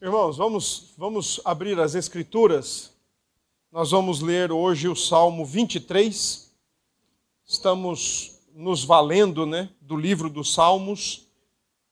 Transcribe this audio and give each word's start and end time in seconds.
Irmãos, 0.00 0.36
vamos, 0.36 0.94
vamos 0.96 1.40
abrir 1.44 1.76
as 1.80 1.96
Escrituras. 1.96 2.94
Nós 3.72 3.90
vamos 3.90 4.20
ler 4.20 4.52
hoje 4.52 4.86
o 4.86 4.94
Salmo 4.94 5.44
23. 5.44 6.52
Estamos 7.44 8.38
nos 8.54 8.84
valendo 8.84 9.44
né, 9.44 9.68
do 9.80 9.96
livro 9.96 10.30
dos 10.30 10.54
Salmos 10.54 11.26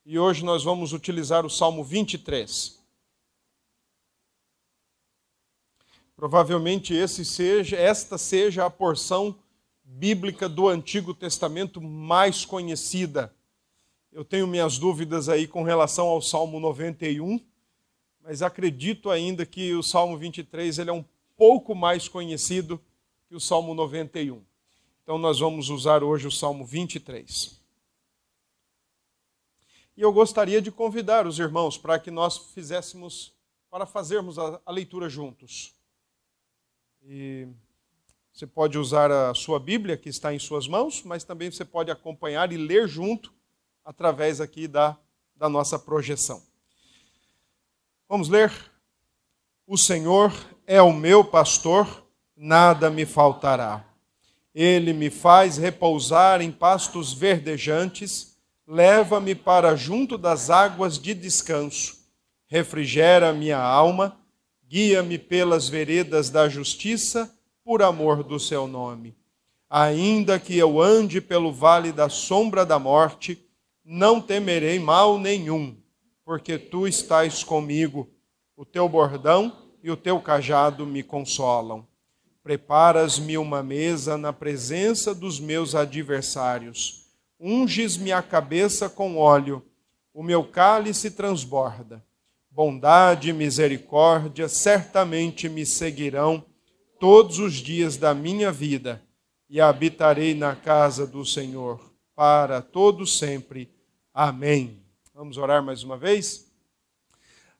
e 0.04 0.20
hoje 0.20 0.44
nós 0.44 0.62
vamos 0.62 0.92
utilizar 0.92 1.44
o 1.44 1.50
Salmo 1.50 1.82
23. 1.82 2.78
Provavelmente 6.14 6.94
esse 6.94 7.24
seja, 7.24 7.76
esta 7.76 8.16
seja 8.16 8.66
a 8.66 8.70
porção 8.70 9.34
bíblica 9.82 10.48
do 10.48 10.68
Antigo 10.68 11.12
Testamento 11.12 11.80
mais 11.80 12.44
conhecida. 12.44 13.34
Eu 14.12 14.24
tenho 14.24 14.46
minhas 14.46 14.78
dúvidas 14.78 15.28
aí 15.28 15.48
com 15.48 15.64
relação 15.64 16.06
ao 16.06 16.22
Salmo 16.22 16.60
91 16.60 17.40
mas 18.26 18.42
acredito 18.42 19.08
ainda 19.08 19.46
que 19.46 19.72
o 19.72 19.84
Salmo 19.84 20.18
23 20.18 20.80
ele 20.80 20.90
é 20.90 20.92
um 20.92 21.04
pouco 21.36 21.76
mais 21.76 22.08
conhecido 22.08 22.82
que 23.28 23.36
o 23.36 23.40
Salmo 23.40 23.72
91. 23.72 24.42
Então 25.00 25.16
nós 25.16 25.38
vamos 25.38 25.70
usar 25.70 26.02
hoje 26.02 26.26
o 26.26 26.30
Salmo 26.32 26.66
23. 26.66 27.56
E 29.96 30.02
eu 30.02 30.12
gostaria 30.12 30.60
de 30.60 30.72
convidar 30.72 31.24
os 31.24 31.38
irmãos 31.38 31.78
para 31.78 32.00
que 32.00 32.10
nós 32.10 32.36
fizéssemos, 32.52 33.32
para 33.70 33.86
fazermos 33.86 34.40
a, 34.40 34.60
a 34.66 34.72
leitura 34.72 35.08
juntos. 35.08 35.72
E 37.04 37.46
você 38.32 38.44
pode 38.44 38.76
usar 38.76 39.08
a 39.08 39.34
sua 39.34 39.60
Bíblia, 39.60 39.96
que 39.96 40.08
está 40.08 40.34
em 40.34 40.38
suas 40.40 40.66
mãos, 40.66 41.04
mas 41.04 41.22
também 41.22 41.48
você 41.48 41.64
pode 41.64 41.92
acompanhar 41.92 42.50
e 42.50 42.56
ler 42.56 42.88
junto 42.88 43.32
através 43.84 44.40
aqui 44.40 44.66
da, 44.66 44.98
da 45.36 45.48
nossa 45.48 45.78
projeção. 45.78 46.42
Vamos 48.08 48.28
ler? 48.28 48.52
O 49.66 49.76
Senhor 49.76 50.32
é 50.64 50.80
o 50.80 50.92
meu 50.92 51.24
pastor, 51.24 52.06
nada 52.36 52.88
me 52.88 53.04
faltará. 53.04 53.84
Ele 54.54 54.92
me 54.92 55.10
faz 55.10 55.56
repousar 55.56 56.40
em 56.40 56.52
pastos 56.52 57.12
verdejantes, 57.12 58.36
leva-me 58.64 59.34
para 59.34 59.74
junto 59.74 60.16
das 60.16 60.50
águas 60.50 61.00
de 61.00 61.14
descanso, 61.14 61.96
refrigera 62.46 63.32
minha 63.32 63.58
alma, 63.58 64.16
guia-me 64.68 65.18
pelas 65.18 65.68
veredas 65.68 66.30
da 66.30 66.48
justiça, 66.48 67.36
por 67.64 67.82
amor 67.82 68.22
do 68.22 68.38
seu 68.38 68.68
nome. 68.68 69.16
Ainda 69.68 70.38
que 70.38 70.56
eu 70.56 70.80
ande 70.80 71.20
pelo 71.20 71.52
vale 71.52 71.90
da 71.90 72.08
sombra 72.08 72.64
da 72.64 72.78
morte, 72.78 73.44
não 73.84 74.20
temerei 74.20 74.78
mal 74.78 75.18
nenhum 75.18 75.76
porque 76.26 76.58
tu 76.58 76.88
estás 76.88 77.44
comigo. 77.44 78.10
O 78.56 78.64
teu 78.64 78.88
bordão 78.88 79.70
e 79.80 79.92
o 79.92 79.96
teu 79.96 80.20
cajado 80.20 80.84
me 80.84 81.00
consolam. 81.04 81.86
Preparas-me 82.42 83.38
uma 83.38 83.62
mesa 83.62 84.18
na 84.18 84.32
presença 84.32 85.14
dos 85.14 85.38
meus 85.38 85.76
adversários. 85.76 87.06
Unges-me 87.38 88.10
a 88.10 88.20
cabeça 88.22 88.90
com 88.90 89.16
óleo. 89.16 89.64
O 90.12 90.20
meu 90.20 90.42
cálice 90.42 91.12
transborda. 91.12 92.04
Bondade 92.50 93.30
e 93.30 93.32
misericórdia 93.32 94.48
certamente 94.48 95.48
me 95.48 95.64
seguirão 95.64 96.44
todos 96.98 97.38
os 97.38 97.54
dias 97.54 97.96
da 97.96 98.14
minha 98.14 98.50
vida, 98.50 99.02
e 99.50 99.60
habitarei 99.60 100.34
na 100.34 100.56
casa 100.56 101.06
do 101.06 101.26
Senhor 101.26 101.92
para 102.14 102.62
todo 102.62 103.06
sempre. 103.06 103.70
Amém. 104.14 104.85
Vamos 105.16 105.38
orar 105.38 105.62
mais 105.62 105.82
uma 105.82 105.96
vez? 105.96 106.46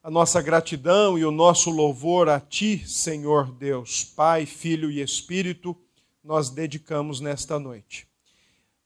A 0.02 0.10
nossa 0.10 0.42
gratidão 0.42 1.18
e 1.18 1.24
o 1.24 1.30
nosso 1.30 1.70
louvor 1.70 2.28
a 2.28 2.38
Ti, 2.38 2.86
Senhor 2.86 3.50
Deus, 3.50 4.04
Pai, 4.04 4.44
Filho 4.44 4.90
e 4.90 5.00
Espírito, 5.00 5.74
nós 6.22 6.50
dedicamos 6.50 7.18
nesta 7.18 7.58
noite. 7.58 8.06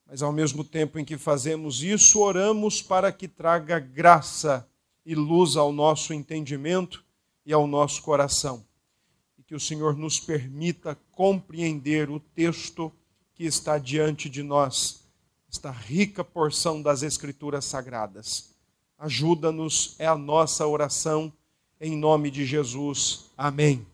Mas 0.07 0.23
ao 0.23 0.31
mesmo 0.31 0.63
tempo 0.63 1.01
em 1.01 1.05
que 1.05 1.19
fazemos 1.19 1.83
isso, 1.83 2.21
oramos 2.21 2.81
para 2.81 3.11
que 3.11 3.27
traga 3.27 3.81
graça 3.81 4.65
e 5.05 5.17
luz 5.17 5.57
ao 5.57 5.73
nosso 5.73 6.15
entendimento 6.15 7.05
e 7.45 7.53
ao 7.53 7.67
nosso 7.67 8.01
coração. 8.03 8.65
E 9.37 9.43
que 9.43 9.57
o 9.57 9.61
Senhor 9.61 9.97
nos 9.97 10.21
permita 10.21 10.97
compreender 11.11 12.09
o 12.09 12.21
texto 12.21 12.93
que 13.35 13.43
está 13.43 13.79
diante 13.79 14.29
de 14.29 14.45
nós, 14.45 15.03
esta 15.53 15.73
rica 15.73 16.23
porção 16.23 16.81
das 16.81 17.03
Escrituras 17.03 17.65
Sagradas. 17.65 18.50
Ajuda-nos, 19.01 19.95
é 19.99 20.07
a 20.07 20.15
nossa 20.15 20.67
oração, 20.67 21.33
em 21.81 21.97
nome 21.97 22.31
de 22.31 22.45
Jesus. 22.45 23.31
Amém. 23.35 23.87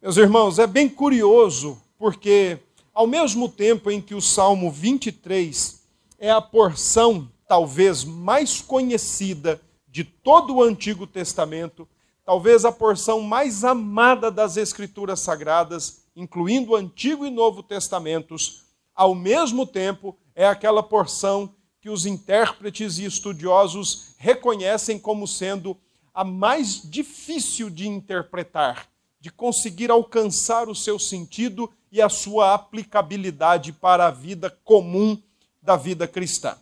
Meus 0.00 0.16
irmãos, 0.16 0.58
é 0.58 0.66
bem 0.66 0.88
curioso, 0.88 1.78
porque 1.98 2.58
ao 2.94 3.06
mesmo 3.06 3.46
tempo 3.46 3.90
em 3.90 4.00
que 4.00 4.14
o 4.14 4.20
Salmo 4.22 4.70
23 4.72 5.82
é 6.18 6.30
a 6.30 6.40
porção 6.40 7.30
talvez 7.46 8.02
mais 8.02 8.62
conhecida 8.62 9.60
de 9.86 10.02
todo 10.02 10.54
o 10.54 10.62
Antigo 10.62 11.06
Testamento, 11.06 11.86
talvez 12.24 12.64
a 12.64 12.72
porção 12.72 13.20
mais 13.20 13.64
amada 13.64 14.30
das 14.30 14.56
Escrituras 14.56 15.20
Sagradas, 15.20 16.06
incluindo 16.16 16.72
o 16.72 16.76
Antigo 16.76 17.26
e 17.26 17.30
Novo 17.30 17.62
Testamentos, 17.62 18.62
ao 18.94 19.14
mesmo 19.14 19.66
tempo 19.66 20.16
é 20.34 20.46
aquela 20.46 20.82
porção 20.82 21.54
que 21.80 21.88
os 21.88 22.04
intérpretes 22.04 22.98
e 22.98 23.04
estudiosos 23.04 24.14
reconhecem 24.18 24.98
como 24.98 25.26
sendo 25.26 25.76
a 26.12 26.22
mais 26.22 26.82
difícil 26.82 27.70
de 27.70 27.88
interpretar, 27.88 28.88
de 29.18 29.30
conseguir 29.30 29.90
alcançar 29.90 30.68
o 30.68 30.74
seu 30.74 30.98
sentido 30.98 31.72
e 31.90 32.02
a 32.02 32.08
sua 32.08 32.54
aplicabilidade 32.54 33.72
para 33.72 34.06
a 34.06 34.10
vida 34.10 34.50
comum 34.64 35.20
da 35.62 35.76
vida 35.76 36.06
cristã. 36.06 36.56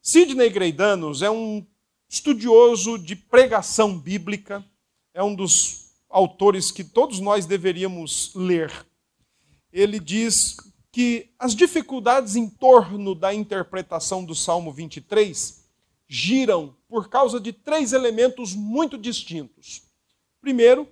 Sidney 0.00 0.50
Greidanos 0.50 1.22
é 1.22 1.30
um 1.30 1.64
estudioso 2.08 2.98
de 2.98 3.14
pregação 3.14 3.98
bíblica, 3.98 4.64
é 5.14 5.22
um 5.22 5.34
dos 5.34 5.92
autores 6.08 6.70
que 6.70 6.84
todos 6.84 7.20
nós 7.20 7.46
deveríamos 7.46 8.32
ler. 8.34 8.70
Ele 9.72 9.98
diz 9.98 10.56
que 10.92 11.30
as 11.38 11.54
dificuldades 11.54 12.36
em 12.36 12.48
torno 12.48 13.14
da 13.14 13.32
interpretação 13.32 14.22
do 14.22 14.34
Salmo 14.34 14.70
23 14.70 15.64
giram 16.06 16.76
por 16.86 17.08
causa 17.08 17.40
de 17.40 17.50
três 17.50 17.94
elementos 17.94 18.54
muito 18.54 18.98
distintos. 18.98 19.90
Primeiro, 20.40 20.86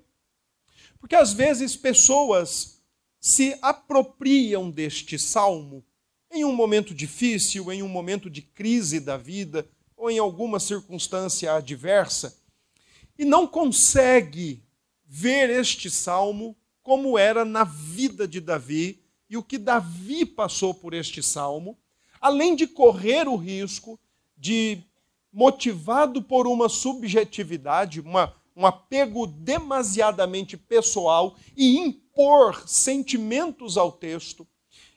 porque 0.99 1.15
às 1.15 1.35
vezes 1.35 1.77
pessoas 1.77 2.83
se 3.21 3.59
apropriam 3.61 4.71
deste 4.71 5.19
salmo 5.19 5.85
em 6.33 6.45
um 6.45 6.55
momento 6.55 6.95
difícil, 6.95 7.71
em 7.71 7.83
um 7.83 7.89
momento 7.89 8.31
de 8.31 8.41
crise 8.41 8.99
da 8.99 9.19
vida 9.19 9.69
ou 9.95 10.11
em 10.11 10.19
alguma 10.19 10.59
circunstância 10.59 11.53
adversa 11.53 12.41
e 13.19 13.25
não 13.27 13.47
consegue 13.47 14.65
ver 15.05 15.51
este 15.51 15.91
salmo 15.91 16.57
como 16.83 17.19
era 17.19 17.45
na 17.45 17.65
vida 17.65 18.27
de 18.27 18.41
Davi 18.41 19.05
e 19.31 19.37
o 19.37 19.43
que 19.45 19.57
Davi 19.57 20.27
passou 20.27 20.75
por 20.75 20.93
este 20.93 21.23
salmo, 21.23 21.79
além 22.21 22.57
de 22.57 22.67
correr 22.67 23.29
o 23.29 23.37
risco 23.37 23.99
de, 24.37 24.83
motivado 25.33 26.21
por 26.21 26.49
uma 26.49 26.69
subjetividade, 26.69 28.01
uma, 28.01 28.35
um 28.57 28.67
apego 28.67 29.29
demasiadamente 29.29 30.57
pessoal 30.57 31.37
e 31.57 31.79
impor 31.79 32.69
sentimentos 32.69 33.79
ao 33.79 33.93
texto, 33.93 34.45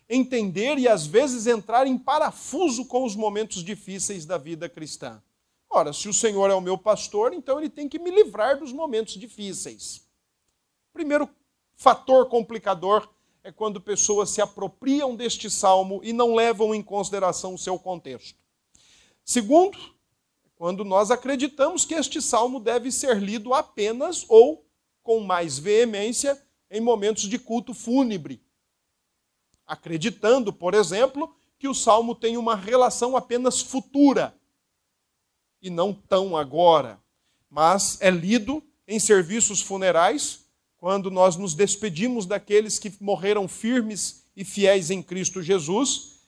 entender 0.09 0.79
e 0.79 0.87
às 0.87 1.05
vezes 1.05 1.45
entrar 1.45 1.85
em 1.85 1.97
parafuso 1.97 2.85
com 2.85 3.05
os 3.05 3.15
momentos 3.15 3.63
difíceis 3.63 4.25
da 4.25 4.39
vida 4.39 4.67
cristã. 4.67 5.21
Ora, 5.69 5.93
se 5.93 6.09
o 6.09 6.13
Senhor 6.13 6.49
é 6.49 6.55
o 6.55 6.61
meu 6.61 6.77
pastor, 6.77 7.33
então 7.33 7.59
ele 7.59 7.69
tem 7.69 7.87
que 7.87 7.99
me 7.99 8.09
livrar 8.09 8.59
dos 8.59 8.73
momentos 8.73 9.13
difíceis. 9.13 10.07
Primeiro 10.91 11.29
fator 11.75 12.27
complicador 12.29 13.12
é 13.43 13.51
quando 13.51 13.81
pessoas 13.81 14.29
se 14.29 14.41
apropriam 14.41 15.15
deste 15.15 15.49
salmo 15.49 15.99
e 16.03 16.13
não 16.13 16.33
levam 16.33 16.73
em 16.73 16.81
consideração 16.81 17.53
o 17.53 17.57
seu 17.57 17.77
contexto. 17.77 18.39
Segundo, 19.23 19.77
quando 20.55 20.85
nós 20.85 21.11
acreditamos 21.11 21.83
que 21.83 21.93
este 21.93 22.21
salmo 22.21 22.59
deve 22.59 22.91
ser 22.91 23.21
lido 23.21 23.53
apenas 23.53 24.25
ou 24.29 24.65
com 25.01 25.19
mais 25.19 25.59
veemência 25.59 26.41
em 26.71 26.79
momentos 26.79 27.23
de 27.23 27.37
culto 27.37 27.73
fúnebre. 27.73 28.41
Acreditando, 29.67 30.53
por 30.53 30.73
exemplo, 30.73 31.35
que 31.59 31.67
o 31.67 31.73
salmo 31.73 32.15
tem 32.15 32.37
uma 32.37 32.55
relação 32.55 33.17
apenas 33.17 33.61
futura 33.61 34.35
e 35.61 35.69
não 35.69 35.93
tão 35.93 36.35
agora, 36.35 37.01
mas 37.49 37.99
é 38.01 38.09
lido 38.09 38.63
em 38.87 38.99
serviços 38.99 39.61
funerais 39.61 40.42
quando 40.83 41.09
nós 41.09 41.37
nos 41.37 41.53
despedimos 41.53 42.25
daqueles 42.25 42.77
que 42.77 42.91
morreram 42.99 43.47
firmes 43.47 44.25
e 44.35 44.43
fiéis 44.43 44.91
em 44.91 45.01
Cristo 45.01 45.41
Jesus, 45.41 46.27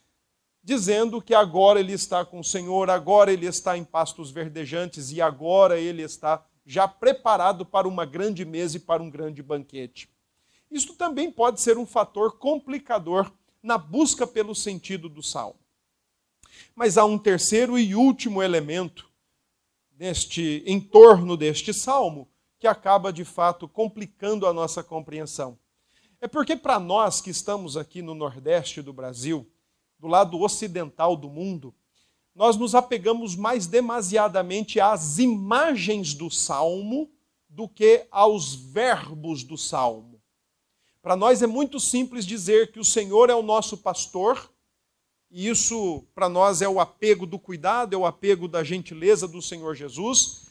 dizendo 0.64 1.20
que 1.20 1.34
agora 1.34 1.78
ele 1.78 1.92
está 1.92 2.24
com 2.24 2.40
o 2.40 2.42
Senhor, 2.44 2.88
agora 2.88 3.30
ele 3.30 3.44
está 3.44 3.76
em 3.76 3.84
pastos 3.84 4.30
verdejantes 4.30 5.12
e 5.12 5.20
agora 5.20 5.78
ele 5.78 6.00
está 6.00 6.42
já 6.64 6.88
preparado 6.88 7.66
para 7.66 7.86
uma 7.86 8.06
grande 8.06 8.46
mesa 8.46 8.78
e 8.78 8.80
para 8.80 9.02
um 9.02 9.10
grande 9.10 9.42
banquete. 9.42 10.08
Isto 10.70 10.94
também 10.94 11.30
pode 11.30 11.60
ser 11.60 11.76
um 11.76 11.84
fator 11.84 12.38
complicador 12.38 13.30
na 13.62 13.76
busca 13.76 14.26
pelo 14.26 14.54
sentido 14.54 15.06
do 15.06 15.22
salmo. 15.22 15.60
Mas 16.74 16.96
há 16.96 17.04
um 17.04 17.18
terceiro 17.18 17.78
e 17.78 17.94
último 17.94 18.42
elemento 18.42 19.06
neste 19.98 20.64
entorno 20.66 21.36
deste 21.36 21.74
salmo 21.74 22.26
que 22.58 22.66
acaba 22.66 23.12
de 23.12 23.24
fato 23.24 23.68
complicando 23.68 24.46
a 24.46 24.52
nossa 24.52 24.82
compreensão. 24.82 25.58
É 26.20 26.26
porque 26.26 26.56
para 26.56 26.80
nós 26.80 27.20
que 27.20 27.30
estamos 27.30 27.76
aqui 27.76 28.00
no 28.00 28.14
Nordeste 28.14 28.80
do 28.80 28.92
Brasil, 28.92 29.50
do 29.98 30.06
lado 30.06 30.40
ocidental 30.40 31.16
do 31.16 31.28
mundo, 31.28 31.74
nós 32.34 32.56
nos 32.56 32.74
apegamos 32.74 33.34
mais 33.34 33.66
demasiadamente 33.66 34.78
às 34.78 35.18
imagens 35.18 36.14
do 36.14 36.30
salmo 36.30 37.10
do 37.48 37.68
que 37.68 38.06
aos 38.10 38.54
verbos 38.54 39.42
do 39.42 39.56
salmo. 39.56 40.20
Para 41.00 41.16
nós 41.16 41.40
é 41.40 41.46
muito 41.46 41.78
simples 41.80 42.26
dizer 42.26 42.72
que 42.72 42.80
o 42.80 42.84
Senhor 42.84 43.30
é 43.30 43.34
o 43.34 43.42
nosso 43.42 43.78
pastor, 43.78 44.50
e 45.30 45.48
isso 45.48 46.04
para 46.14 46.28
nós 46.28 46.60
é 46.60 46.68
o 46.68 46.80
apego 46.80 47.26
do 47.26 47.38
cuidado, 47.38 47.94
é 47.94 47.96
o 47.96 48.04
apego 48.04 48.48
da 48.48 48.62
gentileza 48.62 49.26
do 49.26 49.40
Senhor 49.40 49.74
Jesus, 49.74 50.45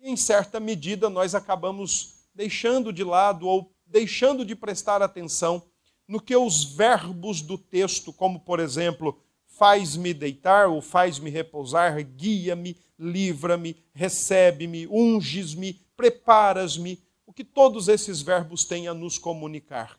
e 0.00 0.10
em 0.10 0.16
certa 0.16 0.60
medida 0.60 1.10
nós 1.10 1.34
acabamos 1.34 2.14
deixando 2.34 2.92
de 2.92 3.02
lado 3.02 3.46
ou 3.46 3.72
deixando 3.86 4.44
de 4.44 4.54
prestar 4.54 5.02
atenção 5.02 5.62
no 6.06 6.20
que 6.20 6.36
os 6.36 6.64
verbos 6.64 7.42
do 7.42 7.58
texto, 7.58 8.12
como 8.12 8.40
por 8.40 8.60
exemplo, 8.60 9.20
faz-me 9.46 10.14
deitar 10.14 10.68
ou 10.68 10.80
faz-me 10.80 11.28
repousar, 11.28 12.02
guia-me, 12.02 12.76
livra-me, 12.98 13.76
recebe-me, 13.92 14.86
unges-me, 14.86 15.80
preparas-me, 15.96 17.02
o 17.26 17.32
que 17.32 17.44
todos 17.44 17.88
esses 17.88 18.22
verbos 18.22 18.64
têm 18.64 18.88
a 18.88 18.94
nos 18.94 19.18
comunicar. 19.18 19.98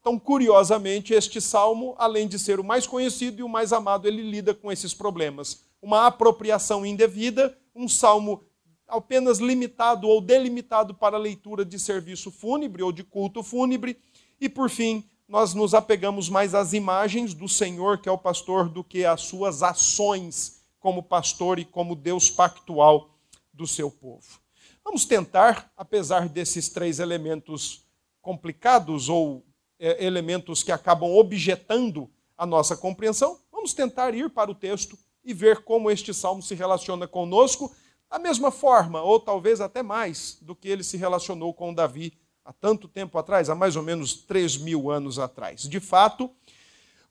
Então, 0.00 0.18
curiosamente, 0.18 1.12
este 1.12 1.40
salmo, 1.40 1.94
além 1.98 2.28
de 2.28 2.38
ser 2.38 2.60
o 2.60 2.64
mais 2.64 2.86
conhecido 2.86 3.40
e 3.40 3.42
o 3.42 3.48
mais 3.48 3.72
amado, 3.72 4.06
ele 4.06 4.22
lida 4.22 4.54
com 4.54 4.70
esses 4.70 4.94
problemas. 4.94 5.64
Uma 5.80 6.06
apropriação 6.06 6.84
indevida, 6.84 7.56
um 7.74 7.88
salmo 7.88 8.44
apenas 8.88 9.38
limitado 9.38 10.08
ou 10.08 10.20
delimitado 10.20 10.94
para 10.94 11.16
a 11.16 11.20
leitura 11.20 11.64
de 11.64 11.78
serviço 11.78 12.30
fúnebre 12.30 12.82
ou 12.82 12.90
de 12.90 13.04
culto 13.04 13.42
fúnebre, 13.42 13.98
e 14.40 14.48
por 14.48 14.70
fim, 14.70 15.04
nós 15.28 15.52
nos 15.52 15.74
apegamos 15.74 16.28
mais 16.28 16.54
às 16.54 16.72
imagens 16.72 17.34
do 17.34 17.48
Senhor, 17.48 17.98
que 17.98 18.08
é 18.08 18.12
o 18.12 18.16
pastor, 18.16 18.68
do 18.68 18.82
que 18.82 19.04
às 19.04 19.22
suas 19.22 19.62
ações 19.62 20.62
como 20.80 21.02
pastor 21.02 21.58
e 21.58 21.64
como 21.64 21.94
Deus 21.94 22.30
pactual 22.30 23.10
do 23.52 23.66
seu 23.66 23.90
povo. 23.90 24.40
Vamos 24.82 25.04
tentar, 25.04 25.70
apesar 25.76 26.28
desses 26.28 26.70
três 26.70 26.98
elementos 26.98 27.84
complicados 28.22 29.10
ou 29.10 29.44
é, 29.78 30.02
elementos 30.04 30.62
que 30.62 30.72
acabam 30.72 31.10
objetando 31.10 32.10
a 32.36 32.46
nossa 32.46 32.76
compreensão, 32.76 33.38
vamos 33.52 33.74
tentar 33.74 34.14
ir 34.14 34.30
para 34.30 34.50
o 34.50 34.54
texto 34.54 34.98
e 35.24 35.34
ver 35.34 35.62
como 35.62 35.90
este 35.90 36.14
salmo 36.14 36.40
se 36.40 36.54
relaciona 36.54 37.06
conosco, 37.06 37.74
da 38.10 38.18
mesma 38.18 38.50
forma, 38.50 39.02
ou 39.02 39.20
talvez 39.20 39.60
até 39.60 39.82
mais, 39.82 40.38
do 40.40 40.54
que 40.54 40.68
ele 40.68 40.82
se 40.82 40.96
relacionou 40.96 41.52
com 41.52 41.74
Davi 41.74 42.12
há 42.44 42.52
tanto 42.52 42.88
tempo 42.88 43.18
atrás, 43.18 43.50
há 43.50 43.54
mais 43.54 43.76
ou 43.76 43.82
menos 43.82 44.14
3 44.14 44.56
mil 44.56 44.90
anos 44.90 45.18
atrás. 45.18 45.62
De 45.62 45.78
fato, 45.78 46.30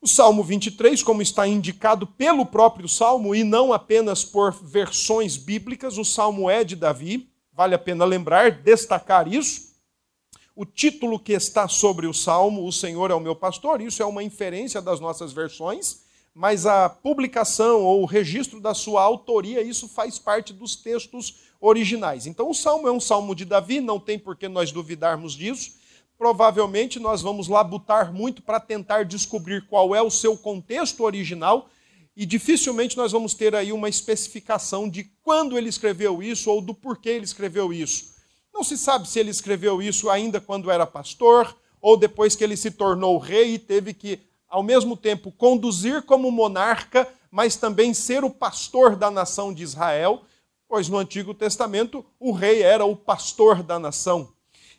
o 0.02 0.08
Salmo 0.08 0.44
23, 0.44 1.04
como 1.04 1.22
está 1.22 1.48
indicado 1.48 2.08
pelo 2.08 2.46
próprio 2.46 2.88
Salmo 2.88 3.36
e 3.36 3.44
não 3.44 3.72
apenas 3.72 4.26
por 4.26 4.52
versões 4.52 5.38
bíblicas, 5.38 5.98
o 5.98 6.04
Salmo 6.04 6.50
é 6.50 6.64
de 6.64 6.76
Davi, 6.76 7.30
vale 7.54 7.76
a 7.76 7.80
pena 7.80 8.06
lembrar, 8.06 8.52
destacar 8.52 9.28
isso. 9.28 9.68
O 10.56 10.66
título 10.66 11.20
que 11.20 11.34
está 11.34 11.68
sobre 11.68 12.08
o 12.08 12.14
Salmo, 12.14 12.66
O 12.66 12.72
Senhor 12.72 13.12
é 13.12 13.14
o 13.14 13.20
meu 13.20 13.36
pastor, 13.36 13.80
isso 13.82 14.02
é 14.02 14.06
uma 14.06 14.24
inferência 14.24 14.82
das 14.82 15.00
nossas 15.00 15.32
versões, 15.32 16.07
mas 16.38 16.68
a 16.68 16.88
publicação 16.88 17.82
ou 17.82 18.04
o 18.04 18.06
registro 18.06 18.62
da 18.62 18.76
sua 18.76 19.02
autoria, 19.02 19.60
isso 19.60 19.88
faz 19.88 20.20
parte 20.20 20.54
dos 20.54 20.76
textos 20.76 21.48
originais. 21.60 22.28
Então, 22.28 22.48
o 22.48 22.54
salmo 22.54 22.88
é 22.88 22.92
um 22.92 23.00
salmo 23.00 23.34
de 23.34 23.44
Davi, 23.44 23.82
não 23.82 24.00
tem 24.00 24.20
por 24.20 24.36
que 24.36 24.48
nós 24.48 24.72
duvidarmos 24.72 25.34
disso. 25.34 25.72
Provavelmente 26.16 27.00
nós 27.00 27.24
vamos 27.24 27.48
labutar 27.48 28.14
muito 28.14 28.44
para 28.44 28.60
tentar 28.60 29.04
descobrir 29.04 29.66
qual 29.66 29.96
é 29.96 30.02
o 30.02 30.12
seu 30.12 30.38
contexto 30.38 31.04
original 31.04 31.70
e 32.16 32.24
dificilmente 32.24 32.96
nós 32.96 33.12
vamos 33.12 33.34
ter 33.34 33.56
aí 33.56 33.72
uma 33.72 33.90
especificação 33.90 34.88
de 34.88 35.06
quando 35.24 35.58
ele 35.58 35.70
escreveu 35.70 36.22
isso 36.22 36.52
ou 36.52 36.62
do 36.62 36.74
porquê 36.74 37.10
ele 37.10 37.26
escreveu 37.26 37.74
isso. 37.74 38.14
Não 38.54 38.64
se 38.64 38.78
sabe 38.78 39.10
se 39.10 39.20
ele 39.20 39.32
escreveu 39.32 39.82
isso 39.82 40.08
ainda 40.08 40.40
quando 40.40 40.70
era 40.70 40.86
pastor 40.86 41.58
ou 41.82 41.98
depois 41.98 42.36
que 42.36 42.44
ele 42.44 42.58
se 42.58 42.72
tornou 42.72 43.18
rei 43.18 43.56
e 43.56 43.60
teve 43.60 43.94
que, 43.94 44.20
ao 44.50 44.64
mesmo 44.64 44.96
tempo, 44.96 45.32
conduzir 45.32 46.04
como 46.04 46.32
monarca, 46.32 47.08
mas 47.30 47.56
também 47.56 47.94
ser 47.94 48.24
o 48.24 48.30
pastor 48.30 48.96
da 48.96 49.12
nação 49.12 49.54
de 49.54 49.64
Israel 49.64 50.24
pois 50.68 50.90
no 50.90 50.98
Antigo 50.98 51.34
Testamento 51.34 52.06
o 52.20 52.32
rei 52.32 52.62
era 52.62 52.86
o 52.86 52.96
pastor 52.96 53.64
da 53.64 53.80
nação. 53.80 54.30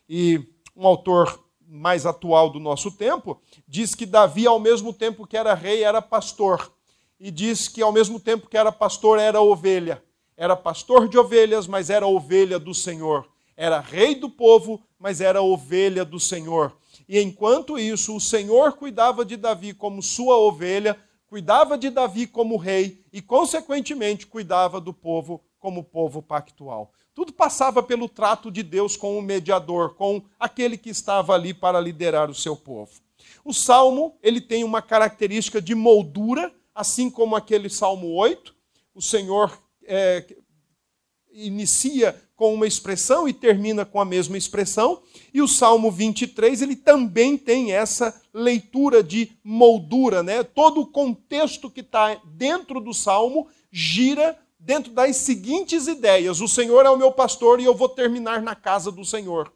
E 0.09 0.41
um 0.77 0.87
autor 0.87 1.43
mais 1.67 2.07
atual 2.07 2.51
do 2.51 2.61
nosso 2.61 2.91
tempo 2.91 3.41
diz 3.67 3.95
que 3.95 4.07
Davi, 4.07 4.47
ao 4.47 4.61
mesmo 4.61 4.93
tempo 4.93 5.27
que 5.27 5.37
era 5.37 5.55
rei, 5.55 5.83
era 5.83 6.03
pastor. 6.03 6.73
E 7.19 7.31
diz 7.31 7.69
que 7.69 7.83
ao 7.83 7.93
mesmo 7.93 8.21
tempo 8.21 8.49
que 8.49 8.57
era 8.57 8.71
pastor, 8.71 9.19
era 9.19 9.41
ovelha. 9.41 10.03
Era 10.37 10.55
pastor 10.55 11.09
de 11.09 11.19
ovelhas, 11.19 11.67
mas 11.67 11.91
era 11.91 12.07
ovelha 12.07 12.59
do 12.59 12.73
Senhor. 12.73 13.27
Era 13.57 13.81
rei 13.81 14.15
do 14.15 14.31
povo, 14.31 14.81
mas 14.99 15.21
era 15.21 15.43
ovelha 15.43 16.05
do 16.05 16.21
Senhor. 16.21 16.73
E 17.09 17.21
enquanto 17.21 17.79
isso, 17.79 18.15
o 18.15 18.21
Senhor 18.21 18.75
cuidava 18.75 19.25
de 19.25 19.37
Davi 19.37 19.73
como 19.73 20.03
sua 20.03 20.37
ovelha, 20.37 20.97
cuidava 21.27 21.79
de 21.79 21.89
Davi 21.89 22.27
como 22.27 22.57
rei 22.57 23.03
e, 23.11 23.23
consequentemente, 23.23 24.27
cuidava 24.27 24.81
do 24.81 24.93
povo 24.93 25.43
como 25.59 25.83
povo 25.83 26.23
pactual. 26.23 26.93
Tudo 27.15 27.33
passava 27.33 27.83
pelo 27.83 28.09
trato 28.09 28.51
de 28.51 28.63
Deus 28.63 28.97
com 28.97 29.19
o 29.19 29.23
mediador, 29.23 29.95
com 29.95 30.23
aquele 30.39 30.77
que 30.77 30.91
estava 30.91 31.35
ali 31.35 31.53
para 31.55 31.81
liderar 31.81 32.31
o 32.31 32.35
seu 32.35 32.55
povo. 32.55 32.93
O 33.45 33.53
salmo, 33.53 34.17
ele 34.23 34.41
tem 34.41 34.63
uma 34.63 34.83
característica 34.83 35.61
de 35.61 35.75
moldura, 35.75 36.55
assim 36.75 37.11
como 37.11 37.35
aquele 37.35 37.69
salmo 37.69 38.15
8. 38.15 38.55
O 38.95 39.03
Senhor 39.03 39.59
é, 39.85 40.25
inicia 41.33 42.21
com 42.39 42.55
uma 42.55 42.69
expressão 42.69 43.29
e 43.29 43.33
termina 43.33 43.85
com 43.85 44.01
a 44.01 44.05
mesma 44.05 44.39
expressão. 44.39 45.03
E 45.35 45.43
o 45.43 45.49
Salmo 45.49 45.91
23, 45.91 46.63
ele 46.63 46.77
também 46.77 47.37
tem 47.37 47.73
essa 47.73 48.19
leitura 48.33 49.03
de 49.03 49.33
moldura, 49.43 50.23
né? 50.23 50.45
Todo 50.45 50.83
o 50.83 50.87
contexto 50.87 51.69
que 51.69 51.81
está 51.81 52.15
dentro 52.25 52.81
do 52.81 52.95
Salmo 52.95 53.49
gira 53.73 54.39
dentro 54.57 54.93
das 54.93 55.17
seguintes 55.17 55.89
ideias: 55.89 56.41
o 56.41 56.47
Senhor 56.47 56.87
é 56.87 56.91
o 56.91 56.97
meu 56.97 57.11
pastor 57.11 57.59
e 57.59 57.65
eu 57.65 57.75
vou 57.75 57.89
terminar 57.89 58.41
na 58.41 58.55
casa 58.55 58.93
do 58.93 59.05
Senhor. 59.05 59.53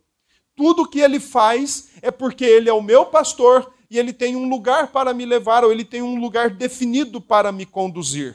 Tudo 0.57 0.89
que 0.89 0.99
ele 0.99 1.21
faz 1.21 1.91
é 2.03 2.11
porque 2.11 2.45
ele 2.45 2.69
é 2.69 2.73
o 2.73 2.83
meu 2.83 3.07
pastor 3.07 3.73
e 3.89 3.97
ele 3.97 4.13
tem 4.13 4.35
um 4.35 4.49
lugar 4.49 4.89
para 4.89 5.15
me 5.15 5.25
levar, 5.25 5.63
ou 5.63 5.71
ele 5.71 5.85
tem 5.85 6.03
um 6.03 6.19
lugar 6.19 6.51
definido 6.51 7.21
para 7.21 7.53
me 7.53 7.65
conduzir. 7.65 8.35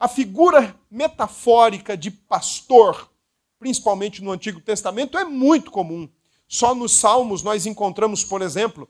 A 0.00 0.08
figura 0.08 0.74
metafórica 0.90 1.94
de 1.94 2.10
pastor, 2.10 3.10
principalmente 3.58 4.22
no 4.22 4.32
Antigo 4.32 4.60
Testamento, 4.60 5.18
é 5.18 5.24
muito 5.24 5.70
comum. 5.70 6.08
Só 6.48 6.74
nos 6.74 6.98
Salmos 6.98 7.42
nós 7.42 7.66
encontramos, 7.66 8.22
por 8.22 8.42
exemplo, 8.42 8.88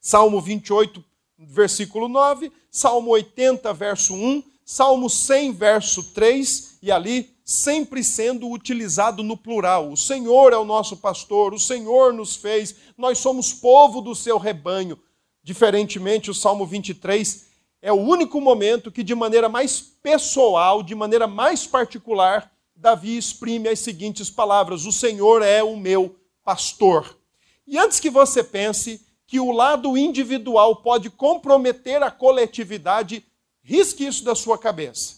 Salmo 0.00 0.40
28, 0.40 1.04
versículo 1.38 2.08
9, 2.08 2.50
Salmo 2.70 3.10
80, 3.10 3.72
verso 3.74 4.14
1, 4.14 4.42
Salmo 4.64 5.08
100, 5.08 5.52
verso 5.52 6.02
3, 6.12 6.78
e 6.82 6.90
ali 6.90 7.36
sempre 7.44 8.04
sendo 8.04 8.50
utilizado 8.50 9.22
no 9.22 9.36
plural. 9.36 9.90
O 9.90 9.96
Senhor 9.96 10.52
é 10.52 10.56
o 10.56 10.64
nosso 10.64 10.96
pastor, 10.96 11.54
o 11.54 11.58
Senhor 11.58 12.12
nos 12.12 12.36
fez, 12.36 12.76
nós 12.96 13.18
somos 13.18 13.52
povo 13.52 14.00
do 14.00 14.14
seu 14.14 14.36
rebanho. 14.36 14.98
Diferentemente, 15.42 16.30
o 16.30 16.34
Salmo 16.34 16.66
23 16.66 17.46
é 17.80 17.90
o 17.92 17.96
único 17.96 18.40
momento 18.40 18.92
que, 18.92 19.02
de 19.02 19.14
maneira 19.14 19.48
mais 19.48 19.80
pessoal, 19.80 20.82
de 20.82 20.94
maneira 20.94 21.26
mais 21.26 21.66
particular, 21.66 22.52
Davi 22.78 23.16
exprime 23.16 23.68
as 23.68 23.80
seguintes 23.80 24.30
palavras: 24.30 24.86
O 24.86 24.92
Senhor 24.92 25.42
é 25.42 25.62
o 25.62 25.76
meu 25.76 26.16
pastor. 26.44 27.18
E 27.66 27.76
antes 27.76 28.00
que 28.00 28.08
você 28.08 28.42
pense 28.42 29.06
que 29.26 29.38
o 29.38 29.52
lado 29.52 29.96
individual 29.96 30.76
pode 30.76 31.10
comprometer 31.10 32.02
a 32.02 32.10
coletividade, 32.10 33.24
Risque 33.68 34.06
isso 34.06 34.24
da 34.24 34.34
sua 34.34 34.56
cabeça. 34.56 35.16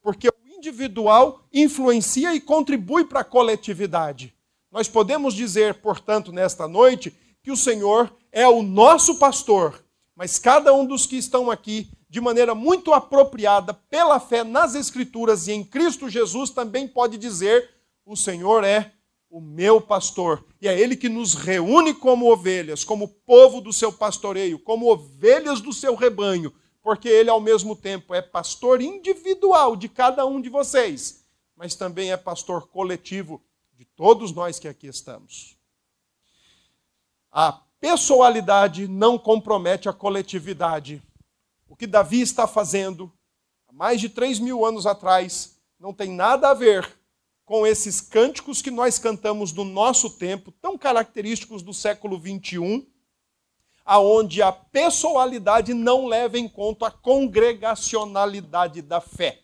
Porque 0.00 0.28
o 0.28 0.56
individual 0.56 1.42
influencia 1.52 2.32
e 2.32 2.40
contribui 2.40 3.04
para 3.04 3.20
a 3.20 3.24
coletividade. 3.24 4.32
Nós 4.70 4.86
podemos 4.86 5.34
dizer, 5.34 5.74
portanto, 5.74 6.30
nesta 6.30 6.68
noite, 6.68 7.12
que 7.42 7.50
o 7.50 7.56
Senhor 7.56 8.14
é 8.30 8.46
o 8.46 8.62
nosso 8.62 9.18
pastor, 9.18 9.84
mas 10.14 10.38
cada 10.38 10.72
um 10.72 10.86
dos 10.86 11.06
que 11.06 11.16
estão 11.16 11.50
aqui, 11.50 11.90
de 12.08 12.20
maneira 12.20 12.54
muito 12.54 12.92
apropriada, 12.92 13.74
pela 13.74 14.18
fé 14.18 14.42
nas 14.42 14.74
Escrituras 14.74 15.46
e 15.46 15.52
em 15.52 15.62
Cristo 15.62 16.08
Jesus, 16.08 16.50
também 16.50 16.88
pode 16.88 17.18
dizer: 17.18 17.70
o 18.04 18.16
Senhor 18.16 18.64
é 18.64 18.92
o 19.30 19.40
meu 19.40 19.80
pastor. 19.80 20.44
E 20.60 20.66
é 20.66 20.78
ele 20.78 20.96
que 20.96 21.08
nos 21.08 21.34
reúne 21.34 21.92
como 21.92 22.32
ovelhas, 22.32 22.84
como 22.84 23.08
povo 23.08 23.60
do 23.60 23.72
seu 23.72 23.92
pastoreio, 23.92 24.58
como 24.58 24.90
ovelhas 24.90 25.60
do 25.60 25.72
seu 25.72 25.94
rebanho, 25.94 26.52
porque 26.82 27.08
ele 27.08 27.28
ao 27.28 27.40
mesmo 27.40 27.76
tempo 27.76 28.14
é 28.14 28.22
pastor 28.22 28.80
individual 28.80 29.76
de 29.76 29.88
cada 29.88 30.24
um 30.24 30.40
de 30.40 30.48
vocês, 30.48 31.24
mas 31.54 31.74
também 31.74 32.10
é 32.10 32.16
pastor 32.16 32.68
coletivo 32.68 33.42
de 33.76 33.84
todos 33.84 34.32
nós 34.32 34.58
que 34.58 34.66
aqui 34.66 34.86
estamos. 34.86 35.56
A 37.30 37.52
pessoalidade 37.78 38.88
não 38.88 39.18
compromete 39.18 39.88
a 39.88 39.92
coletividade. 39.92 41.02
O 41.68 41.76
que 41.76 41.86
Davi 41.86 42.20
está 42.20 42.46
fazendo 42.46 43.12
há 43.68 43.72
mais 43.72 44.00
de 44.00 44.08
três 44.08 44.38
mil 44.38 44.64
anos 44.64 44.86
atrás 44.86 45.60
não 45.78 45.92
tem 45.92 46.10
nada 46.10 46.48
a 46.50 46.54
ver 46.54 46.98
com 47.44 47.66
esses 47.66 48.00
cânticos 48.00 48.60
que 48.60 48.70
nós 48.70 48.98
cantamos 48.98 49.52
no 49.52 49.64
nosso 49.64 50.10
tempo, 50.10 50.52
tão 50.52 50.76
característicos 50.76 51.62
do 51.62 51.72
século 51.72 52.18
21, 52.18 52.86
aonde 53.84 54.42
a 54.42 54.52
pessoalidade 54.52 55.72
não 55.72 56.06
leva 56.06 56.38
em 56.38 56.46
conta 56.46 56.88
a 56.88 56.90
congregacionalidade 56.90 58.82
da 58.82 59.00
fé. 59.00 59.42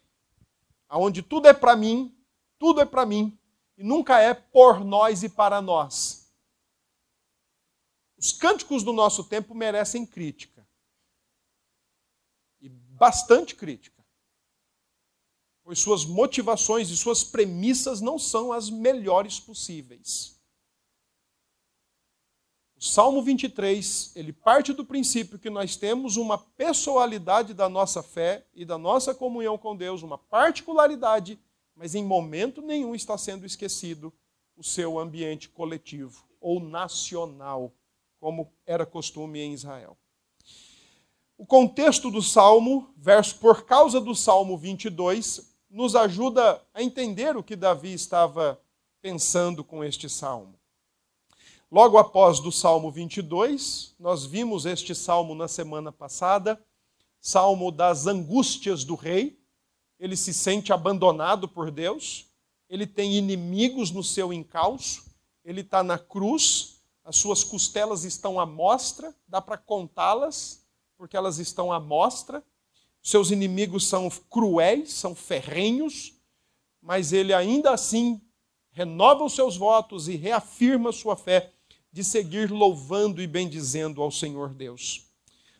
Aonde 0.86 1.22
tudo 1.22 1.48
é 1.48 1.54
para 1.54 1.74
mim, 1.74 2.14
tudo 2.58 2.82
é 2.82 2.84
para 2.84 3.06
mim, 3.06 3.38
e 3.78 3.82
nunca 3.82 4.20
é 4.20 4.34
por 4.34 4.84
nós 4.84 5.22
e 5.22 5.30
para 5.30 5.62
nós. 5.62 6.30
Os 8.18 8.32
cânticos 8.32 8.82
do 8.82 8.92
nosso 8.92 9.24
tempo 9.24 9.54
merecem 9.54 10.04
crítica. 10.04 10.53
Bastante 12.96 13.54
crítica 13.54 13.94
pois 15.64 15.78
suas 15.78 16.04
motivações 16.04 16.90
e 16.90 16.96
suas 16.96 17.24
premissas 17.24 18.02
não 18.02 18.18
são 18.18 18.52
as 18.52 18.68
melhores 18.68 19.40
possíveis. 19.40 20.38
O 22.76 22.84
Salmo 22.84 23.22
23, 23.22 24.12
ele 24.14 24.30
parte 24.30 24.74
do 24.74 24.84
princípio 24.84 25.38
que 25.38 25.48
nós 25.48 25.74
temos 25.74 26.18
uma 26.18 26.36
pessoalidade 26.36 27.54
da 27.54 27.66
nossa 27.66 28.02
fé 28.02 28.46
e 28.52 28.62
da 28.62 28.76
nossa 28.76 29.14
comunhão 29.14 29.56
com 29.56 29.74
Deus, 29.74 30.02
uma 30.02 30.18
particularidade, 30.18 31.40
mas 31.74 31.94
em 31.94 32.04
momento 32.04 32.60
nenhum 32.60 32.94
está 32.94 33.16
sendo 33.16 33.46
esquecido 33.46 34.12
o 34.54 34.62
seu 34.62 34.98
ambiente 34.98 35.48
coletivo 35.48 36.28
ou 36.38 36.60
nacional, 36.60 37.72
como 38.20 38.52
era 38.66 38.84
costume 38.84 39.40
em 39.40 39.54
Israel. 39.54 39.96
O 41.44 41.46
contexto 41.46 42.10
do 42.10 42.22
salmo, 42.22 42.88
verso 42.96 43.34
por 43.34 43.66
causa 43.66 44.00
do 44.00 44.14
salmo 44.14 44.56
22, 44.56 45.42
nos 45.68 45.94
ajuda 45.94 46.58
a 46.72 46.82
entender 46.82 47.36
o 47.36 47.42
que 47.42 47.54
Davi 47.54 47.92
estava 47.92 48.58
pensando 49.02 49.62
com 49.62 49.84
este 49.84 50.08
salmo. 50.08 50.54
Logo 51.70 51.98
após 51.98 52.40
do 52.40 52.50
Salmo 52.50 52.90
22, 52.90 53.94
nós 54.00 54.24
vimos 54.24 54.64
este 54.64 54.94
salmo 54.94 55.34
na 55.34 55.46
semana 55.46 55.92
passada, 55.92 56.58
salmo 57.20 57.70
das 57.70 58.06
angústias 58.06 58.82
do 58.82 58.94
rei. 58.94 59.38
Ele 60.00 60.16
se 60.16 60.32
sente 60.32 60.72
abandonado 60.72 61.46
por 61.46 61.70
Deus, 61.70 62.24
ele 62.70 62.86
tem 62.86 63.16
inimigos 63.16 63.90
no 63.90 64.02
seu 64.02 64.32
encalço, 64.32 65.04
ele 65.44 65.60
está 65.60 65.82
na 65.82 65.98
cruz, 65.98 66.80
as 67.04 67.16
suas 67.16 67.44
costelas 67.44 68.02
estão 68.02 68.40
à 68.40 68.46
mostra, 68.46 69.14
dá 69.28 69.42
para 69.42 69.58
contá-las, 69.58 70.63
porque 71.04 71.18
elas 71.18 71.38
estão 71.38 71.70
à 71.70 71.78
mostra. 71.78 72.42
Seus 73.02 73.30
inimigos 73.30 73.87
são 73.87 74.08
cruéis, 74.30 74.90
são 74.94 75.14
ferrenhos, 75.14 76.14
mas 76.80 77.12
ele 77.12 77.34
ainda 77.34 77.73
assim 77.73 78.18
renova 78.70 79.23
os 79.23 79.34
seus 79.34 79.54
votos 79.54 80.08
e 80.08 80.16
reafirma 80.16 80.92
sua 80.92 81.14
fé 81.14 81.52
de 81.92 82.02
seguir 82.02 82.50
louvando 82.50 83.20
e 83.20 83.26
bendizendo 83.26 84.00
ao 84.00 84.11
Senhor 84.11 84.54
Deus. 84.54 85.04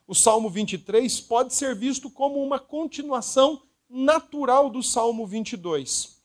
O 0.07 0.15
Salmo 0.15 0.49
23 0.49 1.21
pode 1.21 1.55
ser 1.55 1.77
visto 1.77 2.09
como 2.09 2.43
uma 2.43 2.59
continuação 2.59 3.61
natural 3.87 4.71
do 4.71 4.83
Salmo 4.83 5.27
22, 5.27 6.23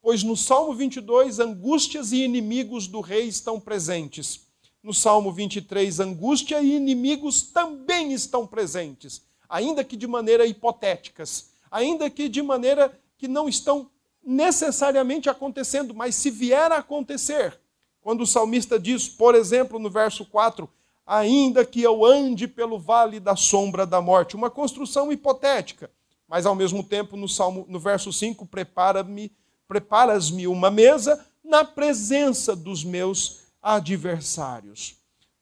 pois 0.00 0.22
no 0.22 0.38
Salmo 0.38 0.72
22 0.72 1.38
angústias 1.38 2.12
e 2.12 2.22
inimigos 2.22 2.86
do 2.86 3.02
rei 3.02 3.28
estão 3.28 3.60
presentes. 3.60 4.43
No 4.84 4.94
Salmo 4.94 5.32
23, 5.32 5.98
angústia 5.98 6.60
e 6.60 6.76
inimigos 6.76 7.42
também 7.42 8.12
estão 8.12 8.46
presentes 8.46 9.22
ainda 9.54 9.84
que 9.84 9.96
de 9.96 10.06
maneira 10.06 10.44
hipotéticas, 10.44 11.50
ainda 11.70 12.10
que 12.10 12.28
de 12.28 12.42
maneira 12.42 12.92
que 13.16 13.28
não 13.28 13.48
estão 13.48 13.88
necessariamente 14.24 15.30
acontecendo, 15.30 15.94
mas 15.94 16.16
se 16.16 16.28
vier 16.28 16.72
a 16.72 16.78
acontecer, 16.78 17.58
quando 18.00 18.22
o 18.22 18.26
salmista 18.26 18.78
diz, 18.80 19.08
por 19.08 19.34
exemplo, 19.34 19.78
no 19.78 19.88
verso 19.88 20.24
4, 20.24 20.68
ainda 21.06 21.64
que 21.64 21.82
eu 21.82 22.04
ande 22.04 22.48
pelo 22.48 22.80
vale 22.80 23.20
da 23.20 23.36
sombra 23.36 23.86
da 23.86 24.00
morte, 24.00 24.34
uma 24.34 24.50
construção 24.50 25.12
hipotética, 25.12 25.88
mas 26.26 26.46
ao 26.46 26.54
mesmo 26.56 26.82
tempo 26.82 27.16
no 27.16 27.28
salmo 27.28 27.64
no 27.68 27.78
verso 27.78 28.12
5, 28.12 28.46
prepara-me, 28.46 29.30
preparas-me 29.68 30.48
uma 30.48 30.70
mesa 30.70 31.24
na 31.44 31.64
presença 31.64 32.56
dos 32.56 32.82
meus 32.82 33.43
adversários. 33.64 34.96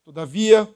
Todavia, 0.05 0.73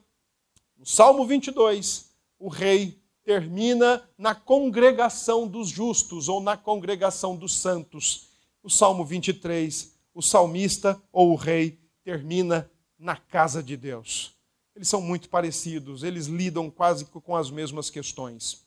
no 0.77 0.85
Salmo 0.85 1.25
22, 1.25 2.11
o 2.37 2.49
rei 2.49 3.01
termina 3.23 4.03
na 4.17 4.35
congregação 4.35 5.47
dos 5.47 5.69
justos 5.69 6.27
ou 6.27 6.41
na 6.41 6.57
congregação 6.57 7.37
dos 7.37 7.55
santos. 7.55 8.27
O 8.61 8.69
Salmo 8.69 9.05
23, 9.05 9.93
o 10.13 10.21
salmista 10.21 11.01
ou 11.11 11.31
o 11.31 11.35
rei 11.35 11.79
termina 12.03 12.69
na 12.99 13.15
casa 13.15 13.63
de 13.63 13.77
Deus. 13.77 14.35
Eles 14.75 14.89
são 14.89 15.01
muito 15.01 15.29
parecidos, 15.29 16.03
eles 16.03 16.27
lidam 16.27 16.69
quase 16.69 17.05
com 17.05 17.35
as 17.35 17.49
mesmas 17.49 17.89
questões. 17.89 18.65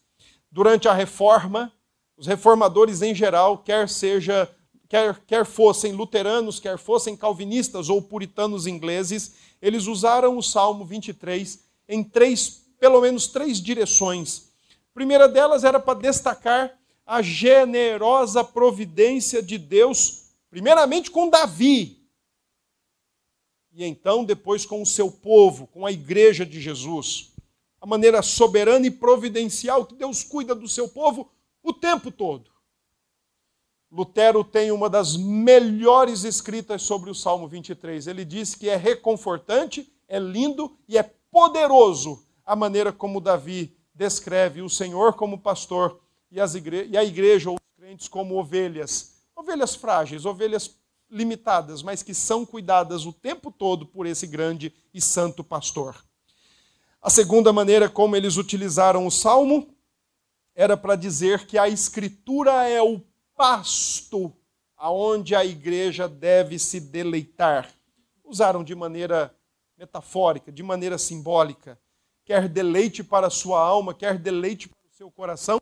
Durante 0.51 0.89
a 0.89 0.93
reforma, 0.93 1.73
os 2.17 2.27
reformadores 2.27 3.03
em 3.03 3.15
geral, 3.15 3.59
quer 3.59 3.89
seja 3.89 4.51
quer, 4.91 5.19
quer 5.27 5.47
fossem 5.47 5.93
luteranos, 5.93 6.61
quer 6.61 6.77
fossem 6.77 7.17
calvinistas 7.17 7.89
ou 7.89 8.03
puritanos 8.03 8.67
ingleses, 8.67 9.37
eles 9.63 9.87
usaram 9.87 10.37
o 10.37 10.43
Salmo 10.43 10.85
23 10.85 11.61
em 11.89 12.05
três, 12.05 12.67
pelo 12.79 13.01
menos 13.01 13.27
três 13.27 13.59
direções 13.59 14.51
a 14.91 14.93
primeira 14.93 15.29
delas 15.29 15.63
era 15.63 15.79
para 15.79 15.99
destacar 15.99 16.77
a 17.07 17.23
generosa 17.23 18.43
providência 18.43 19.41
de 19.41 19.57
Deus, 19.57 20.25
primeiramente 20.51 21.11
com 21.11 21.31
Davi, 21.31 22.05
e 23.73 23.85
então 23.85 24.25
depois 24.25 24.67
com 24.67 24.83
o 24.83 24.87
seu 24.87 25.11
povo, 25.11 25.69
com 25.69 25.87
a 25.87 25.93
igreja 25.93 26.45
de 26.45 26.61
Jesus. 26.61 27.33
A 27.81 27.87
maneira 27.87 28.21
soberana 28.21 28.87
e 28.87 28.91
providencial 28.91 29.87
que 29.87 29.95
Deus 29.95 30.25
cuida 30.25 30.55
do 30.57 30.69
seu 30.69 30.89
povo 30.89 31.31
o 31.63 31.73
tempo 31.73 32.11
todo. 32.11 32.51
Lutero 33.91 34.45
tem 34.45 34.71
uma 34.71 34.89
das 34.89 35.17
melhores 35.17 36.23
escritas 36.23 36.83
sobre 36.83 37.11
o 37.11 37.15
Salmo 37.15 37.49
23. 37.49 38.07
Ele 38.07 38.25
diz 38.25 38.55
que 38.55 38.69
é 38.69 38.77
reconfortante, 38.77 39.93
é 40.07 40.19
lindo 40.19 40.77
e 40.89 40.97
é 40.97 41.03
poderoso 41.03 42.25
a 42.47 42.55
maneira 42.55 42.93
como 42.93 43.21
Davi 43.21 43.77
descreve 43.95 44.63
o 44.63 44.71
Senhor 44.71 45.15
como 45.15 45.39
pastor 45.39 46.01
e, 46.31 46.39
igre 46.39 46.89
e 46.91 46.97
a 46.97 47.05
igreja 47.05 47.51
ou 47.51 47.57
os 47.57 47.77
crentes 47.77 48.09
como 48.09 48.39
ovelhas. 48.39 49.17
Ovelhas 49.35 49.75
frágeis, 49.75 50.25
ovelhas 50.25 50.77
limitadas, 51.11 51.83
mas 51.83 52.03
que 52.03 52.15
são 52.15 52.47
cuidadas 52.47 53.05
o 53.05 53.13
tempo 53.13 53.51
todo 53.51 53.85
por 53.87 54.07
esse 54.07 54.27
grande 54.27 54.73
e 54.95 55.01
santo 55.01 55.43
pastor. 55.43 55.97
A 57.03 57.11
segunda 57.11 57.53
maneira 57.53 57.89
como 57.89 58.15
eles 58.15 58.37
utilizaram 58.37 59.07
o 59.07 59.11
salmo 59.11 59.69
era 60.55 60.77
para 60.77 60.95
dizer 60.95 61.47
que 61.47 61.59
a 61.59 61.69
escritura 61.69 62.69
é 62.69 62.81
o 62.83 63.01
pasto 63.41 64.37
aonde 64.77 65.35
a 65.35 65.43
igreja 65.43 66.07
deve 66.07 66.59
se 66.59 66.79
deleitar. 66.79 67.73
Usaram 68.23 68.63
de 68.63 68.75
maneira 68.75 69.35
metafórica, 69.79 70.53
de 70.53 70.63
maneira 70.63 70.99
simbólica 70.99 71.81
quer 72.23 72.51
deleite 72.51 73.03
para 73.03 73.29
a 73.29 73.31
sua 73.31 73.59
alma, 73.59 73.95
quer 73.95 74.19
deleite 74.19 74.69
para 74.69 74.77
o 74.87 74.95
seu 74.95 75.11
coração, 75.11 75.59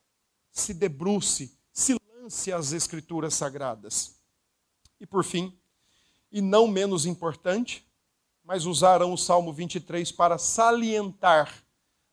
se 0.51 0.75
debruce, 0.75 1.57
se 1.73 1.97
lance 2.13 2.53
às 2.53 2.73
Escrituras 2.73 3.35
Sagradas. 3.35 4.17
E 5.01 5.07
por 5.07 5.23
fim, 5.23 5.57
e 6.33 6.43
não 6.43 6.67
menos 6.67 7.07
importante, 7.07 7.87
mas 8.43 8.67
usaram 8.67 9.13
o 9.13 9.17
Salmo 9.17 9.53
23 9.53 10.11
para 10.11 10.37
salientar 10.37 11.63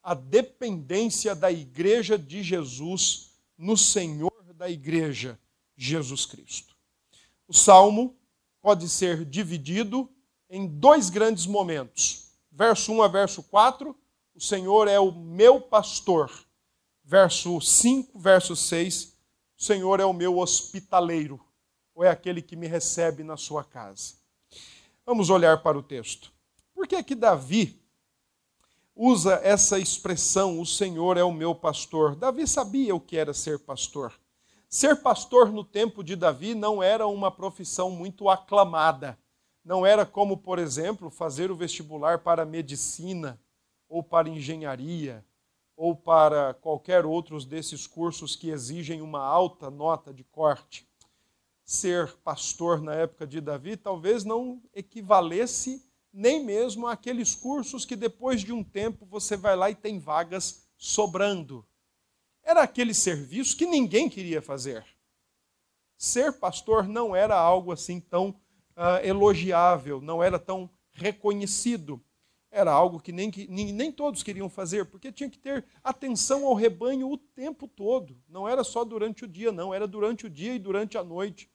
a 0.04 0.14
dependência 0.14 1.34
da 1.34 1.52
igreja 1.52 2.20
de 2.20 2.44
Jesus 2.44 3.32
no 3.58 3.76
Senhor 3.76 4.36
da 4.56 4.70
igreja, 4.70 5.38
Jesus 5.76 6.26
Cristo. 6.26 6.76
O 7.48 7.54
salmo 7.54 8.16
pode 8.62 8.90
ser 8.90 9.26
dividido 9.26 10.10
em 10.50 10.68
dois 10.68 11.10
grandes 11.10 11.46
momentos, 11.46 12.32
verso 12.52 12.92
1 12.92 13.04
a 13.04 13.08
verso 13.08 13.44
4 13.44 13.96
o 14.36 14.42
Senhor 14.42 14.90
é 14.90 15.00
o 15.00 15.14
meu 15.14 15.62
pastor. 15.62 16.30
Verso 17.06 17.62
5, 17.62 18.20
verso 18.20 18.56
6, 18.56 19.16
o 19.58 19.64
Senhor 19.64 20.00
é 20.00 20.06
o 20.06 20.12
meu 20.12 20.40
hospitaleiro, 20.40 21.40
ou 21.94 22.04
é 22.04 22.10
aquele 22.10 22.42
que 22.42 22.56
me 22.56 22.68
recebe 22.68 23.24
na 23.24 23.38
sua 23.38 23.64
casa. 23.64 24.16
Vamos 25.06 25.30
olhar 25.30 25.62
para 25.62 25.78
o 25.78 25.84
texto. 25.84 26.34
Por 26.74 26.88
que 26.88 27.02
que 27.04 27.16
Davi 27.16 27.80
usa 28.96 29.40
essa 29.44 29.80
expressão, 29.80 30.60
o 30.60 30.66
Senhor 30.66 31.16
é 31.16 31.24
o 31.24 31.32
meu 31.32 31.54
pastor? 31.54 32.16
Davi 32.16 32.48
sabia 32.48 32.94
o 32.96 33.00
que 33.00 33.16
era 33.16 33.34
ser 33.34 33.60
pastor. 33.60 34.12
Ser 34.70 35.02
pastor 35.02 35.52
no 35.52 35.64
tempo 35.64 36.04
de 36.04 36.16
Davi 36.16 36.56
não 36.56 36.82
era 36.82 37.08
uma 37.08 37.32
profissão 37.32 37.90
muito 37.90 38.30
aclamada. 38.30 39.18
Não 39.64 39.86
era 39.86 40.06
como, 40.06 40.38
por 40.38 40.60
exemplo, 40.60 41.10
fazer 41.10 41.50
o 41.50 41.56
vestibular 41.56 42.20
para 42.20 42.46
medicina 42.46 43.40
ou 43.88 44.04
para 44.04 44.30
engenharia 44.30 45.26
ou 45.76 45.96
para 45.96 46.54
qualquer 46.54 47.06
outros 47.06 47.46
desses 47.46 47.86
cursos 47.86 48.36
que 48.36 48.50
exigem 48.50 49.02
uma 49.02 49.20
alta 49.20 49.70
nota 49.70 50.14
de 50.14 50.24
corte. 50.24 50.88
Ser 51.64 52.14
pastor 52.18 52.82
na 52.82 52.94
época 52.94 53.26
de 53.26 53.42
Davi 53.42 53.76
talvez 53.76 54.24
não 54.24 54.62
equivalesse 54.74 55.84
nem 56.14 56.44
mesmo 56.44 56.88
àqueles 56.88 57.36
cursos 57.36 57.84
que 57.84 57.96
depois 57.96 58.42
de 58.42 58.54
um 58.54 58.64
tempo 58.64 59.06
você 59.06 59.36
vai 59.36 59.56
lá 59.56 59.70
e 59.70 59.76
tem 59.76 60.00
vagas 60.00 60.66
sobrando. 60.78 61.66
Era 62.46 62.62
aquele 62.62 62.94
serviço 62.94 63.58
que 63.58 63.66
ninguém 63.66 64.08
queria 64.08 64.42
fazer. 64.42 64.86
Ser 65.98 66.32
pastor 66.32 66.88
não 66.88 67.14
era 67.14 67.36
algo 67.36 67.74
assim 67.74 68.00
tão 68.00 68.30
uh, 68.30 69.04
elogiável, 69.04 70.00
não 70.00 70.24
era 70.24 70.40
tão 70.40 70.70
reconhecido 70.94 72.02
era 72.56 72.72
algo 72.72 73.02
que 73.02 73.12
nem, 73.12 73.30
que 73.30 73.46
nem 73.50 73.92
todos 73.92 74.24
queriam 74.24 74.50
fazer, 74.50 74.86
porque 74.86 75.12
tinha 75.12 75.30
que 75.30 75.38
ter 75.38 75.66
atenção 75.84 76.46
ao 76.46 76.54
rebanho 76.54 77.12
o 77.12 77.18
tempo 77.18 77.68
todo. 77.68 78.18
Não 78.30 78.48
era 78.48 78.64
só 78.64 78.86
durante 78.86 79.26
o 79.26 79.28
dia, 79.28 79.52
não, 79.52 79.74
era 79.74 79.86
durante 79.86 80.26
o 80.26 80.30
dia 80.30 80.56
e 80.56 80.60
durante 80.60 80.98
a 80.98 81.04
noite. 81.04 81.50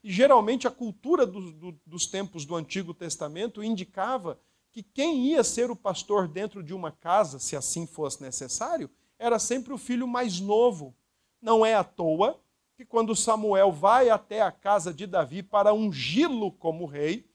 E 0.00 0.12
geralmente 0.12 0.68
a 0.68 0.70
cultura 0.70 1.26
do, 1.26 1.50
do, 1.50 1.80
dos 1.84 2.06
tempos 2.06 2.44
do 2.44 2.54
Antigo 2.54 2.94
Testamento 2.94 3.64
indicava 3.64 4.38
que 4.70 4.80
quem 4.80 5.26
ia 5.26 5.42
ser 5.42 5.72
o 5.72 5.76
pastor 5.76 6.28
dentro 6.28 6.62
de 6.62 6.72
uma 6.72 6.92
casa, 6.92 7.40
se 7.40 7.56
assim 7.56 7.84
fosse 7.84 8.22
necessário, 8.22 8.88
era 9.24 9.38
sempre 9.38 9.72
o 9.72 9.78
filho 9.78 10.06
mais 10.06 10.38
novo. 10.38 10.94
Não 11.40 11.64
é 11.64 11.74
à 11.74 11.82
toa 11.82 12.38
que 12.76 12.84
quando 12.84 13.16
Samuel 13.16 13.72
vai 13.72 14.10
até 14.10 14.42
a 14.42 14.52
casa 14.52 14.92
de 14.92 15.06
Davi 15.06 15.42
para 15.42 15.72
ungí-lo 15.72 16.52
como 16.52 16.84
rei, 16.84 17.26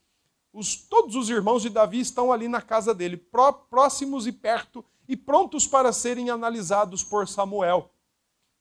os, 0.53 0.75
todos 0.75 1.15
os 1.15 1.29
irmãos 1.29 1.63
de 1.63 1.69
Davi 1.69 1.99
estão 1.99 2.31
ali 2.31 2.47
na 2.47 2.61
casa 2.61 2.93
dele, 2.93 3.17
pró, 3.17 3.51
próximos 3.51 4.27
e 4.27 4.31
perto, 4.31 4.85
e 5.07 5.17
prontos 5.17 5.65
para 5.65 5.91
serem 5.91 6.29
analisados 6.29 7.03
por 7.03 7.27
Samuel. 7.27 7.89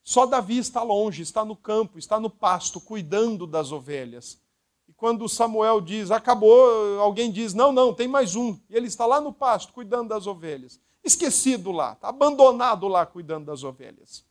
Só 0.03 0.25
Davi 0.25 0.57
está 0.57 0.81
longe, 0.81 1.21
está 1.21 1.45
no 1.45 1.55
campo, 1.55 1.99
está 1.99 2.19
no 2.19 2.31
pasto, 2.31 2.81
cuidando 2.81 3.45
das 3.45 3.71
ovelhas. 3.71 4.41
E 4.87 4.93
quando 4.93 5.29
Samuel 5.29 5.81
diz, 5.81 6.09
acabou, 6.09 6.99
alguém 6.99 7.31
diz, 7.31 7.53
não, 7.53 7.71
não, 7.71 7.93
tem 7.93 8.07
mais 8.07 8.35
um. 8.35 8.57
E 8.67 8.75
ele 8.75 8.87
está 8.87 9.05
lá 9.05 9.21
no 9.21 9.31
pasto, 9.31 9.71
cuidando 9.71 10.09
das 10.09 10.25
ovelhas. 10.25 10.79
Esquecido 11.09 11.71
lá, 11.71 11.93
está 11.93 12.09
abandonado 12.09 12.87
lá, 12.87 13.03
cuidando 13.03 13.45
das 13.45 13.63
ovelhas. 13.63 14.23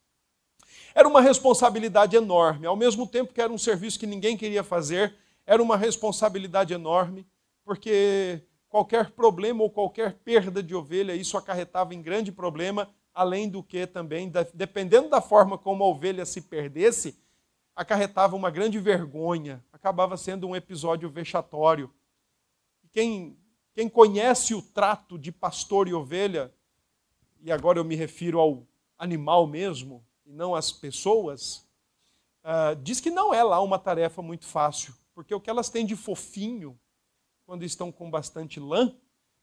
Era 0.95 1.09
uma 1.09 1.21
responsabilidade 1.21 2.17
enorme, 2.17 2.67
ao 2.67 2.77
mesmo 2.77 3.07
tempo 3.07 3.35
que 3.35 3.41
era 3.41 3.53
um 3.53 3.59
serviço 3.59 3.99
que 3.99 4.07
ninguém 4.07 4.37
queria 4.37 4.63
fazer, 4.63 5.15
era 5.45 5.61
uma 5.63 5.77
responsabilidade 5.77 6.73
enorme 6.73 7.27
porque 7.65 8.43
qualquer 8.69 9.11
problema 9.11 9.63
ou 9.63 9.71
qualquer 9.71 10.15
perda 10.25 10.63
de 10.63 10.75
ovelha, 10.75 11.15
isso 11.15 11.37
acarretava 11.37 11.95
em 11.95 12.01
grande 12.01 12.31
problema, 12.31 12.89
além 13.13 13.49
do 13.49 13.63
que 13.63 13.87
também, 13.87 14.33
dependendo 14.55 15.11
da 15.11 15.21
forma 15.21 15.59
como 15.59 15.83
a 15.83 15.89
ovelha 15.89 16.25
se 16.25 16.41
perdesse, 16.41 17.19
acarretava 17.75 18.37
uma 18.37 18.51
grande 18.51 18.79
vergonha, 18.79 19.65
acabava 19.73 20.17
sendo 20.17 20.47
um 20.47 20.57
episódio 20.57 21.11
vexatório. 21.11 21.93
Quem, 22.91 23.37
quem 23.75 23.89
conhece 23.89 24.55
o 24.55 24.63
trato 24.63 25.19
de 25.19 25.31
pastor 25.31 25.89
e 25.89 25.93
ovelha, 25.93 26.53
e 27.41 27.53
agora 27.53 27.79
eu 27.79 27.85
me 27.85 27.95
refiro 27.95 28.39
ao 28.39 28.67
animal 28.99 29.47
mesmo, 29.47 30.05
e 30.25 30.33
não 30.33 30.55
às 30.55 30.73
pessoas, 30.73 31.67
uh, 32.45 32.77
diz 32.83 33.01
que 33.01 33.11
não 33.11 33.33
é 33.33 33.43
lá 33.43 33.61
uma 33.61 33.79
tarefa 33.79 34.21
muito 34.21 34.45
fácil, 34.45 34.95
porque 35.15 35.35
o 35.35 35.41
que 35.41 35.51
elas 35.51 35.71
têm 35.71 35.87
de 35.87 35.97
fofinho, 35.97 36.79
quando 37.47 37.65
estão 37.65 37.91
com 37.91 38.11
bastante 38.11 38.61
lã, 38.61 38.95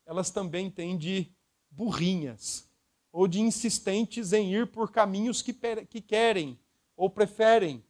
elas 0.05 0.29
também 0.29 0.69
têm 0.69 0.97
de 0.97 1.31
burrinhas, 1.69 2.69
ou 3.11 3.27
de 3.27 3.39
insistentes 3.39 4.33
em 4.33 4.53
ir 4.53 4.67
por 4.67 4.91
caminhos 4.91 5.41
que, 5.41 5.53
que 5.85 6.01
querem 6.01 6.59
ou 6.95 7.09
preferem, 7.09 7.83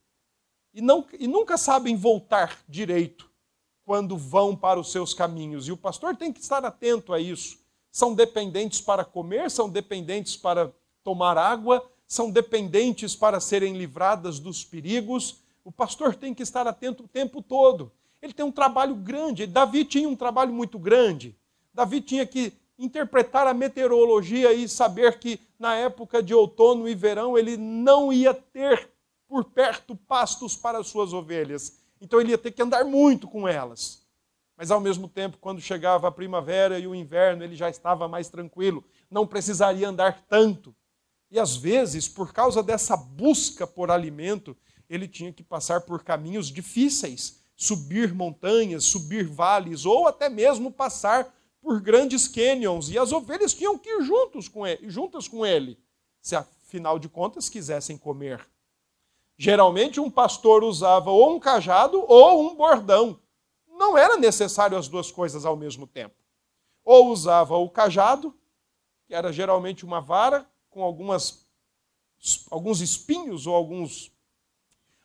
e, 0.74 0.82
não, 0.82 1.08
e 1.18 1.26
nunca 1.26 1.58
sabem 1.58 1.96
voltar 1.96 2.62
direito 2.68 3.32
quando 3.86 4.18
vão 4.18 4.56
para 4.56 4.80
os 4.80 4.92
seus 4.92 5.14
caminhos. 5.14 5.68
E 5.68 5.72
o 5.72 5.78
pastor 5.78 6.18
tem 6.18 6.34
que 6.34 6.42
estar 6.42 6.66
atento 6.66 7.14
a 7.14 7.20
isso. 7.20 7.65
São 7.96 8.14
dependentes 8.14 8.82
para 8.82 9.06
comer, 9.06 9.50
são 9.50 9.70
dependentes 9.70 10.36
para 10.36 10.74
tomar 11.04 11.38
água, 11.38 11.86
são 12.08 12.30
dependentes 12.30 13.16
para 13.16 13.40
serem 13.40 13.78
livradas 13.78 14.40
dos 14.40 14.66
perigos. 14.66 15.38
O 15.64 15.72
pastor 15.72 16.16
tem 16.16 16.34
que 16.34 16.44
estar 16.44 16.68
atento 16.68 17.04
o 17.04 17.08
tempo 17.08 17.42
todo 17.42 17.92
ele 18.26 18.34
tem 18.34 18.46
um 18.46 18.52
trabalho 18.52 18.96
grande. 18.96 19.46
Davi 19.46 19.86
tinha 19.86 20.10
um 20.10 20.16
trabalho 20.16 20.52
muito 20.52 20.80
grande. 20.80 21.36
Davi 21.74 22.02
tinha 22.02 22.26
que 22.26 22.54
interpretar 22.78 23.48
a 23.48 23.54
meteorologia 23.54 24.52
e 24.54 24.68
saber 24.68 25.20
que 25.20 25.40
na 25.58 25.76
época 25.76 26.22
de 26.22 26.34
outono 26.34 26.90
e 26.90 26.96
verão 26.96 27.38
ele 27.38 27.56
não 27.56 28.12
ia 28.12 28.34
ter 28.34 28.90
por 29.28 29.46
perto 29.46 29.96
pastos 29.96 30.56
para 30.56 30.80
as 30.80 30.88
suas 30.88 31.14
ovelhas. 31.14 31.80
Então 32.02 32.20
ele 32.20 32.32
ia 32.32 32.38
ter 32.38 32.52
que 32.52 32.62
andar 32.62 32.84
muito 32.84 33.28
com 33.28 33.48
elas. 33.48 34.05
Mas 34.58 34.72
ao 34.72 34.80
mesmo 34.80 35.08
tempo, 35.08 35.38
quando 35.40 35.62
chegava 35.62 36.08
a 36.08 36.12
primavera 36.12 36.80
e 36.80 36.88
o 36.88 36.96
inverno, 36.96 37.44
ele 37.44 37.56
já 37.56 37.70
estava 37.70 38.08
mais 38.08 38.30
tranquilo, 38.30 38.84
não 39.10 39.28
precisaria 39.28 39.90
andar 39.90 40.26
tanto. 40.30 40.74
E 41.30 41.40
às 41.40 41.56
vezes, 41.56 42.08
por 42.08 42.32
causa 42.32 42.64
dessa 42.64 42.96
busca 42.96 43.68
por 43.68 43.92
alimento, 43.92 44.56
ele 44.90 45.08
tinha 45.08 45.34
que 45.34 45.44
passar 45.44 45.82
por 45.82 46.04
caminhos 46.04 46.48
difíceis 46.48 47.44
subir 47.56 48.14
montanhas, 48.14 48.84
subir 48.86 49.28
vales, 49.28 49.86
ou 49.86 50.08
até 50.08 50.28
mesmo 50.28 50.70
passar 50.70 51.34
por 51.62 51.80
grandes 51.80 52.28
canyons, 52.28 52.90
e 52.90 52.98
as 52.98 53.12
ovelhas 53.12 53.54
tinham 53.54 53.78
que 53.78 53.90
ir 53.90 54.04
juntos 54.04 54.48
com 54.48 54.68
ele, 54.68 54.90
juntas 54.90 55.28
com 55.28 55.46
ele, 55.46 55.80
se 56.22 56.36
afinal 56.36 57.00
de 57.00 57.10
contas 57.10 57.50
quisessem 57.50 57.98
comer. 57.98 58.46
Geralmente 59.38 60.00
um 60.00 60.12
pastor 60.12 60.64
usava 60.64 61.10
ou 61.10 61.36
um 61.36 61.40
cajado 61.40 62.04
ou 62.08 62.50
um 62.50 62.56
bordão. 62.56 63.20
Não 63.76 63.98
era 63.98 64.18
necessário 64.18 64.78
as 64.78 64.88
duas 64.88 65.12
coisas 65.12 65.46
ao 65.46 65.56
mesmo 65.56 65.86
tempo. 65.86 66.16
Ou 66.84 67.12
usava 67.12 67.58
o 67.58 67.70
cajado, 67.70 68.34
que 69.06 69.14
era 69.14 69.32
geralmente 69.32 69.86
uma 69.86 70.00
vara 70.00 70.50
com 70.70 70.84
algumas 70.84 71.46
alguns 72.50 72.82
espinhos 72.82 73.46
ou 73.46 73.54
alguns 73.54 74.12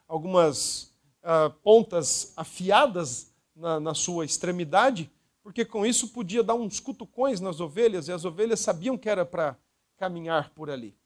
algumas 0.08 0.94
uh, 1.22 1.50
pontas 1.62 2.32
afiadas 2.36 3.32
na, 3.54 3.78
na 3.78 3.94
sua 3.94 4.24
extremidade, 4.24 5.10
porque 5.42 5.64
com 5.64 5.84
isso 5.84 6.08
podia 6.08 6.42
dar 6.42 6.54
uns 6.54 6.80
cutucões 6.80 7.40
nas 7.40 7.60
ovelhas 7.60 8.08
e 8.08 8.12
as 8.12 8.24
ovelhas 8.24 8.60
sabiam 8.60 8.96
que 8.96 9.08
era 9.08 9.24
para 9.24 9.56
caminhar 9.96 10.50
por 10.50 10.70
ali. 10.70 10.96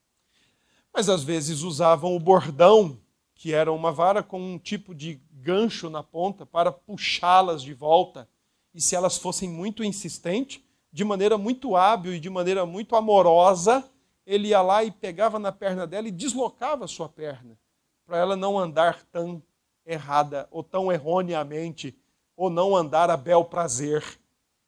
Mas 0.92 1.08
às 1.08 1.24
vezes 1.24 1.62
usavam 1.62 2.14
o 2.14 2.20
bordão, 2.20 2.98
que 3.34 3.52
era 3.52 3.72
uma 3.72 3.90
vara 3.90 4.22
com 4.22 4.40
um 4.40 4.58
tipo 4.58 4.94
de 4.94 5.20
gancho 5.44 5.90
na 5.90 6.02
ponta 6.02 6.46
para 6.46 6.72
puxá-las 6.72 7.62
de 7.62 7.74
volta. 7.74 8.26
E 8.72 8.80
se 8.80 8.96
elas 8.96 9.18
fossem 9.18 9.48
muito 9.48 9.84
insistentes, 9.84 10.62
de 10.90 11.04
maneira 11.04 11.36
muito 11.36 11.76
hábil 11.76 12.14
e 12.14 12.20
de 12.20 12.30
maneira 12.30 12.64
muito 12.64 12.96
amorosa, 12.96 13.84
ele 14.26 14.48
ia 14.48 14.62
lá 14.62 14.82
e 14.82 14.90
pegava 14.90 15.38
na 15.38 15.52
perna 15.52 15.86
dela 15.86 16.08
e 16.08 16.10
deslocava 16.10 16.88
sua 16.88 17.08
perna, 17.08 17.58
para 18.06 18.16
ela 18.16 18.34
não 18.34 18.58
andar 18.58 19.04
tão 19.12 19.42
errada 19.84 20.48
ou 20.50 20.62
tão 20.62 20.90
erroneamente, 20.90 21.94
ou 22.34 22.48
não 22.48 22.74
andar 22.74 23.10
a 23.10 23.16
bel 23.16 23.44
prazer. 23.44 24.02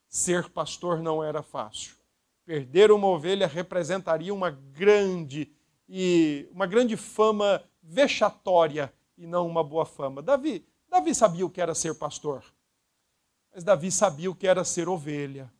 Ser 0.08 0.50
pastor 0.50 1.02
não 1.02 1.24
era 1.24 1.42
fácil. 1.42 1.96
Perder 2.44 2.92
uma 2.92 3.08
ovelha 3.08 3.46
representaria 3.46 4.32
uma 4.32 4.50
grande 4.50 5.50
e 5.88 6.48
uma 6.52 6.66
grande 6.66 6.96
fama 6.96 7.62
vexatória 7.82 8.92
e 9.16 9.26
não 9.26 9.46
uma 9.46 9.62
boa 9.62 9.84
fama. 9.84 10.22
Davi, 10.22 10.66
Davi 10.88 11.14
sabia 11.14 11.46
o 11.46 11.50
que 11.50 11.60
era 11.60 11.74
ser 11.74 11.94
pastor. 11.94 12.44
Mas 13.54 13.64
Davi 13.64 13.90
sabia 13.90 14.30
o 14.30 14.34
que 14.34 14.46
era 14.46 14.64
ser 14.64 14.88
ovelha. 14.88 15.52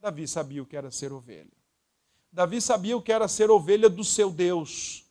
Davi 0.00 0.28
sabia 0.28 0.62
o 0.62 0.66
que 0.66 0.76
era 0.76 0.90
ser 0.90 1.12
ovelha. 1.12 1.52
Davi 2.30 2.60
sabia 2.60 2.96
o 2.96 3.02
que 3.02 3.12
era 3.12 3.28
ser 3.28 3.50
ovelha 3.50 3.88
do 3.88 4.04
seu 4.04 4.30
Deus 4.30 5.04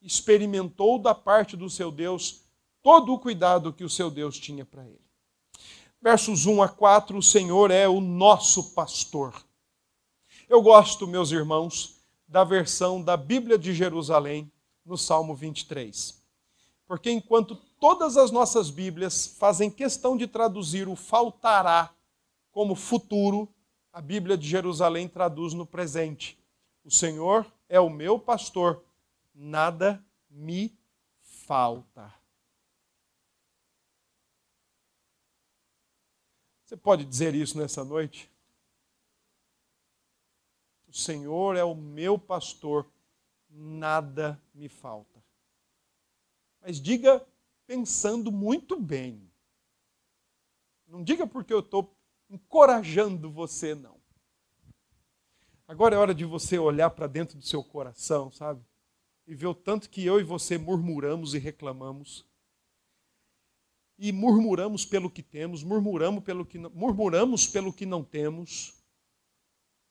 experimentou 0.00 0.98
da 0.98 1.14
parte 1.14 1.56
do 1.56 1.68
seu 1.68 1.90
Deus 1.90 2.42
todo 2.82 3.12
o 3.12 3.18
cuidado 3.18 3.72
que 3.72 3.84
o 3.84 3.90
seu 3.90 4.10
Deus 4.10 4.38
tinha 4.38 4.64
para 4.64 4.86
ele. 4.86 5.06
Versos 6.00 6.46
1 6.46 6.62
a 6.62 6.68
4: 6.68 7.18
O 7.18 7.22
Senhor 7.22 7.70
é 7.70 7.88
o 7.88 8.00
nosso 8.00 8.74
pastor. 8.74 9.34
Eu 10.48 10.62
gosto, 10.62 11.06
meus 11.06 11.30
irmãos, 11.30 12.00
da 12.26 12.44
versão 12.44 13.02
da 13.02 13.16
Bíblia 13.16 13.58
de 13.58 13.74
Jerusalém, 13.74 14.50
no 14.88 14.96
Salmo 14.96 15.34
23. 15.34 16.20
Porque 16.86 17.10
enquanto 17.10 17.54
todas 17.78 18.16
as 18.16 18.30
nossas 18.30 18.70
Bíblias 18.70 19.26
fazem 19.38 19.70
questão 19.70 20.16
de 20.16 20.26
traduzir 20.26 20.88
o 20.88 20.96
faltará 20.96 21.94
como 22.50 22.74
futuro, 22.74 23.46
a 23.92 24.00
Bíblia 24.00 24.36
de 24.38 24.48
Jerusalém 24.48 25.06
traduz 25.06 25.52
no 25.52 25.66
presente. 25.66 26.38
O 26.82 26.90
Senhor 26.90 27.46
é 27.68 27.78
o 27.78 27.90
meu 27.90 28.18
pastor, 28.18 28.82
nada 29.34 30.02
me 30.30 30.74
falta. 31.20 32.12
Você 36.64 36.76
pode 36.76 37.04
dizer 37.04 37.34
isso 37.34 37.58
nessa 37.58 37.84
noite? 37.84 38.30
O 40.86 40.94
Senhor 40.94 41.56
é 41.56 41.64
o 41.64 41.74
meu 41.74 42.18
pastor, 42.18 42.86
nada 43.58 44.40
me 44.54 44.68
falta. 44.68 45.22
Mas 46.60 46.80
diga 46.80 47.26
pensando 47.66 48.30
muito 48.30 48.80
bem. 48.80 49.28
Não 50.86 51.02
diga 51.02 51.26
porque 51.26 51.52
eu 51.52 51.60
estou 51.60 51.94
encorajando 52.30 53.30
você, 53.30 53.74
não. 53.74 53.98
Agora 55.66 55.94
é 55.94 55.98
hora 55.98 56.14
de 56.14 56.24
você 56.24 56.58
olhar 56.58 56.90
para 56.90 57.06
dentro 57.06 57.36
do 57.36 57.44
seu 57.44 57.62
coração, 57.62 58.30
sabe? 58.30 58.64
E 59.26 59.34
ver 59.34 59.48
o 59.48 59.54
tanto 59.54 59.90
que 59.90 60.04
eu 60.04 60.18
e 60.18 60.22
você 60.22 60.56
murmuramos 60.56 61.34
e 61.34 61.38
reclamamos. 61.38 62.24
E 63.98 64.12
murmuramos 64.12 64.86
pelo 64.86 65.10
que 65.10 65.22
temos, 65.22 65.62
murmuramos 65.62 66.24
pelo 66.24 66.46
que 66.46 66.56
não, 66.56 66.70
murmuramos 66.70 67.46
pelo 67.46 67.72
que 67.72 67.84
não 67.84 68.02
temos. 68.02 68.82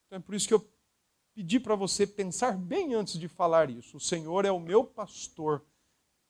Então 0.06 0.18
é 0.18 0.22
por 0.22 0.34
isso 0.34 0.48
que 0.48 0.54
eu 0.54 0.68
pedi 1.38 1.60
para 1.60 1.76
você 1.76 2.08
pensar 2.08 2.58
bem 2.58 2.96
antes 2.96 3.20
de 3.20 3.28
falar 3.28 3.70
isso. 3.70 3.98
O 3.98 4.00
Senhor 4.00 4.44
é 4.44 4.52
o 4.52 4.60
meu 4.60 4.84
pastor, 4.84 5.64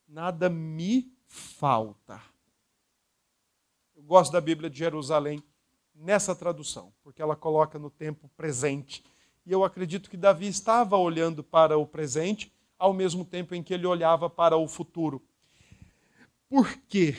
nada 0.06 0.50
me 0.50 1.10
falta. 1.26 2.22
Eu 3.96 4.04
gosto 4.04 4.34
da 4.34 4.42
Bíblia 4.42 4.70
de 4.70 4.78
Jerusalém 4.78 5.42
nessa 5.96 6.36
tradução, 6.36 6.92
porque 7.06 7.22
ela 7.22 7.38
coloca 7.38 7.80
no 7.80 7.90
tempo 7.90 8.30
presente. 8.36 9.02
E 9.46 9.52
eu 9.54 9.64
acredito 9.64 10.10
que 10.10 10.18
Davi 10.18 10.48
estava 10.48 10.98
olhando 10.98 11.42
para 11.42 11.78
o 11.78 11.88
presente 11.88 12.52
ao 12.78 12.94
mesmo 12.94 13.24
tempo 13.24 13.56
em 13.56 13.64
que 13.64 13.74
ele 13.74 13.88
olhava 13.88 14.30
para 14.30 14.58
o 14.58 14.68
futuro. 14.68 15.26
Por 16.50 16.70
quê? 16.90 17.16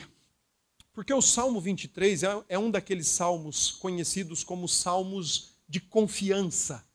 Porque 0.93 1.11
o 1.11 1.23
Salmo 1.23 1.59
23 1.59 2.21
é, 2.21 2.43
é 2.49 2.59
um 2.59 2.69
daqueles 2.69 3.07
salmos 3.07 3.71
conhecidos 3.71 4.43
como 4.43 4.67
salmos 4.67 5.55
de 5.67 5.79
confiança 5.79 6.87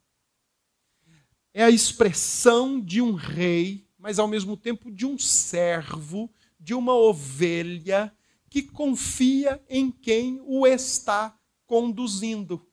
é 1.54 1.62
a 1.62 1.70
expressão 1.70 2.80
de 2.80 3.00
um 3.00 3.14
rei, 3.14 3.88
mas 3.96 4.18
ao 4.18 4.26
mesmo 4.26 4.56
tempo 4.56 4.90
de 4.90 5.06
um 5.06 5.16
servo, 5.16 6.28
de 6.58 6.74
uma 6.74 6.92
ovelha 6.92 8.12
que 8.50 8.60
confia 8.60 9.64
em 9.68 9.90
quem 9.90 10.40
o 10.44 10.66
está 10.66 11.38
conduzindo. 11.64 12.68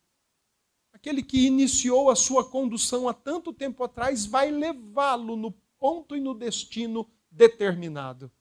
Aquele 0.92 1.22
que 1.22 1.46
iniciou 1.46 2.10
a 2.10 2.16
sua 2.16 2.44
condução 2.50 3.08
há 3.08 3.14
tanto 3.14 3.54
tempo 3.54 3.84
atrás 3.84 4.26
vai 4.26 4.50
levá-lo 4.50 5.36
no 5.36 5.52
ponto 5.78 6.16
e 6.16 6.20
no 6.20 6.34
destino 6.34 7.08
determinado. 7.30 8.32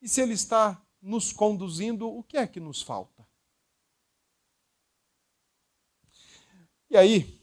E 0.00 0.08
se 0.08 0.20
ele 0.20 0.34
está 0.34 0.82
nos 1.00 1.32
conduzindo, 1.32 2.06
o 2.06 2.22
que 2.22 2.36
é 2.36 2.46
que 2.46 2.60
nos 2.60 2.82
falta? 2.82 3.26
E 6.90 6.96
aí, 6.96 7.37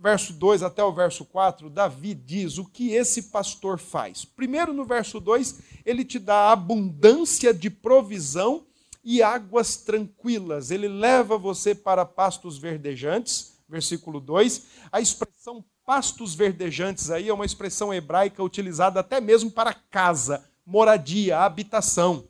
verso 0.00 0.32
2 0.32 0.62
até 0.62 0.82
o 0.82 0.92
verso 0.92 1.26
4, 1.26 1.68
Davi 1.68 2.14
diz 2.14 2.56
o 2.56 2.64
que 2.64 2.92
esse 2.92 3.24
pastor 3.24 3.78
faz. 3.78 4.24
Primeiro, 4.24 4.72
no 4.72 4.84
verso 4.84 5.20
2, 5.20 5.60
ele 5.84 6.04
te 6.04 6.18
dá 6.18 6.50
abundância 6.50 7.52
de 7.52 7.68
provisão 7.68 8.64
e 9.04 9.22
águas 9.22 9.76
tranquilas. 9.76 10.70
Ele 10.70 10.88
leva 10.88 11.36
você 11.36 11.74
para 11.74 12.06
pastos 12.06 12.56
verdejantes, 12.56 13.58
versículo 13.68 14.20
2. 14.20 14.66
A 14.90 15.00
expressão 15.00 15.62
pastos 15.84 16.34
verdejantes 16.34 17.10
aí 17.10 17.28
é 17.28 17.34
uma 17.34 17.44
expressão 17.44 17.92
hebraica 17.92 18.42
utilizada 18.42 19.00
até 19.00 19.20
mesmo 19.20 19.50
para 19.50 19.74
casa, 19.74 20.44
moradia, 20.64 21.40
habitação. 21.40 22.26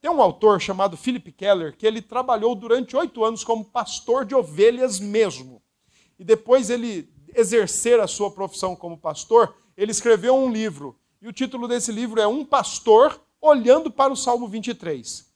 Tem 0.00 0.08
um 0.08 0.22
autor 0.22 0.60
chamado 0.60 0.96
Philip 0.96 1.32
Keller 1.32 1.76
que 1.76 1.84
ele 1.84 2.00
trabalhou 2.00 2.54
durante 2.54 2.96
oito 2.96 3.24
anos 3.24 3.42
como 3.42 3.64
pastor 3.64 4.24
de 4.24 4.36
ovelhas 4.36 5.00
mesmo 5.00 5.60
e 6.18 6.24
depois 6.24 6.70
ele 6.70 7.08
exercer 7.34 8.00
a 8.00 8.06
sua 8.06 8.30
profissão 8.30 8.74
como 8.74 8.98
pastor, 8.98 9.54
ele 9.76 9.92
escreveu 9.92 10.34
um 10.34 10.50
livro. 10.50 10.98
E 11.20 11.28
o 11.28 11.32
título 11.32 11.68
desse 11.68 11.92
livro 11.92 12.20
é 12.20 12.26
Um 12.26 12.44
Pastor 12.44 13.20
Olhando 13.40 13.90
para 13.90 14.12
o 14.12 14.16
Salmo 14.16 14.48
23. 14.48 15.28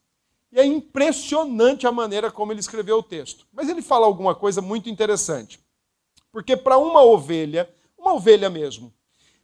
E 0.51 0.59
é 0.59 0.67
impressionante 0.67 1.87
a 1.87 1.93
maneira 1.93 2.31
como 2.31 2.53
ele 2.53 2.61
escreveu 2.61 2.99
o 2.99 3.03
texto. 3.03 3.47
Mas 3.53 3.69
ele 3.69 3.81
fala 3.81 4.07
alguma 4.07 4.35
coisa 4.35 4.61
muito 4.61 4.91
interessante. 4.91 5.61
Porque 6.33 6.57
para 6.57 6.79
uma 6.79 7.03
ovelha, 7.03 7.73
uma 7.97 8.15
ovelha 8.15 8.51
mesmo, 8.51 8.93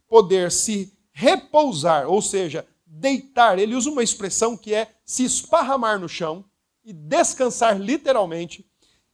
poder 0.07 0.51
se 0.51 0.93
repousar, 1.11 2.07
ou 2.09 2.21
seja, 2.21 2.67
deitar, 2.85 3.57
ele 3.59 3.75
usa 3.75 3.89
uma 3.89 4.03
expressão 4.03 4.57
que 4.57 4.73
é 4.73 4.91
se 5.05 5.23
esparramar 5.23 5.99
no 5.99 6.09
chão 6.09 6.43
e 6.83 6.91
descansar 6.91 7.79
literalmente, 7.79 8.68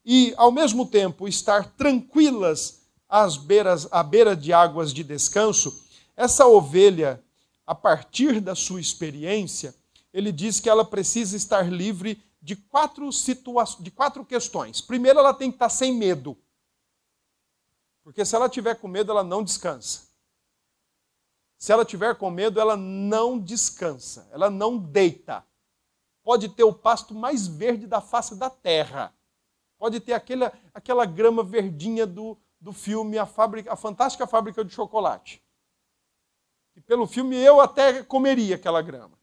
e, 0.05 0.33
ao 0.37 0.51
mesmo 0.51 0.85
tempo, 0.85 1.27
estar 1.27 1.71
tranquilas 1.71 2.81
às 3.09 3.37
beiras, 3.37 3.87
à 3.91 4.03
beira 4.03 4.35
de 4.35 4.53
águas 4.53 4.93
de 4.93 5.03
descanso, 5.03 5.83
essa 6.15 6.45
ovelha, 6.45 7.23
a 7.65 7.73
partir 7.73 8.39
da 8.39 8.53
sua 8.53 8.79
experiência, 8.79 9.73
ele 10.13 10.31
diz 10.31 10.59
que 10.59 10.69
ela 10.69 10.85
precisa 10.85 11.35
estar 11.35 11.71
livre 11.71 12.23
de 12.41 12.55
quatro, 12.55 13.11
situações, 13.11 13.83
de 13.83 13.89
quatro 13.89 14.23
questões. 14.23 14.79
Primeiro, 14.79 15.17
ela 15.17 15.33
tem 15.33 15.49
que 15.49 15.55
estar 15.55 15.69
sem 15.69 15.93
medo. 15.93 16.37
Porque 18.03 18.23
se 18.23 18.35
ela 18.35 18.47
tiver 18.47 18.75
com 18.75 18.87
medo, 18.87 19.11
ela 19.11 19.23
não 19.23 19.43
descansa. 19.43 20.03
Se 21.57 21.71
ela 21.71 21.83
tiver 21.83 22.15
com 22.15 22.29
medo, 22.29 22.59
ela 22.59 22.77
não 22.77 23.39
descansa, 23.39 24.29
ela 24.31 24.49
não 24.49 24.77
deita. 24.77 25.43
Pode 26.23 26.49
ter 26.49 26.63
o 26.63 26.73
pasto 26.73 27.15
mais 27.15 27.47
verde 27.47 27.87
da 27.87 27.99
face 27.99 28.35
da 28.35 28.49
terra. 28.49 29.11
Pode 29.77 29.99
ter 29.99 30.13
aquela, 30.13 30.53
aquela 30.73 31.05
grama 31.05 31.43
verdinha 31.43 32.05
do, 32.05 32.37
do 32.59 32.71
filme 32.71 33.17
a, 33.17 33.25
fábrica, 33.25 33.71
a 33.71 33.75
Fantástica 33.75 34.25
Fábrica 34.25 34.63
de 34.63 34.73
Chocolate. 34.73 35.41
E 36.75 36.81
pelo 36.81 37.07
filme 37.07 37.35
eu 37.35 37.61
até 37.61 38.03
comeria 38.03 38.55
aquela 38.55 38.81
grama. 38.81 39.17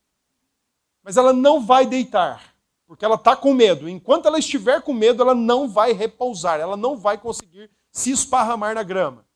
Mas 1.02 1.16
ela 1.16 1.32
não 1.32 1.60
vai 1.60 1.84
deitar, 1.84 2.54
porque 2.86 3.04
ela 3.04 3.16
está 3.16 3.34
com 3.34 3.52
medo. 3.52 3.88
Enquanto 3.88 4.26
ela 4.26 4.38
estiver 4.38 4.80
com 4.82 4.92
medo, 4.92 5.22
ela 5.22 5.34
não 5.34 5.68
vai 5.68 5.92
repousar, 5.92 6.60
ela 6.60 6.76
não 6.76 6.96
vai 6.96 7.18
conseguir 7.18 7.70
se 7.90 8.10
esparramar 8.10 8.74
na 8.74 8.82
grama. 8.82 9.26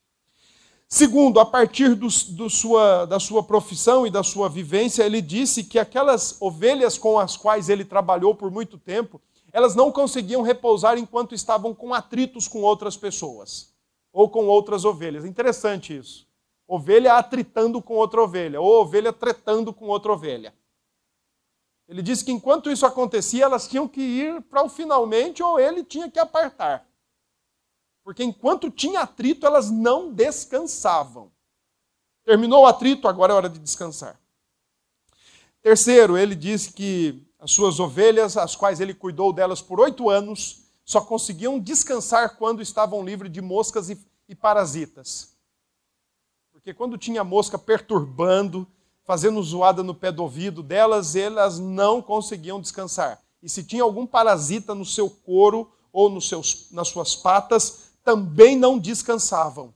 Segundo, 0.89 1.41
a 1.41 1.45
partir 1.45 1.97
do, 1.97 2.07
do 2.07 2.49
sua, 2.49 3.07
da 3.07 3.19
sua 3.19 3.43
profissão 3.43 4.07
e 4.07 4.11
da 4.11 4.23
sua 4.23 4.49
vivência, 4.49 5.03
ele 5.03 5.21
disse 5.21 5.65
que 5.65 5.81
aquelas 5.81 6.41
ovelhas 6.41 6.97
com 6.97 7.19
as 7.19 7.37
quais 7.37 7.69
ele 7.69 7.85
trabalhou 7.85 8.37
por 8.37 8.53
muito 8.53 8.79
tempo, 8.79 9.21
elas 9.57 9.75
não 9.75 9.91
conseguiam 9.91 10.43
repousar 10.43 10.99
enquanto 10.99 11.35
estavam 11.35 11.75
com 11.75 11.95
atritos 11.95 12.47
com 12.47 12.61
outras 12.61 12.95
pessoas 12.95 13.75
ou 14.13 14.29
com 14.29 14.47
outras 14.47 14.85
ovelhas. 14.85 15.25
Interessante 15.25 15.97
isso. 15.97 16.29
Ovelha 16.69 17.15
atritando 17.15 17.81
com 17.81 17.95
outra 17.95 18.23
ovelha, 18.23 18.61
ou 18.61 18.83
ovelha 18.83 19.15
tretando 19.15 19.73
com 19.73 19.87
outra 19.87 20.13
ovelha. 20.13 20.55
Ele 21.89 22.03
disse 22.03 22.23
que 22.23 22.33
enquanto 22.33 22.71
isso 22.71 22.85
acontecia, 22.85 23.47
elas 23.47 23.67
tinham 23.67 23.89
que 23.89 24.03
ir 24.03 24.43
para 24.43 24.63
o 24.63 24.69
finalmente, 24.69 25.43
ou 25.43 25.59
ele 25.59 25.83
tinha 25.83 26.11
que 26.11 26.19
apartar. 26.19 26.87
Porque 28.05 28.23
enquanto 28.23 28.71
tinha 28.71 29.01
atrito, 29.01 29.47
elas 29.47 29.71
não 29.71 30.13
descansavam. 30.13 31.33
Terminou 32.27 32.65
o 32.65 32.67
atrito, 32.67 33.09
agora 33.09 33.33
é 33.33 33.37
hora 33.37 33.49
de 33.49 33.59
descansar. 33.59 34.21
Terceiro, 35.63 36.19
ele 36.19 36.35
disse 36.35 36.75
que 36.75 37.26
as 37.39 37.51
suas 37.51 37.79
ovelhas, 37.79 38.37
as 38.37 38.57
quais 38.57 38.81
ele 38.81 38.95
cuidou 38.95 39.33
delas 39.33 39.61
por 39.61 39.81
oito 39.81 40.09
anos, 40.09 40.63
só 40.85 41.01
conseguiam 41.01 41.59
descansar 41.59 42.37
quando 42.37 42.63
estavam 42.63 43.05
livres 43.05 43.31
de 43.31 43.43
moscas 43.43 43.91
e, 43.91 43.99
e 44.29 44.35
parasitas. 44.35 45.37
Porque 46.53 46.73
quando 46.73 46.97
tinha 46.97 47.23
mosca 47.23 47.59
perturbando, 47.59 48.67
fazendo 49.05 49.43
zoada 49.43 49.83
no 49.83 49.95
pé 49.95 50.11
do 50.11 50.23
ouvido 50.23 50.63
delas, 50.63 51.15
elas 51.15 51.59
não 51.59 52.01
conseguiam 52.01 52.61
descansar. 52.61 53.21
E 53.43 53.49
se 53.49 53.63
tinha 53.63 53.83
algum 53.83 54.07
parasita 54.07 54.75
no 54.75 54.85
seu 54.85 55.11
couro 55.11 55.71
ou 55.93 56.09
nos 56.09 56.29
seus, 56.29 56.71
nas 56.73 56.89
suas 56.89 57.15
patas, 57.15 57.91
também 58.03 58.57
não 58.57 58.79
descansavam. 58.79 59.75